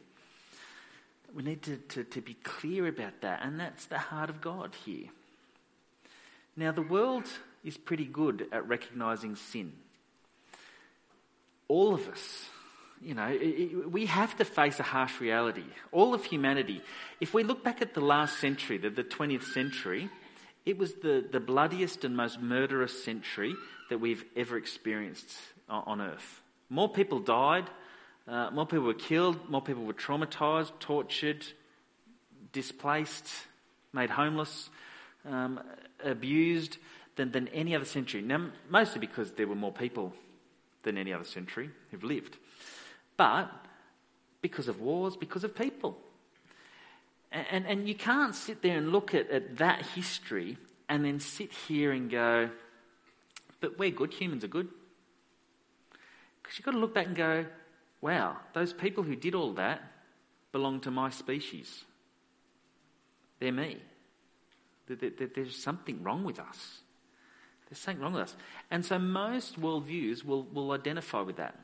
We 1.35 1.42
need 1.44 1.62
to, 1.62 1.77
to, 1.77 2.05
to 2.05 2.21
be 2.21 2.35
clear 2.35 2.87
about 2.87 3.23
that. 3.23 3.40
And 3.42 3.59
that's 3.59 3.87
the 3.87 3.97
heart 3.97 4.29
of 4.29 4.42
God 4.42 4.75
here. 4.85 5.07
Now, 6.57 6.73
the 6.73 6.83
world 6.83 7.25
is 7.64 7.79
pretty 7.79 8.05
good 8.05 8.47
at 8.53 8.68
recognizing 8.68 9.37
sin. 9.37 9.73
All 11.68 11.94
of 11.94 12.07
us 12.09 12.44
you 13.01 13.14
know, 13.14 13.27
it, 13.27 13.37
it, 13.37 13.92
we 13.92 14.07
have 14.07 14.37
to 14.38 14.44
face 14.44 14.81
a 14.81 14.83
harsh 14.83 15.21
reality. 15.21 15.64
All 15.92 16.14
of 16.14 16.25
humanity, 16.25 16.83
if 17.21 17.33
we 17.33 17.44
look 17.44 17.62
back 17.62 17.81
at 17.81 17.94
the 17.94 18.01
last 18.01 18.40
century, 18.40 18.77
the, 18.77 18.90
the 18.90 19.05
20th 19.05 19.44
century, 19.44 20.11
it 20.68 20.76
was 20.76 20.92
the, 20.96 21.24
the 21.33 21.40
bloodiest 21.40 22.04
and 22.04 22.14
most 22.14 22.40
murderous 22.40 23.02
century 23.02 23.54
that 23.88 23.98
we've 23.98 24.22
ever 24.37 24.59
experienced 24.59 25.31
on 25.66 26.02
earth. 26.02 26.42
More 26.68 26.90
people 26.90 27.20
died, 27.20 27.70
uh, 28.26 28.50
more 28.50 28.66
people 28.66 28.85
were 28.85 28.92
killed, 28.92 29.48
more 29.48 29.62
people 29.62 29.85
were 29.85 29.94
traumatized, 29.94 30.72
tortured, 30.78 31.46
displaced, 32.52 33.26
made 33.94 34.11
homeless, 34.11 34.68
um, 35.24 35.59
abused 36.04 36.76
than, 37.16 37.33
than 37.33 37.48
any 37.48 37.74
other 37.74 37.87
century. 37.87 38.20
Now, 38.20 38.50
mostly 38.68 39.00
because 39.00 39.33
there 39.33 39.46
were 39.46 39.54
more 39.54 39.72
people 39.72 40.12
than 40.83 40.98
any 40.98 41.14
other 41.14 41.24
century 41.24 41.70
who've 41.90 42.04
lived 42.04 42.37
but 43.16 43.50
because 44.42 44.68
of 44.68 44.81
wars, 44.81 45.16
because 45.16 45.44
of 45.44 45.57
people. 45.57 45.98
And, 47.31 47.67
and, 47.67 47.87
you 47.87 47.95
can't 47.95 48.35
sit 48.35 48.62
there 48.62 48.79
and 48.79 48.91
look 48.91 49.14
at, 49.14 49.31
at 49.31 49.59
that 49.59 49.85
history 49.85 50.57
and 50.88 51.05
then 51.05 51.21
sit 51.21 51.53
here 51.53 51.93
and 51.93 52.11
go, 52.11 52.49
but 53.61 53.79
we're 53.79 53.91
good, 53.91 54.14
humans 54.14 54.45
are 54.45 54.49
good. 54.49 54.69
Because 56.43 56.59
you've 56.59 56.64
got 56.64 56.73
to 56.73 56.79
look 56.79 56.95
back 56.95 57.07
and 57.07 57.17
go, 57.17 57.45
wow, 58.01 58.38
those 58.55 58.73
people 58.73 59.03
who 59.03 59.14
did 59.14 59.35
all 59.35 59.53
that 59.55 59.83
belong 60.53 60.81
to 60.81 60.91
my 60.91 61.11
species. 61.11 61.85
They're 63.41 63.53
me. 63.53 63.77
There's 64.87 65.55
something 65.55 66.03
wrong 66.03 66.25
with 66.25 66.38
us. 66.38 66.81
There's 67.69 67.79
something 67.79 68.03
wrong 68.03 68.14
with 68.14 68.23
us. 68.23 68.37
And 68.71 68.85
so 68.85 68.99
most 68.99 69.61
worldviews 69.61 70.25
will, 70.25 70.45
will 70.45 70.73
identify 70.73 71.21
with 71.21 71.37
that. 71.37 71.59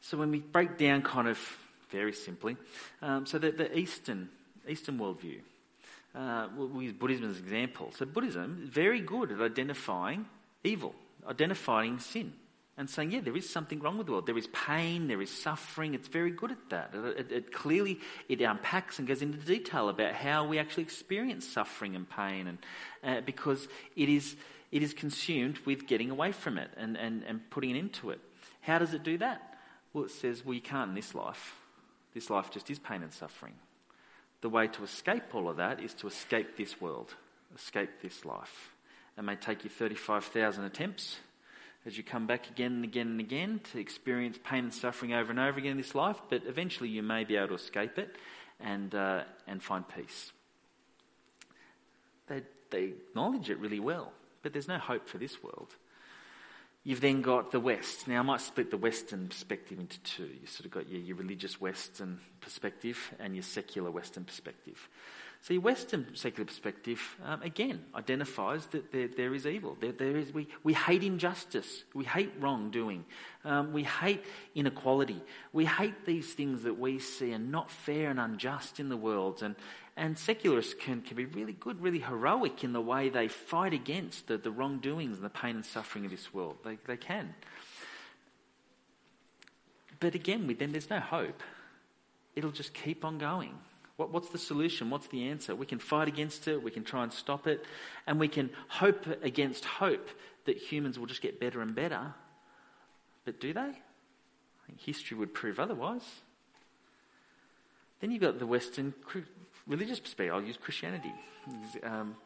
So 0.00 0.16
when 0.16 0.30
we 0.30 0.40
break 0.40 0.76
down 0.76 1.02
kind 1.02 1.28
of 1.28 1.38
very 1.90 2.12
simply, 2.12 2.56
um, 3.02 3.26
so 3.26 3.38
that 3.38 3.58
the 3.58 3.78
Eastern, 3.78 4.28
Eastern 4.68 4.98
worldview, 4.98 5.40
uh, 6.14 6.48
we 6.56 6.84
use 6.84 6.92
Buddhism 6.92 7.30
as 7.30 7.38
an 7.38 7.44
example. 7.44 7.92
So 7.96 8.06
Buddhism 8.06 8.62
is 8.64 8.68
very 8.68 9.00
good 9.00 9.32
at 9.32 9.40
identifying 9.40 10.26
evil, 10.64 10.94
identifying 11.28 11.98
sin, 11.98 12.32
and 12.76 12.88
saying, 12.88 13.10
yeah, 13.10 13.20
there 13.20 13.36
is 13.36 13.48
something 13.48 13.78
wrong 13.80 13.98
with 13.98 14.06
the 14.06 14.12
world. 14.12 14.26
There 14.26 14.38
is 14.38 14.46
pain, 14.48 15.06
there 15.06 15.20
is 15.20 15.30
suffering. 15.30 15.94
It's 15.94 16.08
very 16.08 16.30
good 16.30 16.50
at 16.50 16.70
that. 16.70 16.94
It, 16.94 17.18
it, 17.18 17.32
it 17.32 17.52
clearly 17.52 18.00
it 18.28 18.40
unpacks 18.40 18.98
and 18.98 19.06
goes 19.06 19.20
into 19.20 19.38
detail 19.38 19.88
about 19.88 20.14
how 20.14 20.46
we 20.46 20.58
actually 20.58 20.84
experience 20.84 21.46
suffering 21.46 21.94
and 21.94 22.08
pain, 22.08 22.46
and 22.46 22.58
uh, 23.04 23.20
because 23.20 23.68
it 23.96 24.08
is 24.08 24.34
it 24.72 24.82
is 24.82 24.94
consumed 24.94 25.58
with 25.66 25.86
getting 25.86 26.10
away 26.10 26.32
from 26.32 26.56
it 26.56 26.70
and, 26.76 26.96
and, 26.96 27.24
and 27.24 27.50
putting 27.50 27.76
into 27.76 28.10
it. 28.10 28.20
How 28.60 28.78
does 28.78 28.94
it 28.94 29.02
do 29.02 29.18
that? 29.18 29.58
Well, 29.92 30.04
it 30.04 30.12
says, 30.12 30.44
well, 30.44 30.54
you 30.54 30.60
can't 30.60 30.90
in 30.90 30.94
this 30.94 31.14
life. 31.14 31.59
This 32.14 32.30
life 32.30 32.50
just 32.50 32.70
is 32.70 32.78
pain 32.78 33.02
and 33.02 33.12
suffering. 33.12 33.54
The 34.40 34.48
way 34.48 34.68
to 34.68 34.82
escape 34.82 35.34
all 35.34 35.48
of 35.48 35.56
that 35.58 35.80
is 35.80 35.94
to 35.94 36.06
escape 36.06 36.56
this 36.56 36.80
world, 36.80 37.14
escape 37.54 37.90
this 38.02 38.24
life. 38.24 38.70
It 39.18 39.22
may 39.22 39.36
take 39.36 39.64
you 39.64 39.70
35,000 39.70 40.64
attempts 40.64 41.16
as 41.86 41.96
you 41.96 42.02
come 42.02 42.26
back 42.26 42.50
again 42.50 42.72
and 42.72 42.84
again 42.84 43.06
and 43.08 43.20
again 43.20 43.60
to 43.72 43.78
experience 43.78 44.38
pain 44.42 44.64
and 44.64 44.74
suffering 44.74 45.12
over 45.12 45.30
and 45.30 45.40
over 45.40 45.58
again 45.58 45.72
in 45.72 45.76
this 45.76 45.94
life, 45.94 46.20
but 46.28 46.42
eventually 46.46 46.88
you 46.88 47.02
may 47.02 47.24
be 47.24 47.36
able 47.36 47.48
to 47.48 47.54
escape 47.54 47.98
it 47.98 48.16
and, 48.60 48.94
uh, 48.94 49.22
and 49.46 49.62
find 49.62 49.84
peace. 49.88 50.32
They, 52.28 52.42
they 52.70 52.84
acknowledge 52.84 53.50
it 53.50 53.58
really 53.58 53.80
well, 53.80 54.12
but 54.42 54.52
there's 54.52 54.68
no 54.68 54.78
hope 54.78 55.08
for 55.08 55.18
this 55.18 55.42
world. 55.42 55.74
You've 56.82 57.02
then 57.02 57.20
got 57.20 57.50
the 57.50 57.60
West. 57.60 58.08
Now, 58.08 58.20
I 58.20 58.22
might 58.22 58.40
split 58.40 58.70
the 58.70 58.78
Western 58.78 59.28
perspective 59.28 59.78
into 59.78 60.00
two. 60.00 60.30
You've 60.40 60.48
sort 60.48 60.64
of 60.64 60.70
got 60.70 60.88
your, 60.88 61.00
your 61.00 61.16
religious 61.16 61.60
Western 61.60 62.20
perspective 62.40 63.12
and 63.18 63.34
your 63.34 63.42
secular 63.42 63.90
Western 63.90 64.24
perspective. 64.24 64.88
So, 65.42 65.54
your 65.54 65.62
Western 65.62 66.06
secular 66.14 66.46
perspective, 66.46 67.00
um, 67.24 67.42
again, 67.42 67.84
identifies 67.94 68.66
that 68.68 68.92
there, 68.92 69.08
there 69.08 69.34
is 69.34 69.46
evil. 69.46 69.76
There, 69.78 69.92
there 69.92 70.16
is, 70.16 70.32
we, 70.32 70.48
we 70.64 70.72
hate 70.72 71.02
injustice. 71.02 71.84
We 71.94 72.04
hate 72.04 72.32
wrongdoing. 72.40 73.04
Um, 73.44 73.74
we 73.74 73.84
hate 73.84 74.24
inequality. 74.54 75.22
We 75.52 75.66
hate 75.66 76.06
these 76.06 76.32
things 76.32 76.62
that 76.62 76.78
we 76.78 76.98
see 76.98 77.34
are 77.34 77.38
not 77.38 77.70
fair 77.70 78.10
and 78.10 78.18
unjust 78.18 78.80
in 78.80 78.88
the 78.88 78.96
world. 78.96 79.42
And, 79.42 79.54
and 80.00 80.18
secularists 80.18 80.72
can, 80.72 81.02
can 81.02 81.14
be 81.14 81.26
really 81.26 81.52
good, 81.52 81.82
really 81.82 81.98
heroic 81.98 82.64
in 82.64 82.72
the 82.72 82.80
way 82.80 83.10
they 83.10 83.28
fight 83.28 83.74
against 83.74 84.28
the, 84.28 84.38
the 84.38 84.50
wrongdoings 84.50 85.16
and 85.16 85.24
the 85.24 85.28
pain 85.28 85.56
and 85.56 85.64
suffering 85.64 86.06
of 86.06 86.10
this 86.10 86.32
world. 86.32 86.56
They, 86.64 86.78
they 86.86 86.96
can. 86.96 87.34
But 90.00 90.14
again, 90.14 90.46
with 90.46 90.58
them, 90.58 90.72
there's 90.72 90.88
no 90.88 91.00
hope. 91.00 91.42
it'll 92.34 92.50
just 92.50 92.72
keep 92.72 93.04
on 93.04 93.18
going. 93.18 93.52
What, 93.98 94.10
what's 94.10 94.30
the 94.30 94.38
solution? 94.38 94.88
What's 94.88 95.08
the 95.08 95.28
answer? 95.28 95.54
We 95.54 95.66
can 95.66 95.78
fight 95.78 96.08
against 96.08 96.48
it, 96.48 96.62
we 96.62 96.70
can 96.70 96.82
try 96.82 97.02
and 97.02 97.12
stop 97.12 97.46
it, 97.46 97.66
and 98.06 98.18
we 98.18 98.28
can 98.28 98.48
hope 98.68 99.06
against 99.22 99.66
hope 99.66 100.08
that 100.46 100.56
humans 100.56 100.98
will 100.98 101.06
just 101.06 101.20
get 101.20 101.38
better 101.38 101.60
and 101.60 101.74
better. 101.74 102.14
But 103.26 103.38
do 103.38 103.52
they? 103.52 103.60
I 103.60 104.66
think 104.66 104.80
history 104.80 105.18
would 105.18 105.34
prove 105.34 105.60
otherwise. 105.60 106.08
Then 108.00 108.10
you've 108.10 108.22
got 108.22 108.38
the 108.38 108.46
Western 108.46 108.94
religious 109.70 110.00
perspective. 110.00 110.34
I'll 110.34 110.42
use 110.42 110.58
Christianity 110.58 111.12
um, 111.84 112.16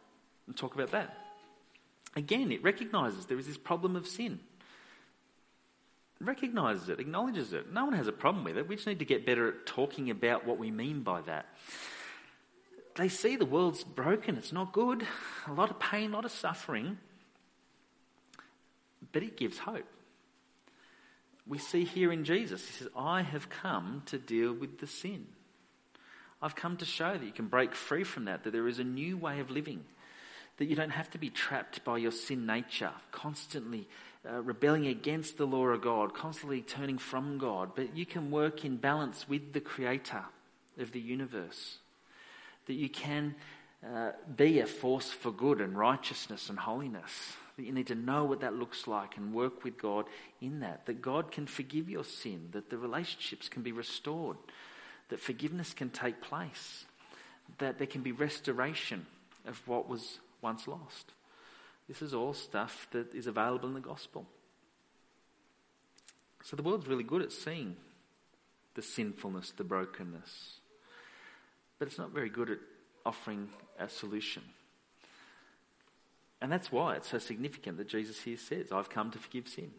and 0.46 0.56
talk 0.56 0.74
about 0.74 0.90
that. 0.92 1.16
Again, 2.16 2.50
it 2.50 2.62
recognizes 2.62 3.26
there 3.26 3.38
is 3.38 3.46
this 3.46 3.58
problem 3.58 3.94
of 3.96 4.06
sin. 4.06 4.40
recognizes 6.20 6.88
it, 6.88 7.00
acknowledges 7.00 7.52
it. 7.52 7.72
No 7.72 7.84
one 7.84 7.94
has 7.94 8.08
a 8.08 8.12
problem 8.12 8.44
with 8.44 8.56
it. 8.56 8.66
We 8.66 8.76
just 8.76 8.86
need 8.86 9.00
to 9.00 9.04
get 9.04 9.26
better 9.26 9.48
at 9.48 9.66
talking 9.66 10.10
about 10.10 10.46
what 10.46 10.58
we 10.58 10.70
mean 10.70 11.02
by 11.02 11.20
that. 11.22 11.46
They 12.96 13.08
see 13.08 13.36
the 13.36 13.44
world's 13.44 13.82
broken, 13.82 14.36
it's 14.36 14.52
not 14.52 14.72
good, 14.72 15.04
a 15.48 15.52
lot 15.52 15.70
of 15.70 15.80
pain, 15.80 16.12
a 16.12 16.14
lot 16.14 16.24
of 16.24 16.30
suffering, 16.30 16.98
but 19.12 19.24
it 19.24 19.36
gives 19.36 19.58
hope. 19.58 19.84
We 21.46 21.58
see 21.58 21.84
here 21.84 22.12
in 22.12 22.24
Jesus, 22.24 22.64
he 22.64 22.72
says, 22.72 22.88
I 22.96 23.22
have 23.22 23.50
come 23.50 24.02
to 24.06 24.16
deal 24.16 24.52
with 24.52 24.78
the 24.78 24.86
sin. 24.86 25.26
I've 26.44 26.54
come 26.54 26.76
to 26.76 26.84
show 26.84 27.16
that 27.16 27.24
you 27.24 27.32
can 27.32 27.46
break 27.46 27.74
free 27.74 28.04
from 28.04 28.26
that, 28.26 28.44
that 28.44 28.50
there 28.52 28.68
is 28.68 28.78
a 28.78 28.84
new 28.84 29.16
way 29.16 29.40
of 29.40 29.50
living, 29.50 29.82
that 30.58 30.66
you 30.66 30.76
don't 30.76 30.90
have 30.90 31.10
to 31.12 31.18
be 31.18 31.30
trapped 31.30 31.82
by 31.84 31.96
your 31.96 32.10
sin 32.12 32.44
nature, 32.44 32.92
constantly 33.12 33.88
uh, 34.30 34.42
rebelling 34.42 34.86
against 34.86 35.38
the 35.38 35.46
law 35.46 35.68
of 35.68 35.80
God, 35.80 36.12
constantly 36.12 36.60
turning 36.60 36.98
from 36.98 37.38
God, 37.38 37.70
but 37.74 37.96
you 37.96 38.04
can 38.04 38.30
work 38.30 38.62
in 38.62 38.76
balance 38.76 39.26
with 39.26 39.54
the 39.54 39.60
Creator 39.60 40.22
of 40.78 40.92
the 40.92 41.00
universe, 41.00 41.78
that 42.66 42.74
you 42.74 42.90
can 42.90 43.34
uh, 43.82 44.10
be 44.36 44.60
a 44.60 44.66
force 44.66 45.10
for 45.10 45.30
good 45.30 45.62
and 45.62 45.78
righteousness 45.78 46.50
and 46.50 46.58
holiness. 46.58 47.36
That 47.56 47.64
you 47.64 47.72
need 47.72 47.86
to 47.86 47.94
know 47.94 48.24
what 48.24 48.40
that 48.40 48.54
looks 48.54 48.86
like 48.86 49.16
and 49.16 49.32
work 49.32 49.64
with 49.64 49.78
God 49.78 50.06
in 50.42 50.60
that. 50.60 50.86
That 50.86 51.00
God 51.00 51.30
can 51.30 51.46
forgive 51.46 51.88
your 51.88 52.04
sin, 52.04 52.48
that 52.52 52.68
the 52.68 52.76
relationships 52.76 53.48
can 53.48 53.62
be 53.62 53.72
restored, 53.72 54.36
that 55.08 55.20
forgiveness 55.20 55.74
can 55.74 55.90
take 55.90 56.20
place, 56.20 56.84
that 57.58 57.78
there 57.78 57.86
can 57.86 58.02
be 58.02 58.12
restoration 58.12 59.06
of 59.46 59.60
what 59.68 59.88
was 59.88 60.18
once 60.40 60.66
lost. 60.66 61.12
This 61.88 62.02
is 62.02 62.14
all 62.14 62.32
stuff 62.32 62.86
that 62.92 63.14
is 63.14 63.26
available 63.26 63.68
in 63.68 63.74
the 63.74 63.80
gospel. 63.80 64.26
So 66.42 66.56
the 66.56 66.62
world's 66.62 66.86
really 66.86 67.04
good 67.04 67.22
at 67.22 67.32
seeing 67.32 67.76
the 68.74 68.82
sinfulness, 68.82 69.52
the 69.52 69.64
brokenness, 69.64 70.60
but 71.78 71.88
it's 71.88 71.98
not 71.98 72.10
very 72.10 72.28
good 72.28 72.50
at 72.50 72.58
offering 73.06 73.48
a 73.78 73.88
solution. 73.88 74.42
And 76.40 76.52
that's 76.52 76.70
why 76.70 76.96
it's 76.96 77.08
so 77.08 77.18
significant 77.18 77.78
that 77.78 77.88
Jesus 77.88 78.20
here 78.20 78.36
says, 78.36 78.72
I've 78.72 78.90
come 78.90 79.10
to 79.12 79.18
forgive 79.18 79.48
sin. 79.48 79.70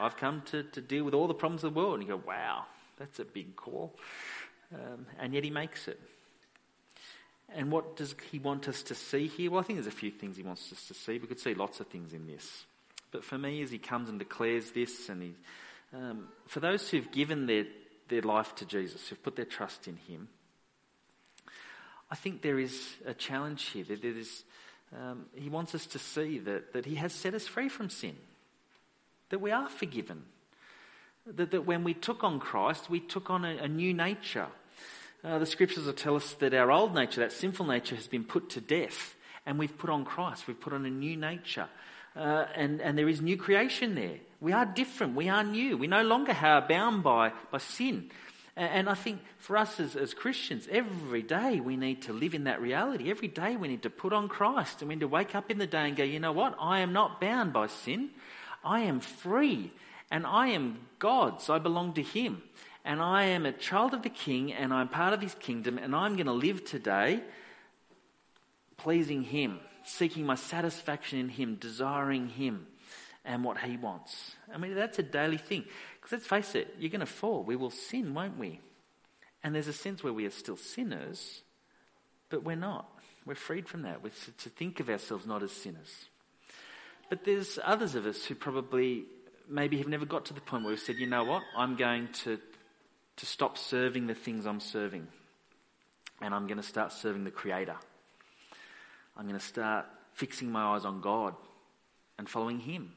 I've 0.00 0.16
come 0.16 0.42
to, 0.46 0.62
to 0.62 0.80
deal 0.80 1.04
with 1.04 1.14
all 1.14 1.28
the 1.28 1.34
problems 1.34 1.64
of 1.64 1.74
the 1.74 1.80
world. 1.80 1.94
And 1.94 2.02
you 2.02 2.08
go, 2.08 2.22
wow, 2.26 2.64
that's 2.98 3.18
a 3.18 3.24
big 3.24 3.56
call. 3.56 3.94
Um, 4.74 5.06
and 5.18 5.32
yet 5.32 5.44
he 5.44 5.50
makes 5.50 5.88
it. 5.88 5.98
And 7.54 7.72
what 7.72 7.96
does 7.96 8.14
he 8.30 8.38
want 8.38 8.68
us 8.68 8.82
to 8.84 8.94
see 8.94 9.26
here? 9.26 9.50
Well, 9.50 9.60
I 9.60 9.62
think 9.62 9.78
there's 9.78 9.86
a 9.92 9.96
few 9.96 10.10
things 10.10 10.36
he 10.36 10.42
wants 10.42 10.70
us 10.72 10.86
to 10.88 10.94
see. 10.94 11.18
We 11.18 11.26
could 11.26 11.40
see 11.40 11.54
lots 11.54 11.80
of 11.80 11.86
things 11.86 12.12
in 12.12 12.26
this. 12.26 12.64
But 13.10 13.24
for 13.24 13.38
me, 13.38 13.62
as 13.62 13.70
he 13.70 13.78
comes 13.78 14.10
and 14.10 14.18
declares 14.18 14.72
this, 14.72 15.08
and 15.08 15.22
he, 15.22 15.34
um, 15.94 16.28
for 16.46 16.60
those 16.60 16.90
who've 16.90 17.10
given 17.10 17.46
their, 17.46 17.64
their 18.08 18.20
life 18.20 18.54
to 18.56 18.66
Jesus, 18.66 19.08
who've 19.08 19.22
put 19.22 19.36
their 19.36 19.46
trust 19.46 19.88
in 19.88 19.96
him, 19.96 20.28
I 22.10 22.16
think 22.16 22.42
there 22.42 22.58
is 22.58 22.96
a 23.06 23.14
challenge 23.14 23.64
here. 23.64 23.84
That 23.84 24.02
there 24.02 24.16
is, 24.16 24.44
um, 24.94 25.26
he 25.34 25.48
wants 25.48 25.74
us 25.74 25.86
to 25.86 25.98
see 25.98 26.38
that, 26.40 26.74
that 26.74 26.84
he 26.84 26.96
has 26.96 27.14
set 27.14 27.32
us 27.32 27.46
free 27.46 27.70
from 27.70 27.88
sin, 27.88 28.16
that 29.30 29.40
we 29.40 29.52
are 29.52 29.70
forgiven, 29.70 30.22
that, 31.36 31.50
that 31.50 31.66
when 31.66 31.84
we 31.84 31.94
took 31.94 32.24
on 32.24 32.40
Christ, 32.40 32.88
we 32.88 33.00
took 33.00 33.30
on 33.30 33.44
a, 33.44 33.56
a 33.58 33.68
new 33.68 33.92
nature. 33.92 34.46
Uh, 35.24 35.38
the 35.38 35.46
scriptures 35.46 35.84
will 35.84 35.92
tell 35.92 36.16
us 36.16 36.32
that 36.34 36.54
our 36.54 36.70
old 36.70 36.94
nature, 36.94 37.20
that 37.20 37.32
sinful 37.32 37.66
nature, 37.66 37.96
has 37.96 38.06
been 38.06 38.24
put 38.24 38.50
to 38.50 38.60
death, 38.60 39.14
and 39.44 39.58
we've 39.58 39.76
put 39.76 39.90
on 39.90 40.04
Christ. 40.04 40.46
We've 40.46 40.60
put 40.60 40.72
on 40.72 40.86
a 40.86 40.90
new 40.90 41.16
nature. 41.16 41.68
Uh, 42.16 42.46
and, 42.54 42.80
and 42.80 42.96
there 42.96 43.08
is 43.08 43.20
new 43.20 43.36
creation 43.36 43.94
there. 43.94 44.16
We 44.40 44.52
are 44.52 44.66
different. 44.66 45.16
We 45.16 45.28
are 45.28 45.44
new. 45.44 45.76
We 45.76 45.86
no 45.86 46.02
longer 46.02 46.32
are 46.32 46.66
bound 46.66 47.02
by, 47.02 47.32
by 47.50 47.58
sin. 47.58 48.10
And, 48.56 48.88
I 48.88 48.94
think 48.94 49.20
for 49.38 49.56
us 49.56 49.78
as, 49.78 49.94
as 49.94 50.14
Christians, 50.14 50.66
every 50.68 51.22
day 51.22 51.60
we 51.60 51.76
need 51.76 52.02
to 52.02 52.12
live 52.12 52.34
in 52.34 52.44
that 52.44 52.60
reality. 52.60 53.08
Every 53.08 53.28
day 53.28 53.54
we 53.54 53.68
need 53.68 53.82
to 53.84 53.90
put 53.90 54.12
on 54.12 54.26
Christ. 54.26 54.80
And 54.80 54.88
we 54.88 54.96
need 54.96 55.02
to 55.02 55.08
wake 55.08 55.36
up 55.36 55.48
in 55.48 55.58
the 55.58 55.66
day 55.66 55.86
and 55.86 55.96
go, 55.96 56.02
you 56.02 56.18
know 56.18 56.32
what? 56.32 56.56
I 56.60 56.80
am 56.80 56.92
not 56.92 57.20
bound 57.20 57.52
by 57.52 57.68
sin. 57.68 58.10
I 58.64 58.80
am 58.80 58.98
free 58.98 59.70
and 60.10 60.26
I 60.26 60.48
am 60.48 60.78
God's. 60.98 61.50
I 61.50 61.58
belong 61.58 61.94
to 61.94 62.02
Him. 62.02 62.42
And 62.84 63.02
I 63.02 63.24
am 63.24 63.44
a 63.44 63.52
child 63.52 63.92
of 63.92 64.02
the 64.02 64.08
King, 64.08 64.52
and 64.52 64.72
I'm 64.72 64.88
part 64.88 65.12
of 65.12 65.20
His 65.20 65.34
kingdom, 65.34 65.76
and 65.76 65.94
I'm 65.94 66.14
going 66.14 66.26
to 66.26 66.32
live 66.32 66.64
today 66.64 67.20
pleasing 68.78 69.24
Him, 69.24 69.58
seeking 69.84 70.24
my 70.24 70.36
satisfaction 70.36 71.18
in 71.18 71.28
Him, 71.28 71.56
desiring 71.56 72.28
Him 72.28 72.66
and 73.24 73.44
what 73.44 73.58
He 73.58 73.76
wants. 73.76 74.36
I 74.52 74.56
mean, 74.56 74.74
that's 74.74 74.98
a 74.98 75.02
daily 75.02 75.36
thing. 75.36 75.64
Because 75.96 76.12
let's 76.12 76.26
face 76.26 76.54
it, 76.54 76.76
you're 76.78 76.90
going 76.90 77.00
to 77.00 77.06
fall. 77.06 77.42
We 77.42 77.56
will 77.56 77.70
sin, 77.70 78.14
won't 78.14 78.38
we? 78.38 78.60
And 79.44 79.54
there's 79.54 79.68
a 79.68 79.72
sense 79.72 80.02
where 80.02 80.12
we 80.12 80.24
are 80.24 80.30
still 80.30 80.56
sinners, 80.56 81.42
but 82.30 82.42
we're 82.44 82.56
not. 82.56 82.88
We're 83.26 83.34
freed 83.34 83.68
from 83.68 83.82
that. 83.82 84.02
We're 84.02 84.12
to 84.38 84.48
think 84.48 84.80
of 84.80 84.88
ourselves 84.88 85.26
not 85.26 85.42
as 85.42 85.52
sinners. 85.52 86.06
But 87.10 87.24
there's 87.24 87.58
others 87.62 87.94
of 87.94 88.06
us 88.06 88.24
who 88.24 88.34
probably 88.34 89.04
maybe 89.48 89.78
have 89.78 89.88
never 89.88 90.06
got 90.06 90.26
to 90.26 90.34
the 90.34 90.40
point 90.40 90.64
where 90.64 90.72
we've 90.72 90.80
said, 90.80 90.96
you 90.96 91.06
know 91.06 91.24
what, 91.24 91.42
I'm 91.56 91.76
going 91.76 92.08
to, 92.24 92.38
to 93.16 93.26
stop 93.26 93.58
serving 93.58 94.06
the 94.06 94.14
things 94.14 94.46
I'm 94.46 94.60
serving. 94.60 95.06
And 96.20 96.34
I'm 96.34 96.46
going 96.46 96.58
to 96.58 96.62
start 96.62 96.92
serving 96.92 97.24
the 97.24 97.30
Creator. 97.30 97.76
I'm 99.16 99.26
going 99.26 99.38
to 99.38 99.44
start 99.44 99.86
fixing 100.12 100.50
my 100.50 100.74
eyes 100.74 100.84
on 100.84 101.00
God 101.00 101.34
and 102.18 102.28
following 102.28 102.58
Him. 102.58 102.92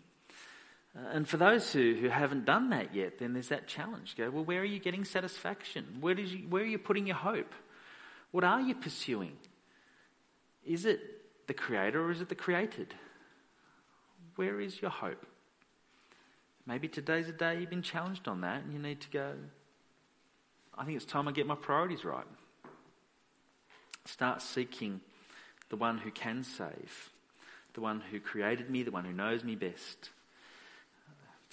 Uh, 0.96 1.08
and 1.14 1.28
for 1.28 1.38
those 1.38 1.72
who, 1.72 1.96
who 2.00 2.10
haven't 2.10 2.46
done 2.46 2.72
that 2.72 2.94
yet, 2.94 3.20
then 3.20 3.34
there's 3.34 3.50
that 3.50 3.68
challenge. 3.68 4.16
Go, 4.18 4.30
well, 4.30 4.44
where 4.44 4.62
are 4.62 4.66
you 4.66 4.80
getting 4.80 5.06
satisfaction? 5.06 5.86
Where, 6.02 6.16
did 6.16 6.30
you, 6.30 6.48
where 6.50 6.64
are 6.64 6.68
you 6.68 6.80
putting 6.80 7.08
your 7.08 7.16
hope? 7.16 7.54
What 8.32 8.44
are 8.44 8.62
you 8.62 8.76
pursuing? 8.76 9.34
Is 10.66 10.86
it 10.86 11.00
the 11.48 11.54
Creator 11.54 12.04
or 12.04 12.12
is 12.12 12.22
it 12.22 12.30
the 12.30 12.36
created? 12.36 12.94
Where 14.36 14.60
is 14.60 14.82
your 14.82 14.92
hope? 14.92 15.26
Maybe 16.66 16.88
today's 16.88 17.28
a 17.28 17.32
day 17.32 17.60
you've 17.60 17.70
been 17.70 17.82
challenged 17.82 18.28
on 18.28 18.42
that 18.42 18.64
and 18.64 18.74
you 18.74 18.80
need 18.80 19.02
to 19.02 19.10
go, 19.10 19.34
I 20.78 20.86
think 20.86 20.96
it's 20.96 21.06
time 21.06 21.28
I 21.28 21.32
get 21.32 21.48
my 21.48 21.56
priorities 21.56 22.06
right. 22.06 22.26
Start 24.06 24.42
seeking 24.42 25.02
the 25.70 25.76
one 25.76 25.98
who 25.98 26.12
can 26.12 26.44
save, 26.44 27.10
the 27.74 27.82
one 27.82 28.02
who 28.12 28.20
created 28.20 28.70
me, 28.70 28.84
the 28.84 28.92
one 28.92 29.06
who 29.06 29.14
knows 29.14 29.44
me 29.44 29.56
best. 29.56 30.10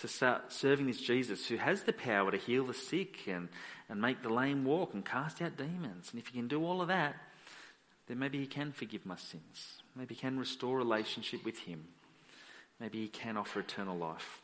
To 0.00 0.08
start 0.08 0.52
serving 0.52 0.86
this 0.86 1.00
Jesus 1.00 1.46
who 1.46 1.56
has 1.56 1.82
the 1.82 1.92
power 1.92 2.30
to 2.30 2.36
heal 2.36 2.64
the 2.64 2.74
sick 2.74 3.26
and, 3.26 3.48
and 3.88 4.00
make 4.00 4.22
the 4.22 4.28
lame 4.28 4.64
walk 4.64 4.94
and 4.94 5.04
cast 5.04 5.42
out 5.42 5.56
demons. 5.56 6.10
And 6.12 6.20
if 6.20 6.28
he 6.28 6.38
can 6.38 6.48
do 6.48 6.64
all 6.64 6.80
of 6.80 6.88
that, 6.88 7.16
then 8.06 8.18
maybe 8.18 8.38
he 8.38 8.46
can 8.46 8.72
forgive 8.72 9.04
my 9.04 9.16
sins. 9.16 9.82
Maybe 9.96 10.14
he 10.14 10.20
can 10.20 10.38
restore 10.38 10.76
relationship 10.76 11.44
with 11.44 11.58
him. 11.58 11.84
Maybe 12.78 13.02
he 13.02 13.08
can 13.08 13.36
offer 13.36 13.60
eternal 13.60 13.96
life. 13.96 14.40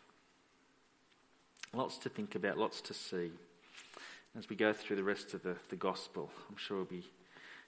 Lots 1.74 1.98
to 1.98 2.08
think 2.08 2.36
about, 2.36 2.56
lots 2.56 2.80
to 2.82 2.94
see. 2.94 3.32
As 4.38 4.48
we 4.48 4.54
go 4.54 4.72
through 4.72 4.94
the 4.94 5.02
rest 5.02 5.34
of 5.34 5.42
the, 5.42 5.56
the 5.70 5.76
gospel, 5.76 6.30
I'm 6.48 6.56
sure 6.56 6.76
we'll 6.76 6.86
be 6.86 7.04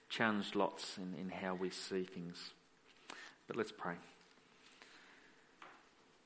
challenged 0.07 0.55
lots 0.55 0.97
in, 0.97 1.13
in 1.19 1.29
how 1.29 1.55
we 1.55 1.71
see 1.71 2.03
things. 2.03 2.51
But 3.47 3.57
let's 3.57 3.73
pray. 3.73 3.95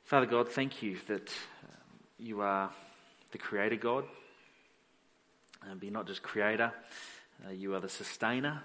Father 0.03 0.27
God, 0.27 0.47
thank 0.47 0.83
you 0.83 0.97
that 1.07 1.29
um, 1.63 1.99
you 2.19 2.41
are 2.41 2.69
the 3.31 3.39
Creator 3.39 3.77
God. 3.77 4.03
Uh, 5.63 5.73
but 5.73 5.83
you're 5.83 5.91
not 5.91 6.05
just 6.05 6.21
Creator, 6.21 6.71
uh, 7.47 7.51
you 7.51 7.73
are 7.73 7.79
the 7.79 7.89
Sustainer. 7.89 8.61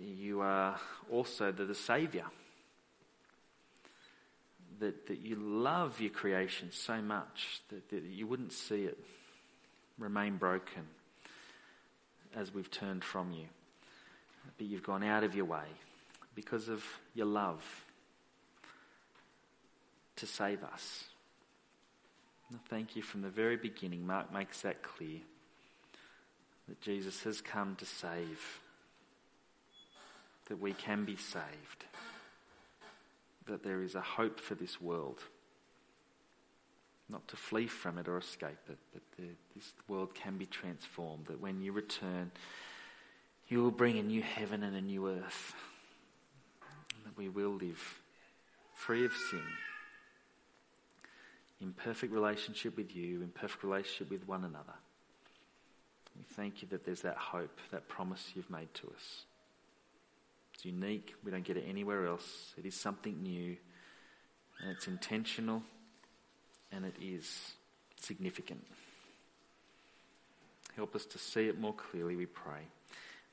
You 0.00 0.40
are 0.40 0.76
also 1.08 1.52
the, 1.52 1.64
the 1.66 1.74
Saviour 1.74 2.24
that, 4.80 5.06
that 5.06 5.20
you 5.20 5.36
love 5.36 6.00
your 6.00 6.10
creation 6.10 6.70
so 6.72 7.00
much 7.00 7.62
that, 7.68 7.88
that 7.90 8.02
you 8.02 8.26
wouldn't 8.26 8.52
see 8.52 8.84
it 8.84 8.98
remain 9.98 10.36
broken 10.36 10.82
as 12.34 12.52
we've 12.52 12.70
turned 12.70 13.04
from 13.04 13.32
you. 13.32 13.46
But 14.58 14.66
you've 14.66 14.82
gone 14.82 15.02
out 15.02 15.24
of 15.24 15.34
your 15.34 15.44
way 15.44 15.66
because 16.34 16.68
of 16.68 16.84
your 17.14 17.26
love 17.26 17.62
to 20.16 20.26
save 20.26 20.62
us. 20.62 21.04
thank 22.68 22.94
you 22.94 23.02
from 23.02 23.22
the 23.22 23.30
very 23.30 23.56
beginning. 23.56 24.06
Mark 24.06 24.32
makes 24.32 24.60
that 24.62 24.82
clear. 24.82 25.20
that 26.68 26.80
Jesus 26.80 27.22
has 27.24 27.40
come 27.40 27.76
to 27.76 27.84
save, 27.84 28.60
that 30.48 30.60
we 30.60 30.72
can 30.72 31.04
be 31.04 31.16
saved, 31.16 31.84
that 33.46 33.62
there 33.62 33.82
is 33.82 33.94
a 33.94 34.00
hope 34.00 34.40
for 34.40 34.54
this 34.54 34.80
world. 34.80 35.20
Not 37.08 37.28
to 37.28 37.36
flee 37.36 37.66
from 37.66 37.98
it 37.98 38.08
or 38.08 38.18
escape 38.18 38.58
it, 38.68 38.78
but 38.92 39.02
the, 39.16 39.28
this 39.54 39.72
world 39.88 40.14
can 40.14 40.38
be 40.38 40.46
transformed. 40.46 41.26
That 41.26 41.40
when 41.40 41.60
you 41.60 41.72
return, 41.72 42.30
you 43.48 43.62
will 43.62 43.70
bring 43.70 43.98
a 43.98 44.02
new 44.02 44.22
heaven 44.22 44.62
and 44.62 44.74
a 44.74 44.80
new 44.80 45.08
earth. 45.08 45.54
That 47.04 47.16
we 47.16 47.28
will 47.28 47.52
live 47.52 48.00
free 48.74 49.04
of 49.04 49.12
sin, 49.30 49.42
in 51.60 51.72
perfect 51.72 52.12
relationship 52.12 52.76
with 52.76 52.94
you, 52.94 53.22
in 53.22 53.28
perfect 53.28 53.62
relationship 53.64 54.10
with 54.10 54.26
one 54.26 54.44
another. 54.44 54.74
We 56.16 56.22
thank 56.22 56.62
you 56.62 56.68
that 56.68 56.84
there's 56.84 57.02
that 57.02 57.16
hope, 57.16 57.58
that 57.70 57.88
promise 57.88 58.32
you've 58.34 58.50
made 58.50 58.72
to 58.74 58.88
us. 58.88 59.24
It's 60.54 60.64
unique. 60.64 61.14
We 61.24 61.30
don't 61.30 61.44
get 61.44 61.56
it 61.56 61.64
anywhere 61.68 62.06
else. 62.06 62.54
It 62.56 62.64
is 62.64 62.74
something 62.74 63.22
new, 63.22 63.56
and 64.60 64.70
it's 64.70 64.86
intentional, 64.86 65.62
and 66.72 66.84
it 66.84 66.94
is 67.00 67.52
significant. 68.00 68.64
Help 70.76 70.94
us 70.94 71.04
to 71.06 71.18
see 71.18 71.48
it 71.48 71.58
more 71.58 71.74
clearly, 71.74 72.16
we 72.16 72.26
pray. 72.26 72.60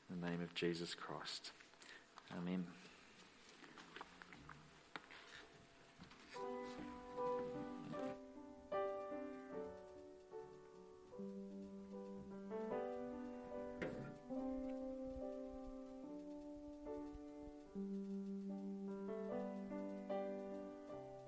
In 0.10 0.22
the 0.22 0.28
name 0.28 0.42
of 0.42 0.54
Jesus 0.54 0.94
Christ. 0.94 1.52